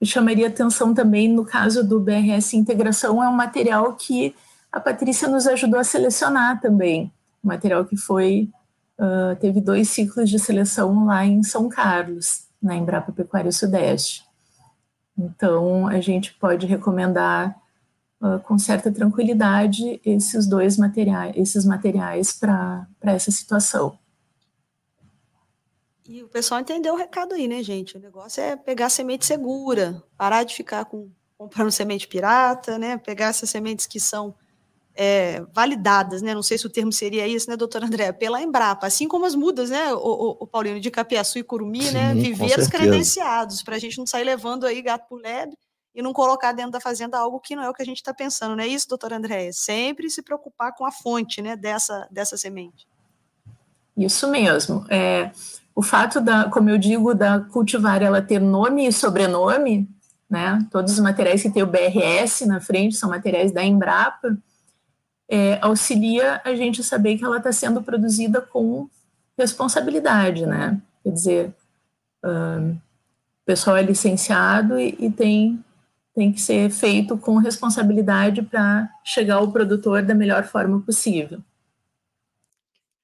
chamaria 0.03 0.47
atenção 0.47 0.93
também 0.93 1.27
no 1.27 1.43
caso 1.43 1.83
do 1.83 1.99
BRS 1.99 2.53
Integração, 2.53 3.23
é 3.23 3.27
um 3.27 3.33
material 3.33 3.93
que 3.93 4.35
a 4.71 4.79
Patrícia 4.79 5.27
nos 5.27 5.47
ajudou 5.47 5.79
a 5.79 5.83
selecionar 5.83 6.59
também, 6.61 7.11
um 7.43 7.47
material 7.47 7.85
que 7.85 7.97
foi 7.97 8.49
uh, 8.99 9.35
teve 9.39 9.61
dois 9.61 9.89
ciclos 9.89 10.29
de 10.29 10.37
seleção 10.37 11.05
lá 11.05 11.25
em 11.25 11.41
São 11.43 11.69
Carlos, 11.69 12.43
na 12.61 12.75
Embrapa 12.75 13.11
Pecuária 13.11 13.51
Sudeste. 13.51 14.24
Então, 15.17 15.87
a 15.87 15.99
gente 16.01 16.33
pode 16.33 16.65
recomendar 16.65 17.55
uh, 18.21 18.39
com 18.39 18.57
certa 18.57 18.91
tranquilidade 18.91 20.01
esses 20.05 20.45
dois 20.47 20.77
materiais, 20.77 21.33
esses 21.35 21.65
materiais 21.65 22.33
para 22.33 22.87
essa 23.01 23.31
situação. 23.31 23.97
E 26.07 26.21
o 26.21 26.27
pessoal 26.27 26.59
entendeu 26.59 26.93
o 26.93 26.97
recado 26.97 27.33
aí, 27.33 27.47
né, 27.47 27.63
gente? 27.63 27.97
O 27.97 27.99
negócio 27.99 28.41
é 28.41 28.55
pegar 28.55 28.89
semente 28.89 29.25
segura, 29.25 30.03
parar 30.15 30.43
de 30.43 30.53
ficar 30.53 30.85
com, 30.85 31.09
comprando 31.37 31.71
semente 31.71 32.07
pirata, 32.07 32.77
né? 32.77 32.97
Pegar 32.97 33.27
essas 33.27 33.49
sementes 33.49 33.87
que 33.87 33.99
são 33.99 34.35
é, 34.95 35.43
validadas, 35.53 36.21
né? 36.21 36.33
Não 36.33 36.41
sei 36.41 36.57
se 36.57 36.65
o 36.65 36.69
termo 36.69 36.91
seria 36.91 37.27
isso, 37.27 37.49
né, 37.49 37.57
doutor 37.57 37.83
André? 37.83 38.11
Pela 38.13 38.41
Embrapa, 38.41 38.87
assim 38.87 39.07
como 39.07 39.25
as 39.25 39.35
mudas, 39.35 39.69
né, 39.69 39.93
o, 39.93 39.97
o, 39.97 40.37
o 40.41 40.47
Paulino, 40.47 40.79
de 40.79 40.89
Capiaçu 40.89 41.37
e 41.37 41.43
Curumi, 41.43 41.91
né? 41.91 42.09
Sim, 42.09 42.15
né? 42.15 42.15
Viveiros 42.15 42.67
credenciados, 42.67 43.61
para 43.61 43.75
a 43.75 43.79
gente 43.79 43.97
não 43.97 44.07
sair 44.07 44.23
levando 44.23 44.65
aí 44.65 44.81
gato 44.81 45.07
por 45.09 45.21
lebre 45.21 45.57
e 45.93 46.01
não 46.01 46.13
colocar 46.13 46.51
dentro 46.53 46.71
da 46.71 46.79
fazenda 46.79 47.17
algo 47.17 47.39
que 47.39 47.55
não 47.55 47.63
é 47.63 47.69
o 47.69 47.73
que 47.73 47.81
a 47.81 47.85
gente 47.85 47.97
está 47.97 48.13
pensando, 48.13 48.55
não 48.55 48.63
é 48.63 48.67
isso, 48.67 48.87
doutor 48.87 49.13
André? 49.13 49.51
Sempre 49.51 50.09
se 50.09 50.21
preocupar 50.21 50.73
com 50.73 50.85
a 50.85 50.91
fonte, 50.91 51.41
né, 51.41 51.55
dessa, 51.55 52.07
dessa 52.09 52.37
semente. 52.37 52.87
Isso 53.97 54.29
mesmo. 54.29 54.85
É, 54.89 55.31
o 55.73 55.81
fato 55.81 56.19
da, 56.19 56.49
como 56.49 56.69
eu 56.69 56.77
digo, 56.77 57.13
da 57.13 57.39
cultivar 57.39 58.01
ela 58.01 58.21
ter 58.21 58.39
nome 58.39 58.87
e 58.87 58.93
sobrenome, 58.93 59.89
né? 60.29 60.65
Todos 60.71 60.93
os 60.93 60.99
materiais 60.99 61.41
que 61.41 61.49
tem 61.49 61.63
o 61.63 61.67
BRS 61.67 62.45
na 62.45 62.59
frente 62.59 62.95
são 62.95 63.09
materiais 63.09 63.51
da 63.51 63.63
Embrapa, 63.63 64.37
é, 65.29 65.59
auxilia 65.61 66.41
a 66.43 66.53
gente 66.55 66.81
a 66.81 66.83
saber 66.83 67.17
que 67.17 67.25
ela 67.25 67.37
está 67.37 67.51
sendo 67.51 67.81
produzida 67.81 68.41
com 68.41 68.89
responsabilidade, 69.37 70.45
né? 70.45 70.81
Quer 71.03 71.11
dizer, 71.11 71.55
o 72.23 73.45
pessoal 73.45 73.77
é 73.77 73.81
licenciado 73.81 74.79
e, 74.79 74.95
e 74.99 75.11
tem 75.11 75.63
tem 76.15 76.31
que 76.31 76.39
ser 76.39 76.71
feito 76.71 77.17
com 77.17 77.35
responsabilidade 77.35 78.41
para 78.41 78.89
chegar 79.03 79.35
ao 79.35 79.51
produtor 79.51 80.01
da 80.01 80.15
melhor 80.15 80.45
forma 80.45 80.79
possível. 80.79 81.43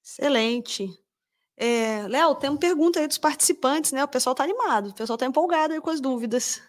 Excelente. 0.02 0.90
É, 1.58 2.08
Léo, 2.08 2.34
tem 2.36 2.50
uma 2.50 2.58
pergunta 2.58 3.02
aí 3.02 3.08
dos 3.08 3.18
participantes, 3.18 3.92
né? 3.92 4.02
O 4.02 4.08
pessoal 4.08 4.32
está 4.32 4.46
animado, 4.46 4.90
o 4.90 4.94
pessoal 4.94 5.16
está 5.16 5.26
empolgado 5.26 5.74
aí 5.74 5.82
com 5.82 5.90
as 5.90 6.00
dúvidas. 6.00 6.62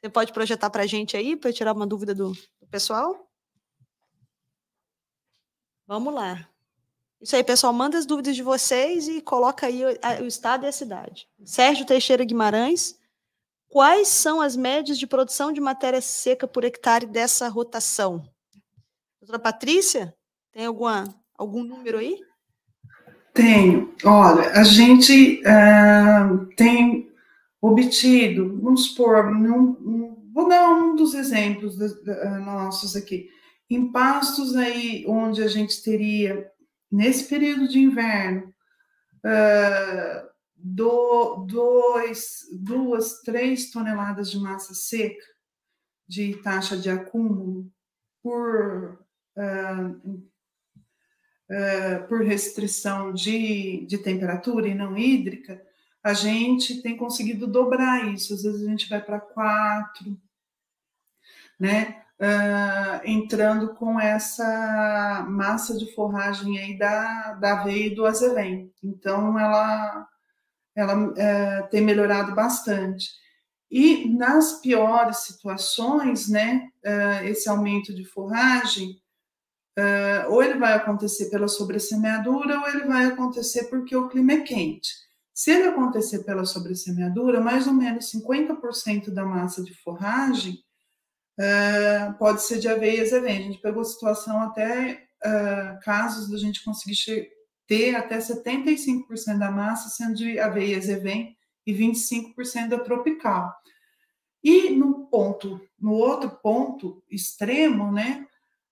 Você 0.00 0.08
pode 0.08 0.32
projetar 0.32 0.70
para 0.70 0.84
a 0.84 0.86
gente 0.86 1.16
aí, 1.16 1.36
para 1.36 1.52
tirar 1.52 1.74
uma 1.74 1.86
dúvida 1.86 2.14
do, 2.14 2.30
do 2.30 2.66
pessoal? 2.70 3.27
Vamos 5.88 6.12
lá. 6.12 6.46
Isso 7.18 7.34
aí, 7.34 7.42
pessoal, 7.42 7.72
manda 7.72 7.96
as 7.96 8.04
dúvidas 8.04 8.36
de 8.36 8.42
vocês 8.42 9.08
e 9.08 9.22
coloca 9.22 9.66
aí 9.66 9.82
o, 10.20 10.26
estado 10.26 10.66
e 10.66 10.68
a 10.68 10.72
cidade. 10.72 11.26
Sérgio 11.42 11.86
Teixeira 11.86 12.26
Guimarães, 12.26 12.98
quais 13.70 14.08
são 14.08 14.42
as 14.42 14.54
médias 14.54 14.98
de 14.98 15.06
produção 15.06 15.50
de 15.50 15.62
matéria 15.62 16.02
seca 16.02 16.46
por 16.46 16.62
hectare 16.62 17.06
dessa 17.06 17.48
rotação? 17.48 18.22
Doutora 19.18 19.38
Patrícia, 19.38 20.14
tem 20.52 20.66
alguma, 20.66 21.04
algum 21.34 21.64
número 21.64 21.96
aí? 21.96 22.20
Tenho. 23.32 23.94
Olha, 24.04 24.50
a 24.50 24.64
gente 24.64 25.40
uh, 25.40 26.46
tem 26.54 27.10
obtido, 27.62 28.60
vamos 28.60 28.90
supor, 28.90 29.30
num, 29.34 30.30
vou 30.34 30.48
dar 30.48 30.68
um 30.70 30.94
dos 30.94 31.14
exemplos 31.14 31.78
uh, 31.78 32.40
nossos 32.44 32.94
aqui, 32.94 33.30
em 33.70 33.92
pastos 33.92 34.56
aí 34.56 35.04
onde 35.06 35.42
a 35.42 35.48
gente 35.48 35.82
teria, 35.82 36.50
nesse 36.90 37.28
período 37.28 37.68
de 37.68 37.78
inverno, 37.78 38.54
uh, 39.24 40.28
do, 40.56 41.46
dois, 41.46 42.46
duas, 42.52 43.20
três 43.20 43.70
toneladas 43.70 44.30
de 44.30 44.38
massa 44.38 44.74
seca 44.74 45.24
de 46.06 46.36
taxa 46.42 46.76
de 46.76 46.88
acúmulo 46.88 47.70
por 48.22 48.98
uh, 49.36 50.28
uh, 51.48 52.08
por 52.08 52.22
restrição 52.22 53.12
de, 53.12 53.84
de 53.86 53.98
temperatura 53.98 54.68
e 54.68 54.74
não 54.74 54.96
hídrica, 54.96 55.62
a 56.02 56.14
gente 56.14 56.80
tem 56.82 56.96
conseguido 56.96 57.46
dobrar 57.46 58.12
isso. 58.12 58.34
Às 58.34 58.42
vezes 58.42 58.62
a 58.62 58.70
gente 58.70 58.88
vai 58.88 59.02
para 59.02 59.20
quatro, 59.20 60.20
né? 61.58 62.04
Uh, 62.20 62.98
entrando 63.04 63.76
com 63.76 64.00
essa 64.00 65.24
massa 65.28 65.78
de 65.78 65.94
forragem 65.94 66.58
aí 66.58 66.76
da, 66.76 67.34
da 67.34 67.60
aveia 67.60 67.86
e 67.86 67.94
do 67.94 68.04
azevém. 68.04 68.72
Então, 68.82 69.38
ela, 69.38 70.08
ela 70.74 71.10
uh, 71.10 71.68
tem 71.70 71.80
melhorado 71.80 72.34
bastante. 72.34 73.08
E 73.70 74.08
nas 74.16 74.60
piores 74.60 75.18
situações, 75.18 76.28
né, 76.28 76.68
uh, 76.84 77.24
esse 77.26 77.48
aumento 77.48 77.94
de 77.94 78.04
forragem, 78.04 79.00
ou 80.28 80.42
ele 80.42 80.58
vai 80.58 80.72
acontecer 80.72 81.30
pela 81.30 81.46
sobressemeadura, 81.46 82.58
ou 82.58 82.68
ele 82.68 82.84
vai 82.84 83.06
acontecer 83.06 83.66
porque 83.66 83.94
o 83.94 84.08
clima 84.08 84.32
é 84.32 84.40
quente. 84.40 84.88
Se 85.32 85.52
ele 85.52 85.68
acontecer 85.68 86.24
pela 86.24 86.44
sobressemeadura, 86.44 87.40
mais 87.40 87.68
ou 87.68 87.72
menos 87.72 88.10
50% 88.10 89.10
da 89.10 89.24
massa 89.24 89.62
de 89.62 89.72
forragem 89.84 90.58
uh, 91.38 92.18
pode 92.18 92.42
ser 92.42 92.58
de 92.58 92.68
aveia 92.68 93.02
e 93.02 93.14
A 93.38 93.42
gente 93.42 93.60
pegou 93.60 93.84
situação 93.84 94.40
até 94.42 95.06
uh, 95.24 95.80
casos 95.84 96.28
da 96.30 96.36
gente 96.36 96.64
conseguir 96.64 97.28
ter 97.66 97.94
até 97.94 98.18
75% 98.18 99.38
da 99.38 99.50
massa 99.50 99.88
sendo 99.90 100.14
de 100.14 100.38
aveia 100.38 100.76
e 100.76 101.36
e 101.66 101.72
25% 101.72 102.68
da 102.68 102.78
tropical. 102.78 103.54
E 104.42 104.70
no 104.70 105.06
ponto, 105.08 105.60
no 105.78 105.92
outro 105.92 106.30
ponto 106.42 107.02
extremo, 107.10 107.92
né, 107.92 108.26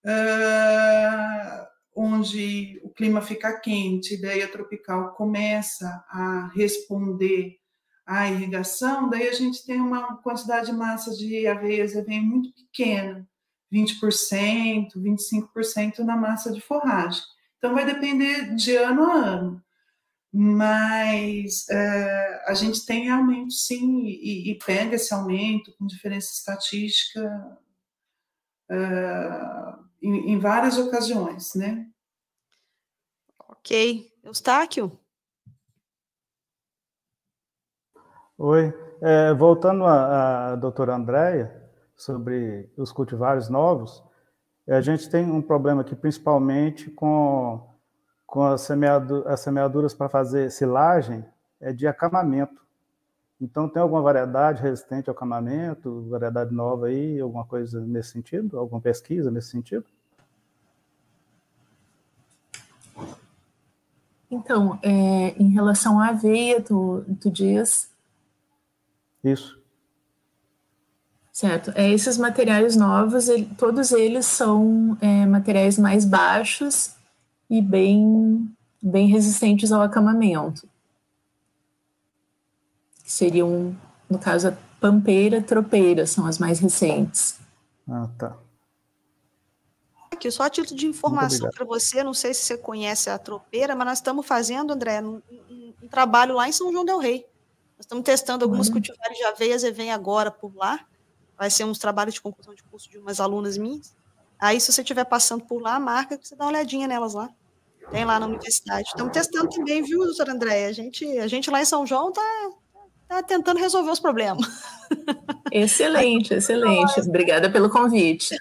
uh, 0.05 1.67
onde 1.95 2.81
o 2.83 2.91
clima 2.91 3.21
fica 3.21 3.59
quente, 3.61 4.17
a 4.43 4.49
tropical 4.49 5.15
começa 5.15 5.87
a 6.09 6.51
responder 6.55 7.59
à 8.07 8.31
irrigação, 8.31 9.11
daí 9.11 9.29
a 9.29 9.33
gente 9.33 9.67
tem 9.67 9.81
uma 9.81 10.17
quantidade 10.19 10.67
de 10.67 10.73
massa 10.73 11.15
de 11.17 11.47
aveias 11.47 11.93
vem 12.07 12.23
muito 12.23 12.55
pequena, 12.55 13.29
20%, 13.73 14.93
25% 14.97 15.99
na 15.99 16.17
massa 16.17 16.53
de 16.53 16.61
forragem. 16.61 17.23
Então 17.59 17.75
vai 17.75 17.85
depender 17.85 18.55
de 18.55 18.77
ano 18.77 19.03
a 19.03 19.15
ano. 19.15 19.63
Mas 20.33 21.67
é, 21.71 22.45
a 22.47 22.55
gente 22.55 22.85
tem 22.85 23.11
aumento 23.11 23.53
sim, 23.53 24.05
e, 24.05 24.51
e, 24.51 24.59
pega 24.59 24.97
esse 24.97 25.15
aumento 25.15 25.75
com 25.79 25.87
diferença 25.87 26.31
estatística 26.33 27.59
é, 28.71 28.77
em, 30.03 30.33
em 30.33 30.39
várias 30.39 30.77
ocasiões, 30.77 31.55
né? 31.55 31.87
Ok. 33.39 34.13
Eustáquio? 34.23 34.99
Oi. 38.39 38.75
É, 39.01 39.33
voltando 39.33 39.85
à, 39.87 40.57
doutora 40.57 40.95
Andréia, 40.95 41.55
sobre 41.97 42.71
os 42.77 42.93
cultivares 42.93 43.49
novos, 43.49 44.03
a 44.69 44.81
gente 44.83 45.09
tem 45.09 45.31
um 45.31 45.41
problema 45.41 45.81
aqui, 45.81 45.97
principalmente 45.97 46.91
com, 46.91 47.67
com 48.27 48.43
as, 48.43 48.61
semeadu 48.61 49.27
as 49.27 49.41
semeaduras 49.41 49.95
para 49.95 50.11
fazer 50.11 50.51
silagem, 50.51 51.25
é 51.59 51.73
de 51.73 51.87
acamamento. 51.87 52.61
Então, 53.41 53.69
tem 53.69 53.81
alguma 53.81 54.03
variedade 54.03 54.63
resistente 54.63 55.09
ao 55.09 55.17
acamamento, 55.17 56.07
variedade 56.11 56.55
nova 56.55 56.87
aí, 56.87 57.19
alguma 57.19 57.45
coisa 57.45 57.81
nesse 57.81 58.11
sentido? 58.11 58.59
Alguma 58.59 58.83
pesquisa 58.83 59.31
nesse 59.31 59.49
sentido? 59.49 59.85
Então, 64.31 64.79
é, 64.83 65.35
em 65.39 65.49
relação 65.51 65.99
à 65.99 66.09
aveia, 66.09 66.61
tu, 66.61 67.03
tu 67.21 67.31
diz 67.31 67.96
isso. 69.23 69.59
Certo. 71.37 71.71
É, 71.75 71.91
esses 71.91 72.17
materiais 72.17 72.77
novos, 72.77 73.29
ele, 73.29 73.45
todos 73.59 73.93
eles 73.93 74.25
são 74.25 74.97
é, 75.03 75.27
materiais 75.27 75.79
mais 75.79 76.05
baixos 76.05 76.95
e 77.51 77.61
bem, 77.61 78.51
bem 78.83 79.07
resistentes 79.09 79.71
ao 79.71 79.83
acamamento. 79.83 80.67
Seriam, 83.05 83.77
no 84.09 84.19
caso, 84.19 84.49
a 84.49 84.57
pampeira, 84.81 85.43
tropeira, 85.43 86.07
são 86.07 86.25
as 86.25 86.39
mais 86.39 86.59
recentes. 86.59 87.39
Ah, 87.87 88.09
tá. 88.17 88.37
Aqui, 90.11 90.31
só 90.31 90.45
a 90.45 90.51
título 90.51 90.79
de 90.79 90.87
informação 90.87 91.51
para 91.51 91.67
você, 91.67 92.03
não 92.03 92.15
sei 92.15 92.33
se 92.33 92.45
você 92.45 92.57
conhece 92.57 93.11
a 93.11 93.19
tropeira, 93.19 93.77
mas 93.77 93.87
nós 93.87 93.99
estamos 93.99 94.27
fazendo, 94.27 94.73
André, 94.73 95.03
um, 95.03 95.21
um, 95.51 95.75
um 95.83 95.89
trabalho 95.89 96.35
lá 96.35 96.49
em 96.49 96.53
São 96.53 96.73
João 96.73 96.87
del 96.87 96.99
Rei. 96.99 97.27
Nós 97.77 97.85
estamos 97.85 98.05
testando 98.05 98.45
alguns 98.45 98.69
uhum. 98.69 98.75
cultivares 98.75 99.19
de 99.19 99.25
aveias 99.25 99.63
e 99.63 99.71
vem 99.71 99.93
agora 99.93 100.31
por 100.31 100.55
lá. 100.55 100.81
Vai 101.37 101.51
ser 101.51 101.65
uns 101.65 101.79
trabalhos 101.79 102.15
de 102.15 102.21
conclusão 102.21 102.55
de 102.55 102.63
curso 102.63 102.91
de 102.91 102.99
umas 102.99 103.21
alunas 103.21 103.59
minhas. 103.59 103.95
Aí, 104.39 104.61
se 104.61 104.73
você 104.73 104.83
estiver 104.83 105.05
passando 105.05 105.45
por 105.45 105.61
lá, 105.61 105.79
marca 105.79 106.17
que 106.17 106.27
você 106.27 106.35
dá 106.35 106.45
uma 106.45 106.51
olhadinha 106.51 106.89
nelas 106.89 107.15
lá. 107.15 107.31
Tem 107.91 108.05
lá 108.05 108.19
na 108.19 108.27
universidade. 108.27 108.89
Estamos 108.89 109.13
testando 109.13 109.49
também, 109.51 109.83
viu, 109.83 110.01
doutora 110.01 110.33
Andréia? 110.33 110.69
A 110.69 110.73
gente, 110.73 111.07
a 111.19 111.27
gente 111.29 111.51
lá 111.51 111.61
em 111.61 111.65
São 111.65 111.87
João 111.87 112.09
está 112.09 112.51
tá 113.09 113.23
tentando 113.23 113.59
resolver 113.59 113.91
os 113.91 114.01
problemas. 114.01 114.47
Excelente, 115.51 116.35
excelente. 116.35 117.01
Obrigada 117.01 117.51
pelo 117.51 117.71
convite. 117.71 118.37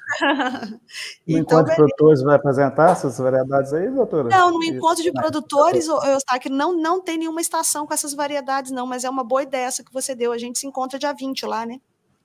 No 1.28 1.39
então, 1.39 1.59
encontro 1.59 1.72
de 1.72 1.76
produtores 1.76 2.22
vai 2.22 2.36
apresentar 2.36 2.91
essas 2.91 3.18
variedades 3.18 3.74
aí, 3.74 3.89
doutora? 3.89 4.30
Não, 4.30 4.51
no 4.51 4.63
encontro 4.63 5.03
de 5.03 5.11
produtores, 5.11 5.88
eu 5.88 6.39
que 6.39 6.49
não, 6.49 6.76
não 6.76 7.01
tem 7.01 7.18
nenhuma 7.18 7.41
estação 7.41 7.86
com 7.86 7.93
essas 7.93 8.13
variedades, 8.13 8.72
não, 8.72 8.86
mas 8.86 9.03
é 9.03 9.09
uma 9.09 9.24
boa 9.24 9.43
ideia 9.43 9.66
essa 9.66 9.84
que 9.84 9.93
você 9.93 10.16
deu. 10.16 10.32
A 10.32 10.38
gente 10.38 10.59
se 10.59 10.68
encontra 10.68 10.99
dia 10.99 11.13
20 11.13 11.45
lá, 11.45 11.66
né? 11.66 11.80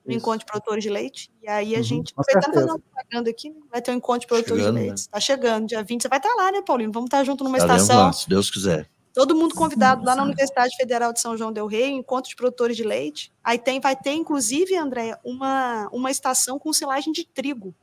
No 0.05 0.11
Isso. 0.11 0.19
encontro 0.19 0.39
de 0.39 0.45
produtores 0.45 0.83
de 0.83 0.89
leite. 0.89 1.31
E 1.43 1.47
aí 1.47 1.75
a 1.75 1.77
uhum, 1.77 1.83
gente, 1.83 2.13
aproveitando 2.17 2.53
fazer 2.53 2.65
uma 2.71 2.79
propaganda 2.79 3.29
aqui, 3.29 3.49
né? 3.49 3.55
vai 3.71 3.81
ter 3.81 3.91
um 3.91 3.95
encontro 3.95 4.21
de 4.21 4.27
produtores 4.27 4.63
chegando, 4.63 4.77
de 4.77 4.83
leite. 4.83 4.97
Está 4.97 5.17
né? 5.17 5.21
chegando, 5.21 5.67
dia 5.67 5.83
20. 5.83 6.01
Você 6.01 6.07
vai 6.07 6.17
estar 6.17 6.33
lá, 6.35 6.51
né, 6.51 6.61
Paulino? 6.63 6.91
Vamos 6.91 7.07
estar 7.07 7.23
junto 7.23 7.43
numa 7.43 7.57
Estaremos 7.57 7.83
estação. 7.83 8.05
Lá, 8.07 8.13
se 8.13 8.27
Deus 8.27 8.49
quiser. 8.49 8.89
Todo 9.13 9.35
mundo 9.35 9.53
convidado 9.53 10.05
lá 10.05 10.15
na 10.15 10.23
Universidade 10.23 10.75
Federal 10.77 11.11
de 11.11 11.19
São 11.19 11.35
João 11.35 11.51
del 11.51 11.67
Rei, 11.67 11.89
encontro 11.89 12.29
de 12.29 12.35
produtores 12.35 12.77
de 12.77 12.83
leite. 12.83 13.33
Aí 13.43 13.57
tem, 13.57 13.79
vai 13.79 13.95
ter, 13.95 14.13
inclusive, 14.13 14.75
André, 14.77 15.17
uma, 15.23 15.89
uma 15.91 16.09
estação 16.09 16.57
com 16.57 16.71
silagem 16.71 17.11
de 17.11 17.25
trigo. 17.25 17.75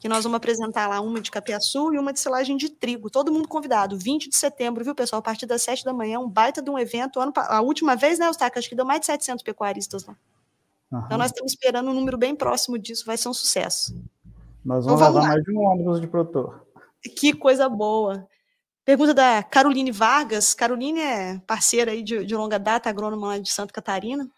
Que 0.00 0.08
nós 0.08 0.24
vamos 0.24 0.36
apresentar 0.36 0.88
lá 0.88 1.00
uma 1.00 1.20
de 1.20 1.30
capiaçu 1.30 1.94
e 1.94 1.98
uma 1.98 2.12
de 2.12 2.20
silagem 2.20 2.56
de 2.56 2.68
trigo. 2.68 3.08
Todo 3.08 3.32
mundo 3.32 3.48
convidado, 3.48 3.96
20 3.96 4.28
de 4.28 4.36
setembro, 4.36 4.84
viu, 4.84 4.94
pessoal? 4.94 5.20
A 5.20 5.22
partir 5.22 5.46
das 5.46 5.62
7 5.62 5.84
da 5.84 5.92
manhã, 5.92 6.18
um 6.18 6.28
baita 6.28 6.60
de 6.60 6.68
um 6.68 6.78
evento. 6.78 7.20
Ano, 7.20 7.32
a 7.36 7.60
última 7.60 7.94
vez, 7.94 8.18
né, 8.18 8.26
Eustáquio? 8.26 8.58
Acho 8.58 8.68
que 8.68 8.74
deu 8.74 8.84
mais 8.84 9.00
de 9.00 9.06
700 9.06 9.42
pecuaristas 9.44 10.04
lá. 10.04 10.16
Uhum. 10.90 11.02
Então, 11.06 11.18
nós 11.18 11.28
estamos 11.30 11.52
esperando 11.52 11.90
um 11.90 11.94
número 11.94 12.18
bem 12.18 12.34
próximo 12.34 12.78
disso, 12.78 13.06
vai 13.06 13.16
ser 13.16 13.28
um 13.28 13.34
sucesso. 13.34 13.94
Nós 14.64 14.84
vamos, 14.84 15.00
então, 15.00 15.12
vamos 15.12 15.14
levar 15.14 15.20
lá. 15.20 15.28
mais 15.28 15.44
de 15.44 15.52
um 15.52 15.60
ônibus 15.60 16.00
de 16.00 16.08
produtor. 16.08 16.66
Que 17.16 17.32
coisa 17.32 17.68
boa. 17.68 18.26
Pergunta 18.86 19.12
da 19.12 19.42
Caroline 19.42 19.90
Vargas. 19.90 20.54
Caroline 20.54 21.00
é 21.00 21.40
parceira 21.44 21.90
aí 21.90 22.04
de, 22.04 22.24
de 22.24 22.36
longa 22.36 22.56
data, 22.56 22.88
agrônoma 22.88 23.26
lá 23.26 23.38
de 23.38 23.50
Santa 23.50 23.72
Catarina. 23.72 24.30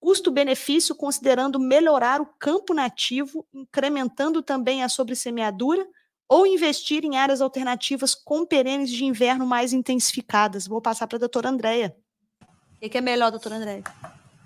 Custo-benefício 0.00 0.96
considerando 0.96 1.60
melhorar 1.60 2.20
o 2.20 2.26
campo 2.26 2.74
nativo, 2.74 3.46
incrementando 3.54 4.42
também 4.42 4.82
a 4.82 4.88
sobressemeadura, 4.88 5.86
ou 6.28 6.44
investir 6.44 7.04
em 7.04 7.16
áreas 7.16 7.40
alternativas 7.40 8.16
com 8.16 8.44
perenes 8.44 8.90
de 8.90 9.04
inverno 9.04 9.46
mais 9.46 9.72
intensificadas? 9.72 10.66
Vou 10.66 10.80
passar 10.80 11.06
para 11.06 11.16
a 11.16 11.20
doutora 11.20 11.50
Andréia. 11.50 11.96
O 12.42 12.80
que, 12.80 12.88
que 12.88 12.98
é 12.98 13.00
melhor, 13.00 13.30
doutora 13.30 13.54
Andréia? 13.54 13.84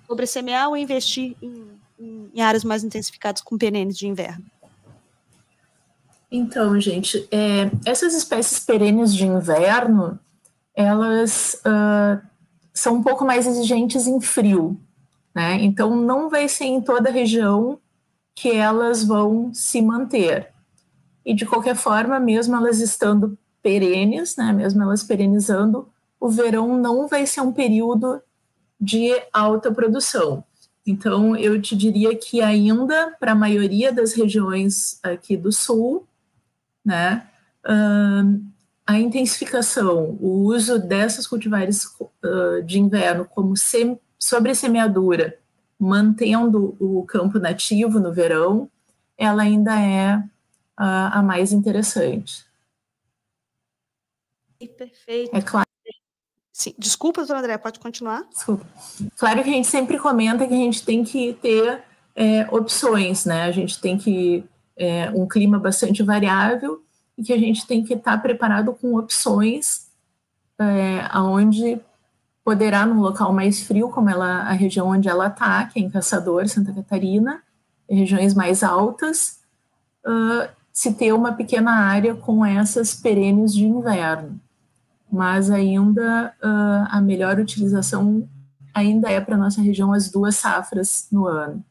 Sobressemear 0.05 0.69
ou 0.69 0.77
investir 0.77 1.35
em, 1.41 1.81
em, 1.97 2.31
em 2.35 2.41
áreas 2.41 2.63
mais 2.63 2.83
intensificadas 2.83 3.41
com 3.41 3.57
perenes 3.57 3.97
de 3.97 4.07
inverno? 4.07 4.45
Então, 6.31 6.79
gente, 6.79 7.27
é, 7.31 7.71
essas 7.85 8.13
espécies 8.13 8.59
perenes 8.59 9.13
de 9.13 9.25
inverno, 9.25 10.19
elas 10.75 11.61
uh, 11.65 12.21
são 12.73 12.95
um 12.95 13.03
pouco 13.03 13.25
mais 13.25 13.47
exigentes 13.47 14.05
em 14.05 14.21
frio, 14.21 14.79
né? 15.33 15.55
Então, 15.55 15.95
não 15.95 16.29
vai 16.29 16.47
ser 16.47 16.65
em 16.65 16.81
toda 16.81 17.09
a 17.09 17.13
região 17.13 17.79
que 18.35 18.51
elas 18.51 19.03
vão 19.03 19.51
se 19.53 19.81
manter. 19.81 20.53
E 21.25 21.33
de 21.33 21.45
qualquer 21.45 21.75
forma, 21.75 22.19
mesmo 22.19 22.55
elas 22.55 22.79
estando 22.79 23.37
perenes, 23.61 24.37
né, 24.37 24.53
mesmo 24.53 24.81
elas 24.81 25.03
perenizando, 25.03 25.89
o 26.19 26.29
verão 26.29 26.77
não 26.77 27.07
vai 27.07 27.25
ser 27.25 27.41
um 27.41 27.51
período 27.51 28.21
de 28.79 29.11
alta 29.33 29.71
produção. 29.71 30.43
Então, 30.85 31.35
eu 31.35 31.61
te 31.61 31.75
diria 31.75 32.15
que 32.15 32.41
ainda 32.41 33.15
para 33.19 33.33
a 33.33 33.35
maioria 33.35 33.91
das 33.91 34.13
regiões 34.13 34.99
aqui 35.03 35.35
do 35.35 35.51
sul, 35.51 36.07
né? 36.85 37.27
Uh, 37.65 38.43
a 38.85 38.97
intensificação, 38.97 40.17
o 40.19 40.45
uso 40.45 40.79
dessas 40.79 41.27
cultivares 41.27 41.85
uh, 41.85 42.63
de 42.65 42.79
inverno 42.79 43.25
como 43.25 43.55
sem, 43.55 43.99
sobre 44.17 44.55
semeadura, 44.55 45.37
mantendo 45.77 46.75
o 46.79 47.05
campo 47.05 47.37
nativo 47.37 47.99
no 47.99 48.11
verão, 48.11 48.69
ela 49.17 49.43
ainda 49.43 49.79
é 49.79 50.17
uh, 50.17 51.11
a 51.11 51.21
mais 51.21 51.51
interessante. 51.51 52.45
Perfeito. 54.77 55.35
É 55.35 55.41
claro. 55.41 55.67
Sim. 56.51 56.73
Desculpa, 56.77 57.21
doutora 57.21 57.39
André, 57.39 57.57
pode 57.57 57.79
continuar? 57.79 58.27
Desculpa. 58.29 58.65
Claro 59.17 59.43
que 59.43 59.49
a 59.49 59.53
gente 59.53 59.67
sempre 59.67 59.97
comenta 59.97 60.45
que 60.45 60.53
a 60.53 60.57
gente 60.57 60.83
tem 60.83 61.03
que 61.03 61.33
ter 61.35 61.83
é, 62.15 62.45
opções, 62.51 63.23
né? 63.23 63.43
A 63.43 63.51
gente 63.51 63.79
tem 63.79 63.97
que 63.97 64.43
é, 64.79 65.11
um 65.11 65.27
clima 65.27 65.59
bastante 65.59 66.01
variável 66.01 66.81
e 67.17 67.23
que 67.23 67.33
a 67.33 67.37
gente 67.37 67.67
tem 67.67 67.83
que 67.83 67.93
estar 67.93 68.17
preparado 68.21 68.73
com 68.73 68.95
opções 68.95 69.87
é, 70.57 71.05
aonde 71.11 71.79
poderá 72.43 72.85
num 72.85 73.01
local 73.01 73.31
mais 73.31 73.61
frio, 73.61 73.89
como 73.89 74.09
ela, 74.09 74.43
a 74.43 74.53
região 74.53 74.87
onde 74.87 75.07
ela 75.07 75.27
está, 75.27 75.65
que 75.65 75.79
é 75.79 75.83
em 75.83 75.89
Caçador, 75.89 76.47
Santa 76.47 76.73
Catarina, 76.73 77.43
regiões 77.87 78.33
mais 78.33 78.63
altas, 78.63 79.39
uh, 80.05 80.49
se 80.73 80.93
ter 80.93 81.13
uma 81.13 81.33
pequena 81.33 81.71
área 81.71 82.15
com 82.15 82.43
essas 82.43 82.95
perenes 82.95 83.53
de 83.53 83.65
inverno 83.65 84.39
mas 85.11 85.49
ainda 85.49 86.33
uh, 86.41 86.87
a 86.89 87.01
melhor 87.01 87.39
utilização 87.39 88.27
ainda 88.73 89.09
é 89.09 89.19
para 89.19 89.37
nossa 89.37 89.61
região 89.61 89.91
as 89.91 90.09
duas 90.09 90.35
safras 90.35 91.07
no 91.11 91.25
ano. 91.25 91.63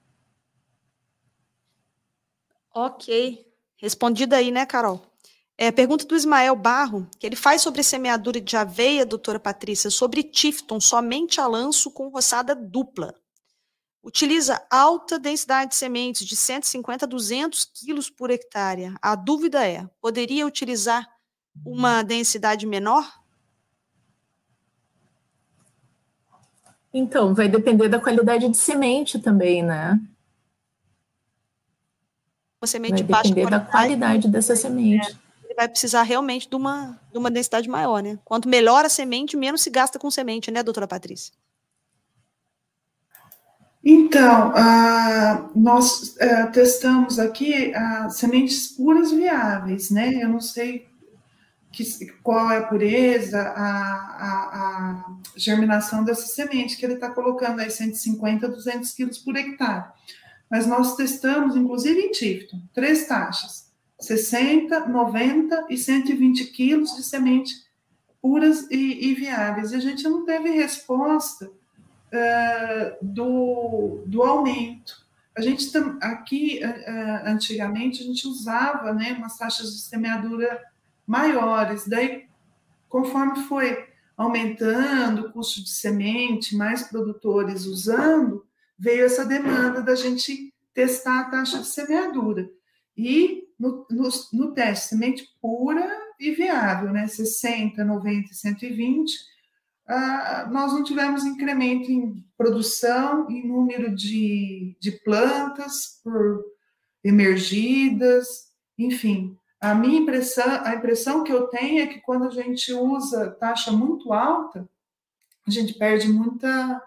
Ok, 2.75 3.47
respondida 3.77 4.37
aí, 4.37 4.51
né, 4.51 4.67
Carol? 4.67 5.05
É, 5.57 5.73
pergunta 5.73 6.05
do 6.05 6.15
Ismael 6.15 6.55
Barro, 6.55 7.09
que 7.19 7.27
ele 7.27 7.35
faz 7.35 7.63
sobre 7.63 7.83
semeadura 7.83 8.41
de 8.41 8.57
aveia, 8.57 9.05
doutora 9.05 9.41
Patrícia, 9.41 9.91
sobre 9.91 10.23
Tifton, 10.23 10.79
somente 10.79 11.41
a 11.41 11.49
lanço 11.49 11.91
com 11.91 12.09
roçada 12.09 12.55
dupla. 12.55 13.13
Utiliza 14.01 14.65
alta 14.71 15.19
densidade 15.19 15.71
de 15.71 15.77
sementes, 15.77 16.25
de 16.25 16.37
150 16.37 17.05
a 17.05 17.09
200 17.09 17.65
quilos 17.65 18.09
por 18.09 18.31
hectare. 18.31 18.95
A 19.03 19.17
dúvida 19.17 19.67
é, 19.67 19.85
poderia 20.01 20.47
utilizar 20.47 21.05
uma 21.67 22.03
densidade 22.03 22.65
menor? 22.65 23.05
Então, 26.95 27.35
vai 27.35 27.49
depender 27.49 27.89
da 27.89 28.01
qualidade 28.01 28.49
de 28.49 28.57
semente 28.57 29.19
também, 29.19 29.63
né? 29.63 30.01
Uma 32.61 32.67
semente 32.67 33.03
vai 33.05 33.23
depender 33.23 33.51
da 33.51 33.61
qualidade 33.61 34.29
dessa 34.29 34.57
semente. 34.57 35.09
É, 35.11 35.47
ele 35.47 35.55
vai 35.55 35.69
precisar 35.69 36.03
realmente 36.03 36.49
de 36.49 36.57
uma, 36.57 36.99
de 37.13 37.19
uma 37.19 37.31
densidade 37.31 37.69
maior, 37.69 38.03
né? 38.03 38.19
Quanto 38.25 38.49
melhor 38.49 38.85
a 38.85 38.89
semente, 38.89 39.37
menos 39.37 39.63
se 39.63 39.71
gasta 39.71 39.99
com 39.99 40.11
semente, 40.11 40.51
né, 40.51 40.63
doutora 40.63 40.89
Patrícia? 40.89 41.33
Então, 43.85 44.51
uh, 44.51 45.51
nós 45.55 46.17
uh, 46.17 46.51
testamos 46.53 47.19
aqui 47.19 47.73
uh, 47.73 48.11
sementes 48.11 48.67
puras 48.69 49.13
viáveis, 49.13 49.91
né? 49.91 50.21
Eu 50.21 50.29
não 50.29 50.41
sei 50.41 50.89
que, 51.71 52.07
qual 52.23 52.51
é 52.51 52.59
a 52.59 52.67
pureza, 52.67 53.41
a, 53.41 53.63
a, 53.63 54.35
a 54.61 55.05
germinação 55.37 56.03
dessa 56.03 56.27
semente 56.27 56.77
que 56.77 56.85
ele 56.85 56.95
está 56.95 57.09
colocando 57.11 57.61
aí 57.61 57.71
150, 57.71 58.49
200 58.49 58.91
quilos 58.93 59.19
por 59.19 59.37
hectare. 59.37 59.85
Mas 60.51 60.67
nós 60.67 60.97
testamos, 60.97 61.57
inclusive 61.57 62.01
em 62.01 62.11
Tifton, 62.11 62.61
três 62.73 63.07
taxas, 63.07 63.71
60, 64.01 64.89
90 64.89 65.67
e 65.69 65.77
120 65.77 66.47
quilos 66.47 66.97
de 66.97 67.03
semente 67.03 67.55
puras 68.21 68.71
e, 68.71 69.11
e 69.11 69.15
viáveis. 69.15 69.73
E 69.73 69.77
a 69.77 69.81
gente 69.81 70.05
não 70.05 70.25
teve 70.25 70.51
resposta 70.51 71.47
uh, 71.47 72.97
do, 73.03 74.03
do 74.07 74.23
aumento. 74.23 75.07
A 75.37 75.41
gente 75.41 75.71
aqui, 76.01 76.61
uh, 76.65 77.29
antigamente, 77.29 78.03
a 78.03 78.07
gente 78.07 78.27
usava 78.27 78.93
né, 78.93 79.13
umas 79.13 79.37
taxas 79.37 79.73
de 79.73 79.81
semeadura 79.81 80.61
maiores. 81.07 81.87
Daí, 81.87 82.27
conforme 82.89 83.43
foi 83.45 83.87
aumentando 84.17 85.27
o 85.27 85.33
custo 85.33 85.63
de 85.63 85.71
semente, 85.71 86.57
mais 86.57 86.83
produtores 86.83 87.67
usando, 87.67 88.45
veio 88.79 89.05
essa 89.05 89.25
demanda 89.25 89.83
da 89.83 89.95
gente 89.95 90.55
testar 90.73 91.21
a 91.21 91.31
taxa 91.31 91.59
de 91.59 91.67
semeadura. 91.67 92.49
E 92.97 93.49
no, 93.59 93.87
no, 93.91 94.09
no 94.33 94.53
teste, 94.53 94.89
semente 94.89 95.29
pura 95.41 95.89
e 96.19 96.33
viável, 96.33 96.93
né? 96.93 97.07
60, 97.07 97.85
90 97.85 98.33
120, 98.33 99.13
ah, 99.87 100.49
nós 100.51 100.73
não 100.73 100.85
tivemos 100.85 101.25
incremento 101.25 101.91
em 101.91 102.25
produção, 102.37 103.29
em 103.31 103.47
número 103.47 103.95
de, 103.95 104.77
de 104.81 104.93
plantas 104.93 106.01
por 106.05 106.45
emergidas, 107.03 108.49
enfim, 108.77 109.37
a 109.61 109.75
minha 109.75 109.99
impressão, 109.99 110.45
a 110.65 110.75
impressão 110.75 111.25
que 111.25 111.33
eu 111.33 111.49
tenho 111.49 111.83
é 111.83 111.87
que 111.87 112.01
quando 112.01 112.25
a 112.25 112.31
gente 112.31 112.73
usa 112.73 113.31
taxa 113.31 113.73
muito 113.73 114.13
alta, 114.13 114.69
a 115.47 115.51
gente 115.51 115.75
perde 115.75 116.09
muita 116.09 116.83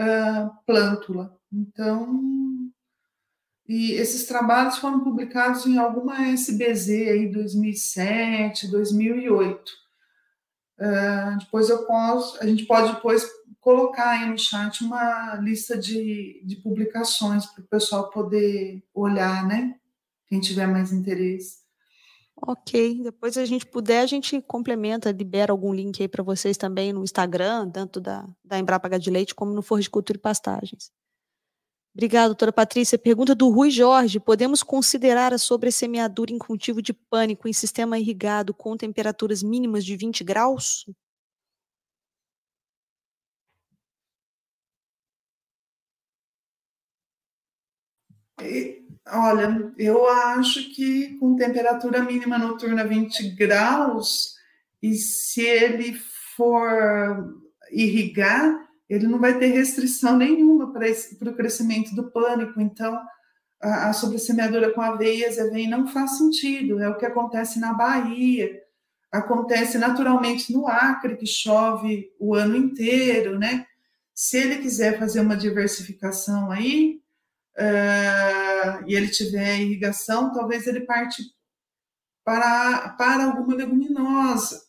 uh, 0.00 0.50
plântula. 0.66 1.36
Então, 1.52 2.32
e 3.68 3.92
esses 3.92 4.26
trabalhos 4.26 4.78
foram 4.78 5.00
publicados 5.00 5.66
em 5.66 5.78
alguma 5.78 6.28
SBZ 6.28 6.90
aí 6.90 7.32
2007, 7.32 8.70
2008. 8.70 9.72
Uh, 10.78 11.38
depois 11.38 11.68
eu 11.68 11.86
posso, 11.86 12.42
a 12.42 12.46
gente 12.46 12.64
pode 12.66 12.92
depois 12.92 13.26
colocar 13.60 14.10
aí 14.10 14.28
no 14.28 14.36
chat 14.36 14.82
uma 14.82 15.36
lista 15.36 15.78
de, 15.78 16.42
de 16.44 16.56
publicações 16.56 17.46
para 17.46 17.62
o 17.62 17.68
pessoal 17.68 18.10
poder 18.10 18.82
olhar, 18.92 19.46
né? 19.46 19.76
Quem 20.26 20.40
tiver 20.40 20.66
mais 20.66 20.92
interesse. 20.92 21.61
Ok, 22.36 23.02
depois 23.02 23.36
a 23.36 23.44
gente 23.44 23.64
puder, 23.66 24.00
a 24.02 24.06
gente 24.06 24.40
complementa, 24.42 25.12
libera 25.12 25.52
algum 25.52 25.72
link 25.72 26.00
aí 26.02 26.08
para 26.08 26.22
vocês 26.24 26.56
também 26.56 26.92
no 26.92 27.04
Instagram, 27.04 27.70
tanto 27.70 28.00
da, 28.00 28.26
da 28.44 28.58
Embrapa 28.58 28.88
de 28.98 29.10
Leite 29.10 29.34
como 29.34 29.52
no 29.52 29.62
Forjicultura 29.62 30.16
e 30.18 30.20
Pastagens. 30.20 30.90
Obrigada, 31.94 32.28
doutora 32.28 32.52
Patrícia. 32.52 32.98
Pergunta 32.98 33.34
do 33.34 33.50
Rui 33.50 33.70
Jorge: 33.70 34.18
podemos 34.18 34.62
considerar 34.62 35.32
a 35.32 35.38
sobressemeadura 35.38 36.32
em 36.32 36.38
cultivo 36.38 36.80
de 36.80 36.92
pânico 36.92 37.48
em 37.48 37.52
sistema 37.52 37.98
irrigado 37.98 38.54
com 38.54 38.76
temperaturas 38.76 39.42
mínimas 39.42 39.84
de 39.84 39.96
20 39.96 40.24
graus? 40.24 40.86
Olha, 49.08 49.72
eu 49.76 50.06
acho 50.08 50.72
que 50.74 51.18
com 51.18 51.34
temperatura 51.34 52.02
mínima 52.02 52.38
noturna 52.38 52.86
20 52.86 53.30
graus, 53.34 54.36
e 54.80 54.94
se 54.94 55.40
ele 55.40 55.94
for 56.36 57.42
irrigar, 57.70 58.68
ele 58.88 59.06
não 59.06 59.18
vai 59.18 59.38
ter 59.38 59.46
restrição 59.46 60.16
nenhuma 60.16 60.72
para 60.72 61.30
o 61.30 61.34
crescimento 61.34 61.94
do 61.94 62.10
pânico. 62.10 62.60
Então, 62.60 62.98
a, 63.60 63.88
a 63.88 63.92
sobressemeadura 63.92 64.72
com 64.72 64.80
aveias 64.80 65.36
e 65.36 65.40
aveia 65.40 65.68
não 65.68 65.86
faz 65.86 66.18
sentido. 66.18 66.80
É 66.80 66.88
o 66.88 66.96
que 66.96 67.06
acontece 67.06 67.58
na 67.58 67.72
Bahia, 67.72 68.60
acontece 69.10 69.78
naturalmente 69.78 70.52
no 70.52 70.66
Acre, 70.68 71.16
que 71.16 71.26
chove 71.26 72.10
o 72.18 72.34
ano 72.34 72.56
inteiro, 72.56 73.38
né? 73.38 73.66
Se 74.14 74.38
ele 74.38 74.58
quiser 74.58 74.98
fazer 74.98 75.20
uma 75.20 75.36
diversificação 75.36 76.50
aí, 76.50 77.01
uh, 77.58 78.84
e 78.86 78.94
ele 78.94 79.08
tiver 79.08 79.60
irrigação, 79.60 80.32
talvez 80.32 80.66
ele 80.66 80.80
parte 80.80 81.22
para, 82.24 82.90
para 82.90 83.24
alguma 83.24 83.54
leguminosa, 83.54 84.62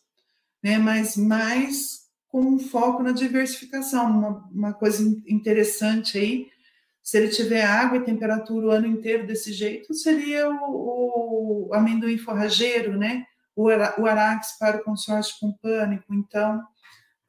né? 0.62 0.78
mas 0.78 1.16
mais 1.16 2.04
com 2.28 2.40
um 2.40 2.58
foco 2.58 3.02
na 3.02 3.12
diversificação. 3.12 4.10
Uma, 4.10 4.48
uma 4.50 4.72
coisa 4.72 5.02
interessante 5.26 6.18
aí, 6.18 6.48
se 7.02 7.18
ele 7.18 7.28
tiver 7.28 7.62
água 7.62 7.98
e 7.98 8.04
temperatura 8.04 8.66
o 8.66 8.70
ano 8.70 8.86
inteiro 8.86 9.26
desse 9.26 9.52
jeito, 9.52 9.94
seria 9.94 10.50
o, 10.50 11.68
o 11.68 11.74
amendoim 11.74 12.18
forrageiro, 12.18 12.96
né? 12.96 13.24
O, 13.54 13.66
o 13.66 14.06
arax 14.06 14.58
para 14.58 14.78
o 14.78 14.82
consórcio 14.82 15.36
com 15.38 15.52
pânico. 15.52 16.12
Então, 16.12 16.60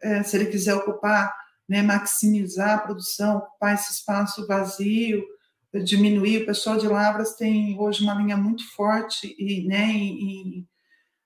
é, 0.02 0.24
se 0.24 0.38
ele 0.38 0.48
quiser 0.48 0.74
ocupar, 0.74 1.36
né, 1.68 1.82
maximizar 1.82 2.76
a 2.76 2.78
produção, 2.80 3.38
ocupar 3.38 3.76
esse 3.76 3.92
espaço 3.92 4.48
vazio, 4.48 5.24
diminuir. 5.84 6.44
O 6.44 6.46
pessoal 6.46 6.78
de 6.78 6.88
Lavras 6.88 7.36
tem 7.36 7.78
hoje 7.80 8.04
uma 8.04 8.16
linha 8.16 8.38
muito 8.38 8.68
forte 8.74 9.36
e, 9.38 9.68
né, 9.68 9.92
em, 9.92 10.68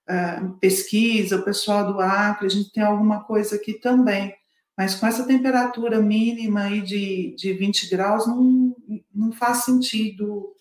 uh, 0.10 0.58
pesquisa, 0.60 1.38
o 1.38 1.44
pessoal 1.44 1.92
do 1.92 2.00
Acre, 2.00 2.48
a 2.48 2.50
gente 2.50 2.72
tem 2.72 2.84
alguma 2.84 3.24
coisa 3.24 3.56
aqui 3.56 3.74
também. 3.74 4.36
Mas 4.78 4.96
com 4.96 5.06
essa 5.06 5.26
temperatura 5.26 6.02
mínima 6.02 6.62
aí 6.64 6.82
de, 6.82 7.36
de 7.36 7.54
20 7.54 7.90
graus, 7.90 8.26
não, 8.26 8.76
não 9.14 9.32
faz 9.32 9.66
sentido 9.66 10.56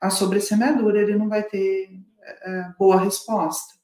a 0.00 0.10
sobressemeadura, 0.10 1.00
ele 1.00 1.16
não 1.16 1.28
vai 1.28 1.42
ter 1.42 1.90
uh, 1.90 2.74
boa 2.78 3.00
resposta. 3.00 3.74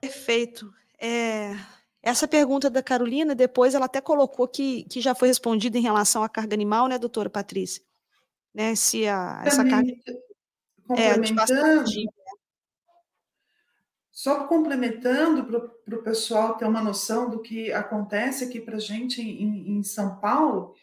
Perfeito. 0.00 0.72
É, 0.98 1.56
essa 2.02 2.26
pergunta 2.26 2.68
da 2.68 2.82
Carolina, 2.82 3.34
depois 3.34 3.74
ela 3.74 3.86
até 3.86 4.00
colocou 4.00 4.48
que, 4.48 4.84
que 4.84 5.00
já 5.00 5.14
foi 5.14 5.28
respondida 5.28 5.78
em 5.78 5.82
relação 5.82 6.22
à 6.22 6.28
carga 6.28 6.54
animal, 6.54 6.88
né, 6.88 6.98
doutora 6.98 7.30
Patrícia? 7.30 7.82
Né, 8.54 8.74
se 8.74 9.06
a, 9.06 9.42
essa 9.44 9.64
carga. 9.64 9.92
É, 10.96 11.18
de 11.18 11.32
bastante, 11.32 12.06
só 14.22 14.46
complementando 14.46 15.44
para 15.44 15.98
o 15.98 16.02
pessoal 16.02 16.56
ter 16.56 16.66
uma 16.66 16.82
noção 16.82 17.30
do 17.30 17.40
que 17.40 17.72
acontece 17.72 18.44
aqui 18.44 18.60
para 18.60 18.76
a 18.76 18.80
gente 18.80 19.22
em, 19.22 19.78
em, 19.78 19.82
São 19.82 20.20
Paulo, 20.20 20.74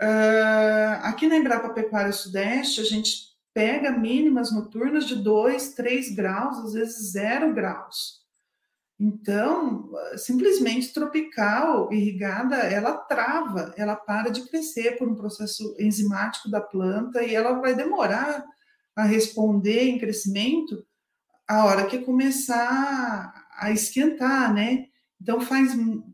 uh, 0.00 1.04
aqui 1.04 1.28
na 1.28 1.36
Embrapa 1.36 1.68
Pecuária 1.70 2.10
Sudeste, 2.10 2.80
a 2.80 2.84
gente 2.84 3.36
pega 3.52 3.92
mínimas 3.92 4.50
noturnas 4.50 5.04
de 5.04 5.14
2, 5.16 5.74
3 5.74 6.14
graus, 6.14 6.58
às 6.58 6.72
vezes 6.72 7.12
0 7.12 7.52
graus. 7.52 8.17
Então, 9.00 9.90
simplesmente 10.16 10.92
tropical, 10.92 11.92
irrigada, 11.92 12.56
ela 12.56 12.96
trava, 12.96 13.72
ela 13.76 13.94
para 13.94 14.28
de 14.28 14.42
crescer 14.48 14.98
por 14.98 15.08
um 15.08 15.14
processo 15.14 15.76
enzimático 15.78 16.50
da 16.50 16.60
planta 16.60 17.22
e 17.22 17.32
ela 17.32 17.60
vai 17.60 17.76
demorar 17.76 18.44
a 18.96 19.04
responder 19.04 19.84
em 19.84 19.98
crescimento 19.98 20.84
a 21.46 21.64
hora 21.64 21.86
que 21.86 22.00
começar 22.00 23.46
a 23.56 23.70
esquentar, 23.70 24.52
né? 24.52 24.86
Então 25.20 25.40
faz 25.40 25.72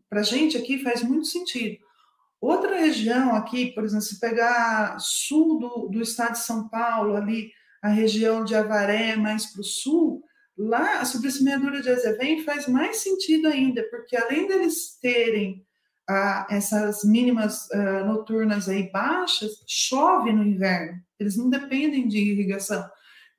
para 0.08 0.20
a 0.20 0.24
gente 0.24 0.56
aqui 0.56 0.82
faz 0.82 1.02
muito 1.02 1.26
sentido. 1.26 1.78
Outra 2.40 2.78
região 2.78 3.34
aqui, 3.34 3.72
por 3.72 3.84
exemplo, 3.84 4.04
se 4.04 4.20
pegar 4.20 4.98
sul 5.00 5.58
do, 5.58 5.88
do 5.88 6.02
estado 6.02 6.32
de 6.32 6.40
São 6.40 6.68
Paulo, 6.68 7.16
ali 7.16 7.50
a 7.82 7.88
região 7.88 8.44
de 8.44 8.54
Avaré, 8.54 9.16
mais 9.16 9.46
para 9.46 9.62
o 9.62 9.64
sul, 9.64 10.22
lá 10.56 11.00
a 11.00 11.04
subsemeadura 11.04 11.80
de 11.80 11.90
azevém 11.90 12.44
faz 12.44 12.68
mais 12.68 12.98
sentido 12.98 13.48
ainda, 13.48 13.82
porque 13.90 14.16
além 14.16 14.46
deles 14.46 14.98
terem 15.00 15.64
ah, 16.08 16.46
essas 16.50 17.04
mínimas 17.04 17.70
ah, 17.72 18.04
noturnas 18.04 18.68
aí 18.68 18.90
baixas, 18.90 19.64
chove 19.66 20.32
no 20.32 20.44
inverno, 20.44 21.00
eles 21.18 21.36
não 21.36 21.50
dependem 21.50 22.06
de 22.08 22.18
irrigação. 22.18 22.88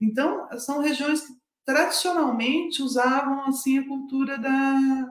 Então, 0.02 0.48
são 0.60 0.82
regiões 0.82 1.22
que 1.22 1.34
tradicionalmente 1.66 2.82
usavam 2.82 3.46
assim 3.46 3.80
a 3.80 3.88
cultura 3.88 4.38
da, 4.38 5.08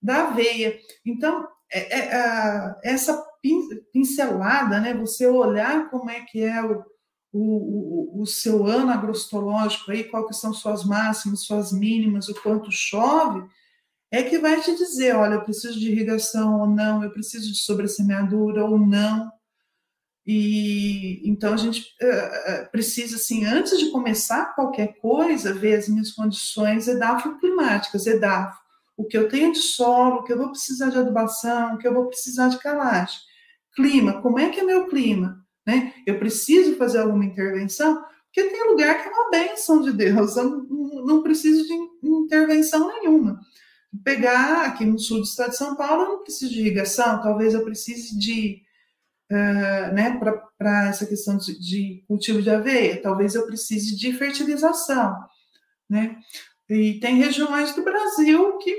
da 0.00 0.28
aveia. 0.28 0.78
Então, 1.04 1.46
é, 1.70 1.98
é, 1.98 2.76
essa 2.82 3.22
pincelada, 3.92 4.80
né, 4.80 4.94
você 4.94 5.26
olhar 5.26 5.90
como 5.90 6.10
é 6.10 6.22
que 6.22 6.42
é 6.42 6.62
o, 6.62 6.84
o, 7.40 8.22
o, 8.22 8.26
seu 8.26 8.66
ano 8.66 8.90
agrostológico, 8.90 9.90
aí, 9.90 10.04
que 10.04 10.32
são 10.32 10.52
suas 10.52 10.84
máximas, 10.84 11.44
suas 11.44 11.72
mínimas, 11.72 12.28
o 12.28 12.34
quanto 12.42 12.70
chove, 12.70 13.46
é 14.10 14.22
que 14.22 14.38
vai 14.38 14.60
te 14.60 14.74
dizer, 14.74 15.14
olha, 15.14 15.34
eu 15.34 15.42
preciso 15.42 15.78
de 15.78 15.90
irrigação 15.90 16.60
ou 16.60 16.66
não, 16.66 17.02
eu 17.04 17.10
preciso 17.10 17.52
de 17.52 17.58
sobressemeadura 17.58 18.64
ou 18.64 18.78
não. 18.78 19.30
E 20.26 21.22
então 21.28 21.54
a 21.54 21.56
gente 21.56 21.80
uh, 22.02 22.70
precisa, 22.70 23.16
assim, 23.16 23.44
antes 23.46 23.78
de 23.78 23.90
começar 23.90 24.54
qualquer 24.54 24.98
coisa, 24.98 25.54
ver 25.54 25.76
as 25.76 25.88
minhas 25.88 26.12
condições 26.12 26.86
edafoclimáticas, 26.86 28.06
edafo, 28.06 28.58
o 28.96 29.04
que 29.04 29.16
eu 29.16 29.28
tenho 29.28 29.52
de 29.52 29.60
solo, 29.60 30.16
o 30.16 30.24
que 30.24 30.32
eu 30.32 30.38
vou 30.38 30.50
precisar 30.50 30.90
de 30.90 30.98
adubação, 30.98 31.74
o 31.74 31.78
que 31.78 31.86
eu 31.86 31.94
vou 31.94 32.08
precisar 32.08 32.48
de 32.48 32.58
calagem. 32.58 33.18
Clima, 33.74 34.20
como 34.20 34.38
é 34.38 34.50
que 34.50 34.60
é 34.60 34.64
meu 34.64 34.88
clima? 34.88 35.37
Né? 35.68 35.92
Eu 36.06 36.18
preciso 36.18 36.76
fazer 36.76 37.00
alguma 37.00 37.26
intervenção? 37.26 38.02
Porque 38.24 38.48
tem 38.48 38.70
lugar 38.70 39.02
que 39.02 39.06
é 39.06 39.12
uma 39.12 39.30
benção 39.30 39.82
de 39.82 39.92
Deus, 39.92 40.34
eu 40.34 40.44
não, 40.44 41.04
não 41.04 41.22
preciso 41.22 41.62
de 41.66 42.08
intervenção 42.08 42.88
nenhuma. 42.88 43.38
Pegar 44.02 44.64
aqui 44.64 44.86
no 44.86 44.98
sul 44.98 45.18
do 45.18 45.24
estado 45.24 45.50
de 45.50 45.58
São 45.58 45.76
Paulo, 45.76 46.04
eu 46.04 46.08
não 46.08 46.22
preciso 46.22 46.54
de 46.54 46.60
irrigação, 46.60 47.20
talvez 47.20 47.52
eu 47.52 47.62
precise 47.66 48.18
de 48.18 48.62
uh, 49.30 49.92
né, 49.92 50.18
para 50.56 50.88
essa 50.88 51.04
questão 51.04 51.36
de, 51.36 51.60
de, 51.60 52.02
cultivo 52.08 52.40
de 52.40 52.48
aveia, 52.48 53.02
talvez 53.02 53.34
eu 53.34 53.44
precise 53.44 53.94
de 53.94 54.14
fertilização, 54.14 55.18
né? 55.86 56.16
E 56.66 56.98
tem 56.98 57.16
regiões 57.16 57.74
do 57.74 57.82
Brasil 57.82 58.56
que, 58.56 58.74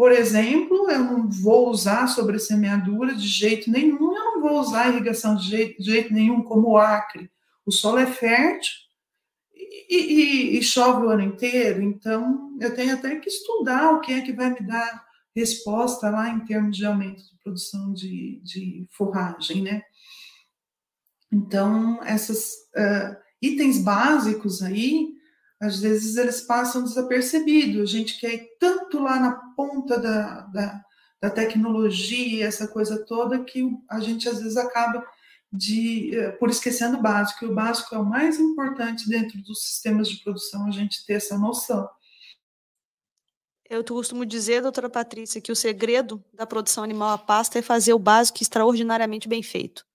por 0.00 0.12
exemplo, 0.12 0.90
eu 0.90 1.04
não 1.04 1.28
vou 1.28 1.68
usar 1.68 2.06
sobre 2.06 2.38
semeadura 2.38 3.14
de 3.14 3.28
jeito 3.28 3.70
nenhum, 3.70 4.16
eu 4.16 4.24
não 4.24 4.40
vou 4.40 4.58
usar 4.58 4.88
irrigação 4.88 5.36
de 5.36 5.46
jeito, 5.46 5.82
de 5.82 5.90
jeito 5.90 6.10
nenhum, 6.10 6.42
como 6.42 6.70
o 6.70 6.78
Acre. 6.78 7.30
O 7.66 7.70
solo 7.70 7.98
é 7.98 8.06
fértil, 8.06 8.72
e, 9.54 9.96
e, 9.96 10.58
e, 10.58 10.62
chove 10.62 11.04
o 11.04 11.10
ano 11.10 11.20
inteiro, 11.20 11.82
então 11.82 12.56
eu 12.58 12.74
tenho 12.74 12.94
até 12.94 13.14
que 13.16 13.28
estudar 13.28 13.90
o 13.90 14.00
que 14.00 14.14
é 14.14 14.22
que 14.22 14.32
vai 14.32 14.48
me 14.48 14.66
dar 14.66 15.04
resposta 15.36 16.08
lá 16.08 16.30
em 16.30 16.40
termos 16.46 16.78
de 16.78 16.86
aumento 16.86 17.22
de 17.22 17.36
produção 17.44 17.92
de, 17.92 18.40
de 18.42 18.88
forragem, 18.92 19.60
né? 19.60 19.82
Então, 21.30 22.02
esses 22.04 22.54
uh, 22.74 23.16
itens 23.42 23.76
básicos 23.76 24.62
aí, 24.62 25.10
às 25.60 25.78
vezes 25.78 26.16
eles 26.16 26.40
passam 26.40 26.82
desapercebidos. 26.82 27.82
A 27.82 27.98
gente 27.98 28.18
quer 28.18 28.32
ir 28.32 28.48
tanto 28.58 28.98
lá 28.98 29.20
na 29.20 29.49
ponta 29.68 29.98
da, 29.98 30.40
da, 30.42 30.84
da 31.20 31.30
tecnologia, 31.30 32.46
essa 32.46 32.66
coisa 32.66 33.04
toda, 33.04 33.44
que 33.44 33.64
a 33.88 34.00
gente 34.00 34.28
às 34.28 34.40
vezes 34.40 34.56
acaba 34.56 35.04
de, 35.52 36.12
uh, 36.16 36.38
por 36.38 36.48
esquecendo 36.48 36.98
o 36.98 37.02
básico. 37.02 37.44
E 37.44 37.48
o 37.48 37.54
básico 37.54 37.94
é 37.94 37.98
o 37.98 38.04
mais 38.04 38.38
importante 38.38 39.08
dentro 39.08 39.40
dos 39.42 39.62
sistemas 39.62 40.08
de 40.08 40.22
produção, 40.22 40.66
a 40.66 40.70
gente 40.70 41.04
ter 41.04 41.14
essa 41.14 41.36
noção. 41.36 41.88
Eu 43.68 43.84
costumo 43.84 44.26
dizer, 44.26 44.62
doutora 44.62 44.90
Patrícia, 44.90 45.40
que 45.40 45.52
o 45.52 45.56
segredo 45.56 46.24
da 46.34 46.46
produção 46.46 46.82
animal 46.82 47.10
a 47.10 47.18
pasto 47.18 47.56
é 47.56 47.62
fazer 47.62 47.92
o 47.92 47.98
básico 47.98 48.42
extraordinariamente 48.42 49.28
bem 49.28 49.42
feito. 49.42 49.86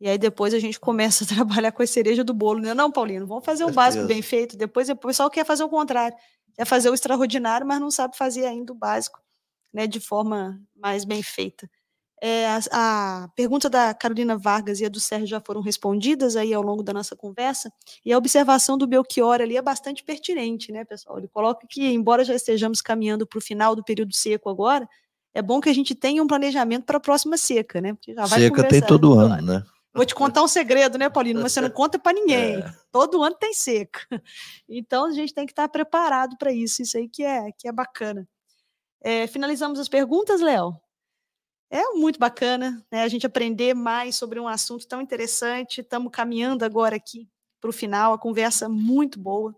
E 0.00 0.08
aí 0.08 0.18
depois 0.18 0.52
a 0.52 0.58
gente 0.58 0.80
começa 0.80 1.22
a 1.22 1.26
trabalhar 1.28 1.70
com 1.70 1.82
a 1.82 1.86
cereja 1.86 2.24
do 2.24 2.34
bolo. 2.34 2.60
Não, 2.60 2.70
é 2.70 2.74
não 2.74 2.90
Paulino, 2.90 3.24
vamos 3.24 3.44
fazer 3.44 3.64
o 3.64 3.70
básico 3.70 4.04
bem 4.06 4.20
feito. 4.20 4.56
Depois 4.56 4.88
o 4.88 4.96
pessoal 4.96 5.30
quer 5.30 5.46
fazer 5.46 5.62
o 5.62 5.68
contrário. 5.68 6.16
Quer 6.54 6.66
fazer 6.66 6.90
o 6.90 6.94
extraordinário, 6.94 7.66
mas 7.66 7.80
não 7.80 7.90
sabe 7.90 8.16
fazer 8.16 8.46
ainda 8.46 8.72
o 8.72 8.76
básico 8.76 9.22
né, 9.72 9.86
de 9.86 10.00
forma 10.00 10.60
mais 10.76 11.04
bem 11.04 11.22
feita. 11.22 11.68
É, 12.24 12.46
a, 12.46 12.60
a, 13.24 13.28
pergunta 13.34 13.68
da 13.68 13.92
Carolina 13.92 14.36
Vargas 14.36 14.78
e 14.78 14.84
a 14.84 14.88
do 14.88 15.00
Sérgio 15.00 15.26
já 15.26 15.40
foram 15.40 15.60
respondidas 15.60 16.36
aí 16.36 16.54
ao 16.54 16.62
longo 16.62 16.80
da 16.80 16.92
nossa 16.92 17.16
conversa, 17.16 17.72
e 18.04 18.12
a 18.12 18.18
observação 18.18 18.78
do 18.78 18.86
Belchior 18.86 19.40
ali 19.40 19.56
é 19.56 19.62
bastante 19.62 20.04
pertinente, 20.04 20.70
né, 20.70 20.84
pessoal? 20.84 21.18
Ele 21.18 21.26
coloca 21.26 21.66
que, 21.68 21.84
embora 21.84 22.24
já 22.24 22.34
estejamos 22.34 22.80
caminhando 22.80 23.26
para 23.26 23.38
o 23.38 23.42
final 23.42 23.74
do 23.74 23.82
período 23.82 24.14
seco 24.14 24.48
agora, 24.48 24.88
é 25.34 25.42
bom 25.42 25.60
que 25.60 25.68
a 25.68 25.74
gente 25.74 25.96
tenha 25.96 26.22
um 26.22 26.26
planejamento 26.26 26.84
para 26.84 26.98
a 26.98 27.00
próxima 27.00 27.36
seca, 27.36 27.80
né? 27.80 27.94
Porque 27.94 28.14
já 28.14 28.24
vai 28.26 28.38
seca 28.38 28.68
tem 28.68 28.82
todo 28.82 29.18
ano, 29.18 29.42
né? 29.42 29.64
Vou 29.94 30.06
te 30.06 30.14
contar 30.14 30.42
um 30.42 30.48
segredo, 30.48 30.96
né, 30.96 31.10
Paulino? 31.10 31.42
Mas 31.42 31.52
você 31.52 31.60
não 31.60 31.70
conta 31.70 31.98
para 31.98 32.14
ninguém. 32.14 32.56
É. 32.56 32.74
Todo 32.90 33.22
ano 33.22 33.36
tem 33.36 33.52
seca. 33.52 34.00
Então 34.68 35.06
a 35.06 35.12
gente 35.12 35.34
tem 35.34 35.44
que 35.44 35.52
estar 35.52 35.68
preparado 35.68 36.36
para 36.38 36.50
isso. 36.50 36.82
Isso 36.82 36.96
aí 36.96 37.08
que 37.08 37.22
é, 37.22 37.52
que 37.52 37.68
é 37.68 37.72
bacana. 37.72 38.26
É, 39.02 39.26
finalizamos 39.26 39.78
as 39.78 39.88
perguntas, 39.88 40.40
Léo? 40.40 40.80
é 41.72 41.94
muito 41.94 42.18
bacana 42.18 42.84
né, 42.92 43.02
a 43.02 43.08
gente 43.08 43.24
aprender 43.24 43.72
mais 43.72 44.14
sobre 44.14 44.38
um 44.38 44.46
assunto 44.46 44.86
tão 44.86 45.00
interessante. 45.00 45.80
Estamos 45.80 46.12
caminhando 46.12 46.66
agora 46.66 46.94
aqui 46.96 47.26
para 47.58 47.70
o 47.70 47.72
final, 47.72 48.12
a 48.12 48.18
conversa 48.18 48.68
muito 48.68 49.18
boa. 49.18 49.56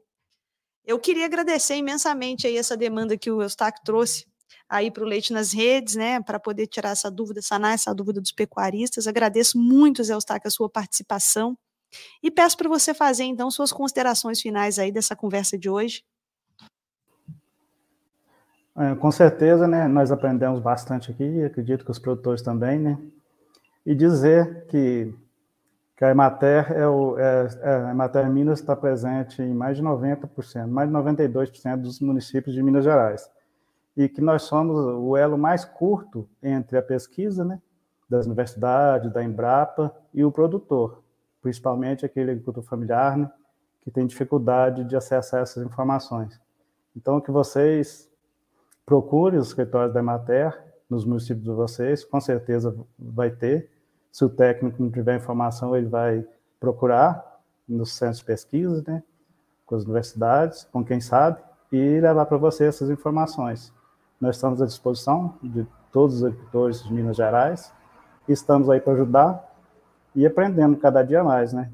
Eu 0.84 1.00
queria 1.00 1.24
agradecer 1.24 1.74
imensamente 1.74 2.46
aí 2.46 2.56
essa 2.56 2.76
demanda 2.76 3.18
que 3.18 3.32
o 3.32 3.42
Eustáquio 3.42 3.82
trouxe 3.84 4.26
aí 4.68 4.90
para 4.90 5.04
o 5.04 5.06
Leite 5.06 5.32
nas 5.32 5.52
Redes, 5.52 5.94
né, 5.94 6.20
para 6.20 6.38
poder 6.38 6.66
tirar 6.66 6.90
essa 6.90 7.10
dúvida, 7.10 7.40
sanar 7.42 7.74
essa 7.74 7.94
dúvida 7.94 8.20
dos 8.20 8.32
pecuaristas. 8.32 9.06
Agradeço 9.06 9.58
muito, 9.58 10.02
Zé 10.02 10.14
Eustáquio, 10.14 10.48
a 10.48 10.50
sua 10.50 10.68
participação 10.68 11.56
e 12.22 12.30
peço 12.30 12.56
para 12.56 12.68
você 12.68 12.92
fazer, 12.92 13.24
então, 13.24 13.50
suas 13.50 13.72
considerações 13.72 14.40
finais 14.40 14.78
aí 14.78 14.90
dessa 14.90 15.14
conversa 15.14 15.56
de 15.58 15.68
hoje. 15.68 16.02
É, 18.76 18.94
com 18.96 19.10
certeza, 19.10 19.68
né, 19.68 19.86
nós 19.86 20.10
aprendemos 20.10 20.60
bastante 20.60 21.10
aqui, 21.10 21.44
acredito 21.44 21.84
que 21.84 21.90
os 21.92 21.98
produtores 21.98 22.42
também, 22.42 22.78
né, 22.78 22.98
e 23.86 23.94
dizer 23.94 24.66
que, 24.66 25.14
que 25.96 26.04
a 26.04 26.10
Emater, 26.10 26.72
é 26.72 26.88
o, 26.88 27.16
é, 27.16 27.48
é, 27.60 27.74
a 27.86 27.90
Emater 27.92 28.28
Minas 28.28 28.58
está 28.58 28.74
presente 28.74 29.40
em 29.40 29.54
mais 29.54 29.76
de 29.76 29.82
90%, 29.82 30.66
mais 30.66 30.88
de 30.88 30.94
92% 30.94 31.76
dos 31.76 32.00
municípios 32.00 32.52
de 32.52 32.62
Minas 32.62 32.82
Gerais, 32.82 33.30
e 33.96 34.08
que 34.08 34.20
nós 34.20 34.42
somos 34.42 34.76
o 34.76 35.16
elo 35.16 35.38
mais 35.38 35.64
curto 35.64 36.28
entre 36.42 36.76
a 36.76 36.82
pesquisa, 36.82 37.44
né, 37.44 37.60
das 38.08 38.26
universidades, 38.26 39.12
da 39.12 39.22
Embrapa 39.22 39.94
e 40.12 40.24
o 40.24 40.32
produtor, 40.32 41.02
principalmente 41.40 42.04
aquele 42.04 42.32
agricultor 42.32 42.62
familiar, 42.62 43.16
né, 43.16 43.30
que 43.80 43.90
tem 43.90 44.06
dificuldade 44.06 44.84
de 44.84 44.96
acessar 44.96 45.42
essas 45.42 45.64
informações. 45.64 46.40
Então, 46.96 47.20
que 47.20 47.30
vocês 47.30 48.10
procure 48.86 49.36
os 49.36 49.48
escritórios 49.48 49.92
da 49.92 50.00
Emater 50.00 50.58
nos 50.88 51.04
municípios 51.04 51.44
de 51.44 51.50
vocês, 51.50 52.04
com 52.04 52.20
certeza 52.20 52.74
vai 52.98 53.30
ter. 53.30 53.70
Se 54.12 54.24
o 54.24 54.28
técnico 54.28 54.82
não 54.82 54.90
tiver 54.90 55.16
informação, 55.16 55.76
ele 55.76 55.88
vai 55.88 56.26
procurar 56.60 57.40
nos 57.68 57.92
centros 57.92 58.18
de 58.18 58.24
pesquisa, 58.24 58.84
né, 58.86 59.02
com 59.66 59.74
as 59.74 59.84
universidades, 59.84 60.64
com 60.64 60.84
quem 60.84 61.00
sabe, 61.00 61.42
e 61.72 62.00
levar 62.00 62.26
para 62.26 62.36
você 62.36 62.66
essas 62.66 62.90
informações. 62.90 63.72
Nós 64.24 64.36
estamos 64.36 64.62
à 64.62 64.64
disposição 64.64 65.38
de 65.42 65.66
todos 65.92 66.16
os 66.16 66.24
agricultores 66.24 66.82
de 66.82 66.90
Minas 66.90 67.14
Gerais, 67.14 67.70
estamos 68.26 68.70
aí 68.70 68.80
para 68.80 68.94
ajudar 68.94 69.54
e 70.16 70.24
aprendendo 70.24 70.78
cada 70.78 71.02
dia 71.02 71.22
mais, 71.22 71.52
né, 71.52 71.70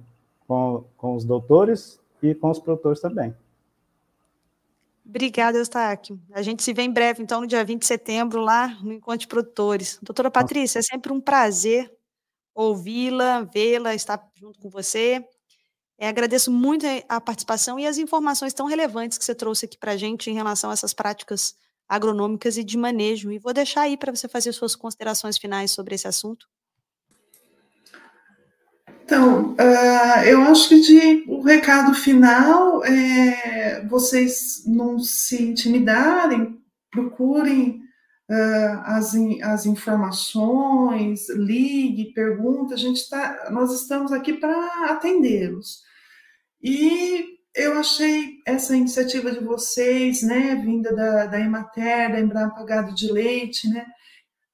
com, 0.49 0.85
com 0.97 1.15
os 1.15 1.25
doutores 1.25 2.01
e 2.21 2.35
com 2.35 2.51
os 2.51 2.59
produtores 2.59 3.01
também. 3.01 3.33
Obrigada, 5.07 5.59
Eustáquio. 5.59 6.21
A 6.33 6.43
gente 6.43 6.65
se 6.65 6.73
vê 6.73 6.83
em 6.83 6.93
breve, 6.93 7.23
então, 7.23 7.41
no 7.41 7.47
dia 7.47 7.65
20 7.65 7.83
de 7.83 7.87
setembro, 7.87 8.41
lá 8.41 8.67
no 8.83 8.93
Encontro 8.95 9.21
de 9.21 9.29
Produtores. 9.29 10.01
Doutora 10.03 10.29
Patrícia, 10.29 10.81
é 10.81 10.83
sempre 10.83 11.13
um 11.13 11.21
prazer 11.21 11.89
ouvi-la, 12.53 13.43
vê-la, 13.43 13.95
estar 13.95 14.21
junto 14.35 14.59
com 14.59 14.69
você. 14.69 15.25
É, 15.97 16.09
agradeço 16.09 16.51
muito 16.51 16.85
a 17.09 17.21
participação 17.21 17.79
e 17.79 17.87
as 17.87 17.97
informações 17.97 18.53
tão 18.53 18.67
relevantes 18.67 19.19
que 19.19 19.25
você 19.25 19.37
trouxe 19.37 19.67
aqui 19.67 19.79
para 19.79 19.93
a 19.93 19.97
gente 19.97 20.29
em 20.29 20.35
relação 20.35 20.71
a 20.71 20.73
essas 20.73 20.93
práticas 20.93 21.55
agronômicas 21.91 22.57
e 22.57 22.63
de 22.63 22.79
manejo. 22.79 23.33
E 23.33 23.39
vou 23.39 23.53
deixar 23.53 23.83
aí 23.83 23.97
para 23.97 24.15
você 24.15 24.29
fazer 24.29 24.53
suas 24.53 24.77
considerações 24.77 25.37
finais 25.37 25.73
sobre 25.73 25.97
esse 25.97 26.07
assunto. 26.07 26.47
Então, 29.05 29.55
uh, 29.55 30.23
eu 30.25 30.41
acho 30.43 30.69
que 30.69 30.81
de, 30.81 31.25
o 31.27 31.43
recado 31.43 31.93
final 31.95 32.85
é 32.85 33.85
vocês 33.89 34.63
não 34.65 35.01
se 35.01 35.43
intimidarem, 35.43 36.57
procurem 36.93 37.81
uh, 38.31 38.81
as, 38.85 39.13
as 39.43 39.67
informações, 39.67 41.29
ligue, 41.29 42.13
pergunte, 42.15 42.73
a 42.73 42.77
gente 42.77 43.09
tá, 43.11 43.49
nós 43.51 43.73
estamos 43.75 44.13
aqui 44.13 44.35
para 44.35 44.93
atendê-los. 44.93 45.83
E 46.63 47.40
eu 47.55 47.79
achei 47.79 48.41
essa 48.47 48.77
iniciativa 48.77 49.33
de 49.33 49.41
vocês, 49.41 50.23
né, 50.23 50.55
vinda 50.57 50.95
da, 50.95 51.27
da 51.27 51.41
Emater, 51.41 52.13
da 52.13 52.21
Embrapa 52.21 52.65
Gado 52.65 52.95
de 52.95 53.11
Leite, 53.11 53.69
né, 53.69 53.87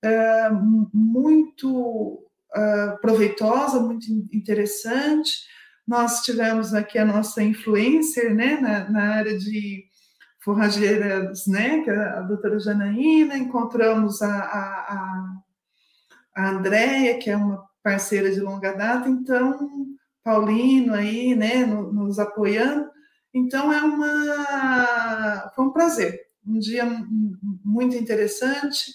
uh, 0.05 0.89
muito 0.95 2.25
uh, 2.57 3.01
proveitosa, 3.01 3.81
muito 3.81 4.07
interessante. 4.33 5.45
Nós 5.87 6.23
tivemos 6.23 6.75
aqui 6.75 6.99
a 6.99 7.05
nossa 7.05 7.43
influencer, 7.43 8.35
né, 8.35 8.59
na, 8.61 8.91
na 8.91 9.15
área 9.15 9.37
de 9.39 9.85
forrageiras, 10.43 11.47
né, 11.47 11.85
é 11.87 11.91
a 11.91 12.21
doutora 12.21 12.59
Janaína, 12.59 13.37
encontramos 13.37 14.23
a, 14.23 14.33
a, 14.33 15.37
a 16.35 16.51
Andréia, 16.51 17.19
que 17.19 17.29
é 17.29 17.37
uma 17.37 17.67
parceira 17.83 18.31
de 18.31 18.41
longa 18.41 18.73
data, 18.73 19.09
então, 19.09 19.96
Paulino 20.27 20.93
aí, 20.93 21.37
né, 21.37 21.65
nos 21.65 22.19
apoiando, 22.19 22.91
então 23.33 23.73
é 23.73 23.81
uma, 23.81 25.53
foi 25.55 25.65
um 25.67 25.71
prazer, 25.71 26.21
um 26.45 26.59
dia 26.59 26.85
muito 27.65 27.95
interessante, 27.95 28.93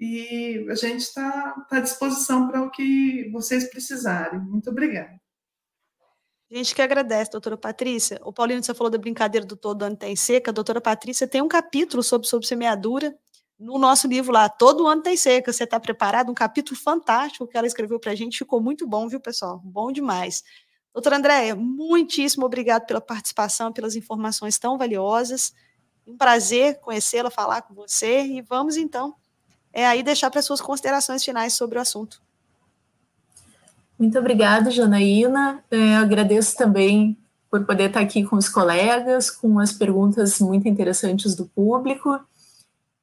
e 0.00 0.66
a 0.70 0.74
gente 0.74 1.00
está 1.00 1.52
tá 1.68 1.76
à 1.76 1.80
disposição 1.80 2.48
para 2.48 2.62
o 2.62 2.70
que 2.70 3.28
vocês 3.30 3.68
precisarem. 3.68 4.40
Muito 4.40 4.70
obrigada. 4.70 5.20
A 6.50 6.56
gente 6.56 6.74
que 6.74 6.80
agradece, 6.80 7.30
doutora 7.30 7.58
Patrícia. 7.58 8.18
O 8.24 8.32
Paulino, 8.32 8.62
você 8.62 8.72
falou 8.72 8.90
da 8.90 8.96
brincadeira 8.96 9.46
do 9.46 9.56
todo 9.56 9.82
ano 9.82 9.96
tem 9.96 10.16
seca. 10.16 10.50
A 10.50 10.54
doutora 10.54 10.80
Patrícia 10.80 11.28
tem 11.28 11.42
um 11.42 11.48
capítulo 11.48 12.02
sobre, 12.02 12.26
sobre 12.26 12.46
semeadura 12.46 13.14
no 13.62 13.78
nosso 13.78 14.08
livro 14.08 14.32
lá, 14.32 14.48
Todo 14.48 14.86
Ano 14.86 15.02
Tem 15.02 15.16
Seca. 15.16 15.52
Você 15.52 15.64
está 15.64 15.78
preparado? 15.78 16.30
Um 16.30 16.34
capítulo 16.34 16.78
fantástico 16.78 17.46
que 17.46 17.56
ela 17.56 17.66
escreveu 17.66 17.98
para 18.00 18.10
a 18.10 18.14
gente. 18.14 18.38
Ficou 18.38 18.60
muito 18.60 18.86
bom, 18.86 19.08
viu, 19.08 19.20
pessoal? 19.20 19.60
Bom 19.64 19.92
demais. 19.92 20.42
Doutora 20.92 21.16
Andréia, 21.16 21.56
muitíssimo 21.56 22.44
obrigado 22.44 22.84
pela 22.86 23.00
participação, 23.00 23.72
pelas 23.72 23.96
informações 23.96 24.58
tão 24.58 24.76
valiosas. 24.76 25.54
Um 26.06 26.16
prazer 26.16 26.80
conhecê-la, 26.80 27.30
falar 27.30 27.62
com 27.62 27.72
você. 27.72 28.22
E 28.24 28.42
vamos, 28.42 28.76
então, 28.76 29.14
é 29.72 29.86
aí 29.86 30.02
deixar 30.02 30.30
para 30.30 30.42
suas 30.42 30.60
considerações 30.60 31.24
finais 31.24 31.54
sobre 31.54 31.78
o 31.78 31.80
assunto. 31.80 32.20
Muito 33.98 34.18
obrigada, 34.18 34.70
Janaína. 34.70 35.64
É, 35.70 35.96
agradeço 35.96 36.56
também 36.56 37.16
por 37.50 37.64
poder 37.64 37.88
estar 37.88 38.00
aqui 38.00 38.24
com 38.24 38.36
os 38.36 38.48
colegas, 38.48 39.30
com 39.30 39.58
as 39.58 39.72
perguntas 39.72 40.40
muito 40.40 40.68
interessantes 40.68 41.34
do 41.34 41.46
público. 41.46 42.20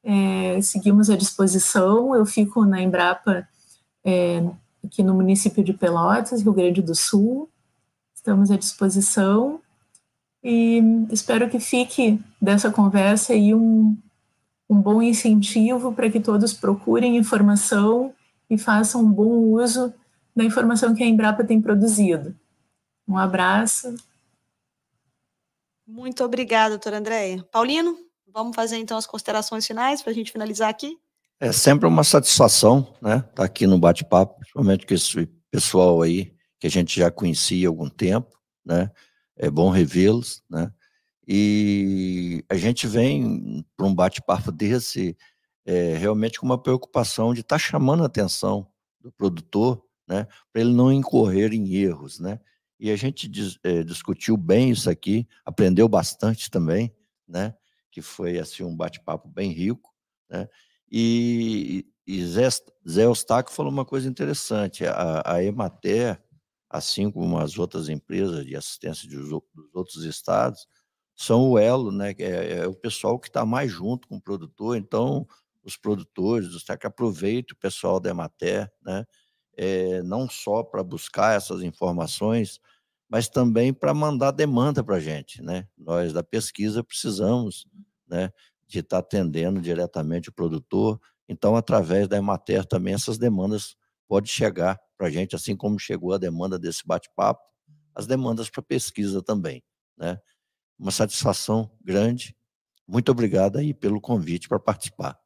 É, 0.04 0.62
seguimos 0.62 1.10
à 1.10 1.16
disposição. 1.16 2.14
Eu 2.14 2.26
fico 2.26 2.66
na 2.66 2.82
Embrapa, 2.82 3.48
é, 4.04 4.44
aqui 4.84 5.02
no 5.02 5.14
município 5.14 5.64
de 5.64 5.74
Pelotas, 5.74 6.42
Rio 6.42 6.54
Grande 6.54 6.82
do 6.82 6.94
Sul. 6.94 7.50
Estamos 8.20 8.52
à 8.52 8.58
disposição 8.58 9.62
e 10.44 10.82
espero 11.10 11.50
que 11.50 11.58
fique 11.58 12.20
dessa 12.40 12.70
conversa 12.70 13.32
aí 13.32 13.56
um, 13.56 13.98
um 14.70 14.82
bom 14.82 15.02
incentivo 15.02 15.94
para 15.94 16.10
que 16.10 16.20
todos 16.20 16.54
procurem 16.54 17.16
informação 17.16 18.14
e 18.50 18.58
façam 18.58 19.04
um 19.04 19.10
bom 19.10 19.54
uso 19.54 19.94
da 20.36 20.44
informação 20.44 20.94
que 20.94 21.02
a 21.02 21.06
Embrapa 21.06 21.46
tem 21.46 21.62
produzido. 21.62 22.36
Um 23.08 23.18
abraço. 23.18 23.96
Muito 25.88 26.22
obrigada, 26.22 26.72
doutora 26.72 26.98
Andréia. 26.98 27.42
Paulino, 27.50 27.98
vamos 28.28 28.54
fazer 28.54 28.76
então 28.80 28.98
as 28.98 29.08
considerações 29.08 29.66
finais 29.66 30.02
para 30.02 30.12
a 30.12 30.14
gente 30.14 30.34
finalizar 30.34 30.68
aqui? 30.68 30.98
É 31.40 31.54
sempre 31.54 31.88
uma 31.88 32.04
satisfação, 32.04 32.94
né, 33.02 33.20
estar 33.20 33.32
tá 33.32 33.44
aqui 33.46 33.66
no 33.66 33.80
bate-papo, 33.80 34.42
principalmente 34.42 34.86
com 34.86 34.94
esse 34.94 35.26
pessoal 35.50 36.02
aí 36.02 36.38
que 36.60 36.68
a 36.68 36.70
gente 36.70 37.00
já 37.00 37.10
conhecia 37.10 37.68
há 37.68 37.70
algum 37.70 37.90
tempo, 37.90 38.38
né, 38.66 38.92
é 39.36 39.50
bom 39.50 39.70
revê-los, 39.70 40.44
né, 40.50 40.72
e 41.28 42.44
a 42.50 42.56
gente 42.56 42.88
vem 42.88 43.66
para 43.78 43.86
um 43.86 43.94
bate-papo 43.94 44.52
desse 44.52 45.16
é, 45.66 45.96
realmente 45.96 46.40
com 46.40 46.46
uma 46.48 46.62
preocupação 46.62 47.34
de 47.34 47.42
estar 47.42 47.56
tá 47.56 47.60
chamando 47.60 48.02
a 48.02 48.08
atenção 48.08 48.68
do 49.00 49.12
produtor, 49.12 49.84
né, 50.08 50.26
para 50.52 50.62
ele 50.62 50.74
não 50.74 50.92
incorrer 50.92 51.54
em 51.54 51.76
erros, 51.76 52.20
né? 52.20 52.40
E 52.80 52.90
a 52.90 52.96
gente 52.96 53.28
dis, 53.28 53.60
é, 53.64 53.84
discutiu 53.84 54.36
bem 54.36 54.72
isso 54.72 54.90
aqui, 54.90 55.28
aprendeu 55.46 55.88
bastante 55.88 56.50
também, 56.50 56.92
né? 57.28 57.54
Que 57.92 58.02
foi 58.02 58.40
assim 58.40 58.64
um 58.64 58.76
bate-papo 58.76 59.28
bem 59.28 59.52
rico, 59.52 59.94
né? 60.30 60.48
E, 60.92 61.86
e 62.08 62.26
Zé, 62.26 62.48
Zé 62.90 63.04
Eustáquio 63.04 63.54
falou 63.54 63.72
uma 63.72 63.86
coisa 63.86 64.10
interessante: 64.10 64.86
a, 64.86 65.22
a 65.26 65.44
Emater, 65.44 66.20
assim 66.70 67.10
como 67.10 67.38
as 67.38 67.58
outras 67.58 67.90
empresas 67.90 68.46
de 68.46 68.56
assistência 68.56 69.10
dos, 69.10 69.30
dos 69.30 69.74
outros 69.74 70.04
estados, 70.04 70.68
são 71.16 71.50
o 71.50 71.60
elo, 71.60 71.92
né? 71.92 72.14
É, 72.20 72.60
é 72.60 72.68
o 72.68 72.74
pessoal 72.74 73.20
que 73.20 73.28
está 73.28 73.46
mais 73.46 73.72
junto 73.72 74.08
com 74.08 74.18
o 74.18 74.22
produtor. 74.22 74.78
Então, 74.78 75.28
os 75.64 75.76
produtores, 75.76 76.54
os 76.54 76.64
que 76.64 76.88
aproveitem 76.88 77.54
o 77.54 77.60
pessoal 77.60 78.00
da 78.00 78.10
Emater, 78.10 78.72
né? 78.82 79.06
É, 79.58 80.02
não 80.04 80.30
só 80.30 80.64
para 80.64 80.82
buscar 80.84 81.36
essas 81.36 81.62
informações, 81.62 82.60
mas 83.10 83.28
também 83.28 83.74
para 83.74 83.94
mandar 83.94 84.32
demanda 84.32 84.84
para 84.84 84.96
a 84.96 85.00
gente, 85.00 85.42
né? 85.42 85.68
Nós 85.78 86.14
da 86.14 86.24
pesquisa 86.24 86.84
precisamos, 86.84 87.68
né? 88.08 88.32
De 88.68 88.80
estar 88.80 89.02
tá 89.02 89.06
atendendo 89.06 89.60
diretamente 89.60 90.30
o 90.30 90.34
produtor. 90.34 91.02
Então, 91.28 91.56
através 91.56 92.08
da 92.08 92.18
Emater 92.18 92.64
também 92.66 92.94
essas 92.94 93.18
demandas 93.18 93.76
podem 94.08 94.30
chegar 94.30 94.80
para 95.00 95.08
a 95.08 95.10
gente, 95.10 95.34
assim 95.34 95.56
como 95.56 95.80
chegou 95.80 96.12
a 96.12 96.18
demanda 96.18 96.60
desse 96.60 96.86
bate-papo, 96.86 97.42
as 97.96 98.06
demandas 98.06 98.50
para 98.50 98.62
pesquisa 98.62 99.24
também, 99.24 99.64
né? 99.98 100.20
uma 100.78 100.92
satisfação 100.92 101.72
grande. 101.82 102.36
Muito 102.86 103.10
obrigado 103.10 103.58
aí 103.58 103.74
pelo 103.74 104.02
convite 104.02 104.50
para 104.50 104.60
participar. 104.60 105.18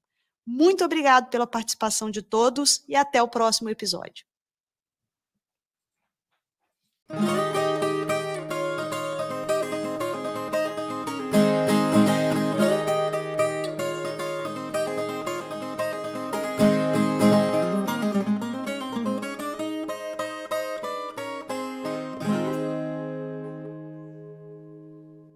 Muito 0.45 0.83
obrigado 0.83 1.29
pela 1.29 1.47
participação 1.47 2.11
de 2.11 2.21
todos 2.21 2.83
e 2.87 2.95
até 2.95 3.21
o 3.21 3.27
próximo 3.27 3.69
episódio. 3.69 4.25